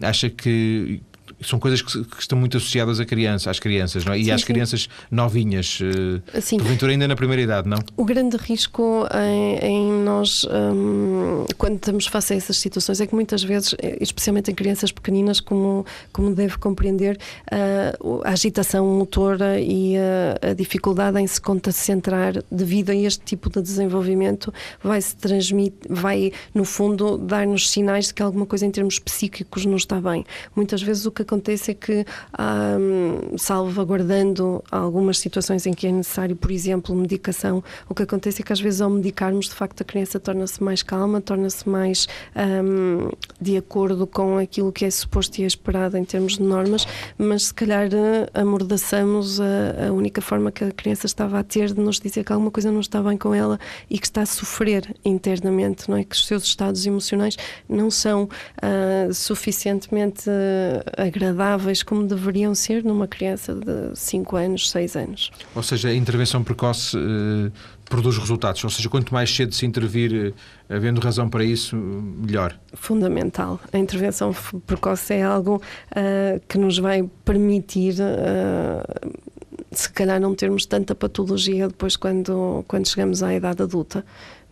acha 0.00 0.30
que 0.30 1.02
são 1.46 1.58
coisas 1.58 1.82
que, 1.82 2.04
que, 2.04 2.20
estão 2.20 2.38
muito 2.38 2.56
associadas 2.56 3.00
à 3.00 3.04
criança, 3.04 3.50
às 3.50 3.58
crianças, 3.58 4.04
não 4.04 4.12
é? 4.12 4.18
E 4.18 4.24
sim, 4.24 4.30
às 4.30 4.40
sim. 4.40 4.46
crianças 4.46 4.88
novinhas, 5.10 5.78
uh, 5.80 6.40
sim. 6.40 6.58
porventura 6.58 6.92
ainda 6.92 7.06
na 7.06 7.16
primeira 7.16 7.42
idade, 7.42 7.68
não? 7.68 7.78
O 7.96 8.04
grande 8.04 8.36
risco 8.36 9.06
em, 9.14 9.58
em 9.58 9.92
nós, 10.02 10.44
um, 10.44 11.44
quando 11.56 11.76
estamos 11.76 12.06
face 12.06 12.32
a 12.32 12.36
essas 12.36 12.56
situações, 12.58 13.00
é 13.00 13.06
que 13.06 13.14
muitas 13.14 13.42
vezes, 13.42 13.74
eh, 13.80 13.98
especialmente 14.00 14.50
em 14.50 14.54
crianças 14.54 14.90
pequeninas, 14.90 15.40
como, 15.40 15.84
como 16.12 16.34
deve 16.34 16.58
compreender, 16.58 17.18
uh, 17.52 18.22
a 18.24 18.30
agitação 18.30 18.86
motora 18.86 19.60
e 19.60 19.96
a, 19.96 20.50
a, 20.50 20.54
dificuldade 20.54 21.20
em 21.20 21.26
se 21.26 21.40
concentrar 21.40 22.34
devido 22.50 22.90
a 22.90 22.94
este 22.94 23.24
tipo 23.24 23.50
de 23.50 23.62
desenvolvimento 23.62 24.52
vai 24.82 25.00
se 25.00 25.14
transmitir, 25.16 25.74
vai, 25.88 26.32
no 26.54 26.64
fundo, 26.64 27.18
dar-nos 27.18 27.70
sinais 27.70 28.06
de 28.08 28.14
que 28.14 28.22
alguma 28.22 28.46
coisa 28.46 28.66
em 28.66 28.70
termos 28.70 28.98
psíquicos 28.98 29.64
não 29.64 29.76
está 29.76 30.00
bem. 30.00 30.24
Muitas 30.54 30.82
vezes 30.82 31.06
o 31.06 31.10
que 31.10 31.22
acontece 31.22 31.33
é 31.68 31.74
que, 31.74 32.04
um, 32.38 33.36
salvaguardando 33.38 34.62
algumas 34.70 35.18
situações 35.18 35.66
em 35.66 35.72
que 35.72 35.86
é 35.86 35.92
necessário, 35.92 36.36
por 36.36 36.50
exemplo, 36.50 36.94
medicação, 36.94 37.62
o 37.88 37.94
que 37.94 38.02
acontece 38.02 38.42
é 38.42 38.44
que 38.44 38.52
às 38.52 38.60
vezes 38.60 38.80
ao 38.80 38.90
medicarmos, 38.90 39.46
de 39.46 39.54
facto, 39.54 39.80
a 39.80 39.84
criança 39.84 40.20
torna-se 40.20 40.62
mais 40.62 40.82
calma, 40.82 41.20
torna-se 41.20 41.68
mais 41.68 42.06
um, 42.36 43.10
de 43.40 43.56
acordo 43.56 44.06
com 44.06 44.38
aquilo 44.38 44.72
que 44.72 44.84
é 44.84 44.90
suposto 44.90 45.40
e 45.40 45.44
é 45.44 45.46
esperado 45.46 45.96
em 45.96 46.04
termos 46.04 46.34
de 46.38 46.42
normas, 46.42 46.86
mas 47.18 47.46
se 47.46 47.54
calhar 47.54 47.88
eh, 47.92 48.28
amordaçamos 48.34 49.40
a, 49.40 49.88
a 49.88 49.92
única 49.92 50.20
forma 50.20 50.50
que 50.50 50.64
a 50.64 50.70
criança 50.70 51.06
estava 51.06 51.38
a 51.38 51.44
ter 51.44 51.72
de 51.72 51.80
nos 51.80 51.98
dizer 52.00 52.24
que 52.24 52.32
alguma 52.32 52.50
coisa 52.50 52.70
não 52.70 52.80
está 52.80 53.02
bem 53.02 53.16
com 53.16 53.34
ela 53.34 53.58
e 53.88 53.98
que 53.98 54.06
está 54.06 54.22
a 54.22 54.26
sofrer 54.26 54.94
internamente, 55.04 55.88
não 55.88 55.96
é? 55.96 56.04
Que 56.04 56.14
os 56.14 56.26
seus 56.26 56.44
estados 56.44 56.86
emocionais 56.86 57.36
não 57.68 57.90
são 57.90 58.24
uh, 58.24 59.12
suficientemente 59.12 60.28
uh, 60.28 61.02
agradáveis 61.14 61.82
como 61.82 62.06
deveriam 62.06 62.54
ser 62.54 62.82
numa 62.82 63.06
criança 63.06 63.54
de 63.54 63.96
5 63.96 64.36
anos, 64.36 64.70
6 64.70 64.96
anos. 64.96 65.30
Ou 65.54 65.62
seja, 65.62 65.88
a 65.88 65.94
intervenção 65.94 66.42
precoce 66.42 66.96
eh, 66.96 67.52
produz 67.88 68.18
resultados, 68.18 68.62
ou 68.64 68.70
seja, 68.70 68.88
quanto 68.88 69.14
mais 69.14 69.34
cedo 69.34 69.54
se 69.54 69.64
intervir, 69.64 70.34
eh, 70.68 70.74
havendo 70.74 71.00
razão 71.00 71.28
para 71.28 71.44
isso, 71.44 71.76
melhor. 71.76 72.58
Fundamental. 72.72 73.60
A 73.72 73.78
intervenção 73.78 74.34
precoce 74.66 75.14
é 75.14 75.22
algo 75.22 75.62
uh, 75.92 76.40
que 76.48 76.58
nos 76.58 76.78
vai 76.78 77.08
permitir. 77.24 77.94
Uh, 77.94 79.24
se 79.70 79.90
calhar 79.90 80.20
não 80.20 80.34
termos 80.34 80.66
tanta 80.66 80.94
patologia 80.94 81.66
depois 81.66 81.96
quando, 81.96 82.64
quando 82.68 82.88
chegamos 82.88 83.22
à 83.22 83.34
idade 83.34 83.62
adulta. 83.62 84.04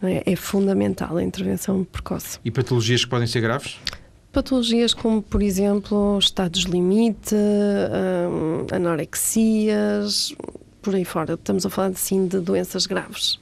É? 0.03 0.33
é 0.33 0.35
fundamental 0.37 1.17
a 1.17 1.23
intervenção 1.23 1.85
precoce. 1.85 2.41
E 2.45 2.51
patologias 2.51 3.05
que 3.05 3.11
podem 3.11 3.29
ser 3.29 3.41
graves? 3.41 3.79
Patologias 4.33 4.95
como, 4.95 5.21
por 5.23 5.43
exemplo, 5.43 6.19
estados 6.19 6.63
limite, 6.63 7.35
hum, 7.35 8.67
anorexias, 8.73 10.35
por 10.81 10.95
aí 10.95 11.05
fora. 11.05 11.35
Estamos 11.35 11.67
a 11.67 11.71
falar, 11.71 11.95
sim, 11.95 12.27
de 12.27 12.41
doenças 12.41 12.87
graves. 12.87 13.39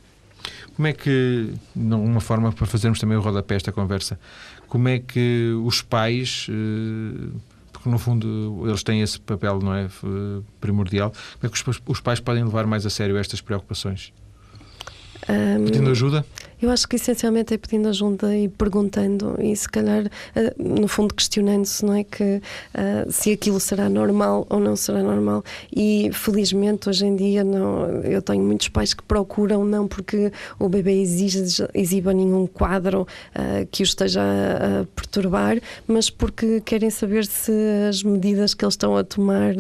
Como 0.75 0.89
é 0.89 0.93
que, 0.93 1.53
uma 1.77 2.21
forma 2.21 2.51
para 2.53 2.67
fazermos 2.67 2.99
também 2.99 3.17
o 3.17 3.21
rodapé 3.21 3.55
esta 3.55 3.71
conversa, 3.71 4.19
como 4.67 4.89
é 4.89 4.99
que 4.99 5.53
os 5.65 5.83
pais, 5.83 6.47
eh, 6.49 7.29
porque 7.73 7.89
no 7.89 7.99
fundo 7.99 8.65
eles 8.67 8.83
têm 8.83 9.03
esse 9.03 9.21
papel, 9.21 9.61
não 9.61 9.75
é? 9.75 9.89
Primordial. 10.61 11.11
Como 11.11 11.43
é 11.43 11.49
que 11.49 11.71
os, 11.71 11.81
os 11.87 12.01
pais 12.01 12.19
podem 12.19 12.45
levar 12.45 12.67
mais 12.67 12.85
a 12.85 12.91
sério 12.91 13.17
estas 13.17 13.41
preocupações? 13.41 14.13
Um, 15.29 15.65
Pedindo 15.65 15.91
ajuda? 15.91 16.25
Eu 16.63 16.71
acho 16.71 16.87
que 16.87 16.97
essencialmente 16.97 17.55
é 17.55 17.59
pedindo 17.59 17.89
ajuda 17.89 18.37
e 18.37 18.47
perguntando 18.47 19.35
e 19.41 19.57
se 19.57 19.67
calhar, 19.67 20.05
eh, 20.35 20.55
no 20.59 20.87
fundo, 20.87 21.15
questionando-se, 21.15 21.85
não 21.85 21.95
é? 21.95 22.05
Que 22.05 22.43
uh, 22.75 23.11
se 23.11 23.33
aquilo 23.33 23.59
será 23.59 23.89
normal 23.89 24.47
ou 24.51 24.61
não 24.61 24.77
será 24.77 25.03
normal. 25.03 25.43
E 25.75 26.11
felizmente 26.13 26.91
hoje 26.91 27.07
em 27.07 27.17
dia 27.17 27.43
não, 27.43 27.87
eu 28.03 28.21
tenho 28.21 28.45
muitos 28.45 28.69
pais 28.69 28.93
que 28.93 29.03
procuram, 29.03 29.65
não 29.65 29.89
porque 29.89 30.31
o 30.59 30.69
bebê 30.69 31.01
exige, 31.01 31.67
exiba 31.73 32.13
nenhum 32.13 32.47
quadro 32.47 33.03
uh, 33.03 33.67
que 33.71 33.83
o 33.83 33.85
esteja 33.85 34.21
a, 34.21 34.85
perturbar, 34.95 35.59
mas 35.87 36.11
porque 36.11 36.61
querem 36.61 36.91
saber 36.91 37.25
se 37.25 37.53
as 37.89 38.03
medidas 38.03 38.53
que 38.53 38.65
eles 38.65 38.75
estão 38.75 38.97
a 38.97 39.03
tomar, 39.03 39.55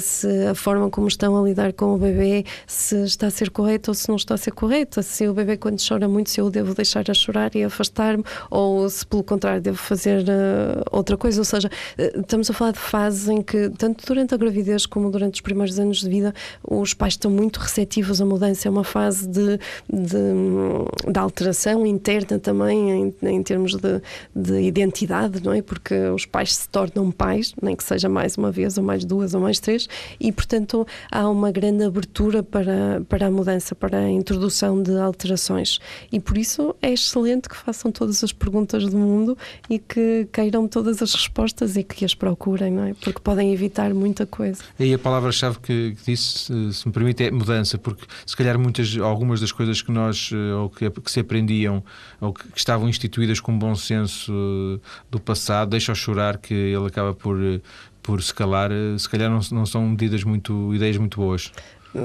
se 0.00 0.46
a 0.46 0.54
forma 0.54 0.88
como 0.90 1.08
estão 1.08 1.36
a 1.36 1.46
lidar 1.46 1.72
com 1.72 1.94
o 1.94 1.98
bebê, 1.98 2.44
se 2.66 3.04
está 3.04 3.26
a 3.26 3.30
ser 3.30 3.50
correta 3.50 3.90
ou 3.90 3.94
se 3.94 4.08
não 4.08 4.16
está 4.16 4.34
a 4.34 4.38
ser 4.38 4.52
correta, 4.52 5.02
se 5.02 5.28
o 5.28 5.34
bebê 5.34 5.56
quando 5.56 5.80
chora 5.86 6.05
muito, 6.08 6.30
se 6.30 6.40
eu 6.40 6.50
devo 6.50 6.74
deixar 6.74 7.04
a 7.10 7.14
chorar 7.14 7.54
e 7.54 7.64
afastar-me, 7.64 8.24
ou 8.50 8.88
se 8.88 9.06
pelo 9.06 9.22
contrário 9.22 9.60
devo 9.60 9.76
fazer 9.76 10.22
uh, 10.22 10.82
outra 10.90 11.16
coisa. 11.16 11.40
Ou 11.40 11.44
seja, 11.44 11.68
uh, 11.68 12.20
estamos 12.20 12.50
a 12.50 12.52
falar 12.54 12.72
de 12.72 12.78
fases 12.78 13.28
em 13.28 13.42
que, 13.42 13.70
tanto 13.70 14.04
durante 14.06 14.34
a 14.34 14.36
gravidez 14.36 14.86
como 14.86 15.10
durante 15.10 15.34
os 15.34 15.40
primeiros 15.40 15.78
anos 15.78 16.00
de 16.00 16.08
vida, 16.08 16.34
os 16.62 16.94
pais 16.94 17.14
estão 17.14 17.30
muito 17.30 17.58
receptivos 17.58 18.20
à 18.20 18.24
mudança. 18.24 18.68
É 18.68 18.70
uma 18.70 18.84
fase 18.84 19.26
de, 19.26 19.58
de, 19.92 21.12
de 21.12 21.18
alteração 21.18 21.86
interna 21.86 22.38
também, 22.38 22.90
em, 22.90 23.14
em 23.22 23.42
termos 23.42 23.74
de, 23.74 24.00
de, 24.34 24.60
identidade, 24.62 25.42
não 25.42 25.52
é? 25.52 25.62
Porque 25.62 25.94
os 26.08 26.26
pais 26.26 26.54
se 26.56 26.68
tornam 26.68 27.10
pais, 27.10 27.54
nem 27.60 27.76
que 27.76 27.84
seja 27.84 28.08
mais 28.08 28.36
uma 28.36 28.50
vez, 28.50 28.78
ou 28.78 28.84
mais 28.84 29.04
duas, 29.04 29.34
ou 29.34 29.40
mais 29.40 29.58
três, 29.58 29.88
e 30.20 30.32
portanto 30.32 30.86
há 31.10 31.28
uma 31.28 31.50
grande 31.50 31.84
abertura 31.84 32.42
para, 32.42 33.02
para 33.08 33.26
a 33.26 33.30
mudança, 33.30 33.74
para 33.74 33.98
a 33.98 34.10
introdução 34.10 34.82
de 34.82 34.96
alterações. 34.98 35.78
E 36.10 36.20
por 36.20 36.36
isso 36.38 36.74
é 36.80 36.92
excelente 36.92 37.48
que 37.48 37.56
façam 37.56 37.90
todas 37.90 38.22
as 38.22 38.32
perguntas 38.32 38.84
do 38.84 38.96
mundo 38.96 39.36
e 39.68 39.78
que 39.78 40.28
queiram 40.32 40.68
todas 40.68 41.02
as 41.02 41.14
respostas 41.14 41.76
e 41.76 41.82
que 41.82 42.04
as 42.04 42.14
procurem, 42.14 42.72
não 42.72 42.84
é? 42.84 42.94
Porque 42.94 43.20
podem 43.20 43.52
evitar 43.52 43.92
muita 43.94 44.26
coisa. 44.26 44.62
E 44.78 44.92
a 44.92 44.98
palavra-chave 44.98 45.58
que, 45.60 45.96
que, 45.96 46.12
disse, 46.12 46.72
se 46.72 46.86
me 46.86 46.92
permite, 46.92 47.24
é 47.24 47.30
mudança, 47.30 47.78
porque 47.78 48.04
se 48.24 48.36
calhar 48.36 48.58
muitas, 48.58 48.96
algumas 48.98 49.40
das 49.40 49.52
coisas 49.52 49.82
que 49.82 49.90
nós, 49.90 50.30
eh, 50.32 50.54
ou 50.54 50.70
que, 50.70 50.90
que 50.90 51.10
se 51.10 51.20
aprendiam, 51.20 51.82
ou 52.20 52.32
que, 52.32 52.48
que, 52.48 52.58
estavam 52.58 52.88
instituídas 52.88 53.40
com 53.40 53.56
bom 53.58 53.74
senso 53.74 54.32
eh, 54.32 54.80
do 55.10 55.20
passado, 55.20 55.70
deixam 55.70 55.94
chorar 55.94 56.38
que 56.38 56.54
ele 56.54 56.86
acaba 56.86 57.14
por 57.14 57.42
eh, 57.42 57.60
por 58.02 58.22
se 58.22 58.32
calar, 58.32 58.70
se 58.96 59.08
calhar 59.08 59.28
não, 59.28 59.40
não 59.50 59.66
são 59.66 59.84
medidas 59.88 60.22
muito, 60.22 60.72
ideias 60.72 60.96
muito 60.96 61.16
boas 61.16 61.50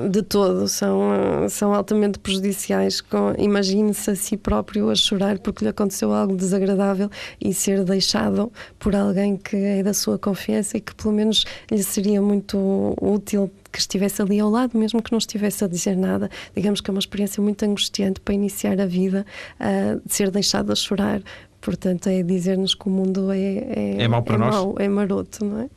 de 0.10 0.22
todo 0.22 0.68
são, 0.68 1.02
são 1.50 1.74
altamente 1.74 2.20
prejudiciais. 2.20 3.04
Imagine-se 3.38 4.12
a 4.12 4.16
si 4.16 4.38
próprio 4.38 4.90
a 4.90 4.96
chorar 4.96 5.40
porque 5.40 5.64
lhe 5.64 5.70
aconteceu 5.70 6.14
algo 6.14 6.36
desagradável 6.36 7.10
e 7.40 7.54
ser 7.54 7.84
deixado 7.84 8.52
por 8.80 8.96
alguém 8.96 9.38
que 9.38 9.56
é 9.56 9.84
da 9.84 9.94
sua 9.94 10.18
confiança 10.18 10.78
e 10.78 10.82
que 10.82 10.96
pelo 10.96 11.14
menos 11.14 11.46
lhe 11.70 11.84
seria 11.84 12.22
muito 12.22 12.96
útil 13.02 13.52
que 13.72 13.80
estivesse 13.80 14.22
ali 14.22 14.40
ao 14.40 14.50
lado, 14.50 14.78
mesmo 14.78 15.02
que 15.02 15.12
não 15.12 15.20
estivesse 15.20 15.64
a 15.64 15.68
dizer 15.68 15.96
nada. 15.96 16.30
Digamos 16.56 16.82
que 16.82 16.90
é 16.90 16.94
uma 16.94 17.00
experiência 17.00 17.42
muito 17.42 17.64
angustiante 17.64 18.20
para 18.20 18.34
iniciar 18.34 18.80
a 18.82 18.86
vida, 18.86 19.26
uh, 19.60 20.02
de 20.06 20.14
ser 20.14 20.30
deixado 20.30 20.72
a 20.72 20.76
chorar. 20.76 21.22
Portanto, 21.62 22.08
é 22.08 22.22
dizer-nos 22.24 22.74
que 22.74 22.88
o 22.88 22.90
mundo 22.90 23.32
é, 23.32 23.40
é, 23.40 23.96
é 24.00 24.08
mau 24.08 24.24
para 24.24 24.36
é 24.36 24.38
nós. 24.40 24.56
Mau, 24.56 24.76
é 24.80 24.90
maroto, 24.90 25.46
não 25.46 25.62
é? 25.62 25.70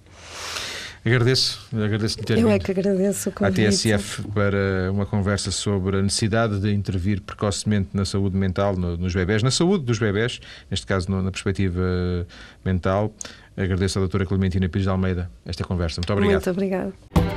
Agradeço, 1.05 1.69
agradeço 1.73 2.17
ter 2.19 2.39
Eu 2.39 2.49
é 2.49 2.59
que 2.59 2.71
agradeço 2.71 3.29
o 3.29 3.33
convite. 3.33 3.67
À 3.67 3.71
TSF 3.71 4.23
para 4.29 4.91
uma 4.91 5.05
conversa 5.05 5.51
sobre 5.51 5.99
a 5.99 6.03
necessidade 6.03 6.59
de 6.59 6.73
intervir 6.73 7.21
precocemente 7.21 7.91
na 7.93 8.07
saúde 8.07 8.37
mental 8.39 8.75
no, 8.75 8.97
nos 8.97 9.15
bebés, 9.15 9.43
na 9.43 9.51
saúde 9.51 9.85
dos 9.85 9.99
bebés, 9.99 10.41
neste 10.71 10.87
caso 10.87 11.11
no, 11.11 11.23
na 11.23 11.31
perspectiva 11.31 11.83
mental. 12.65 13.13
Agradeço 13.55 13.99
à 13.99 14.01
doutora 14.01 14.25
Clementina 14.25 14.67
Pires 14.67 14.85
de 14.85 14.91
Almeida 14.91 15.31
esta 15.45 15.63
conversa. 15.63 16.01
Muito 16.01 16.13
obrigado. 16.13 16.33
Muito 16.33 16.51
obrigado. 16.51 17.34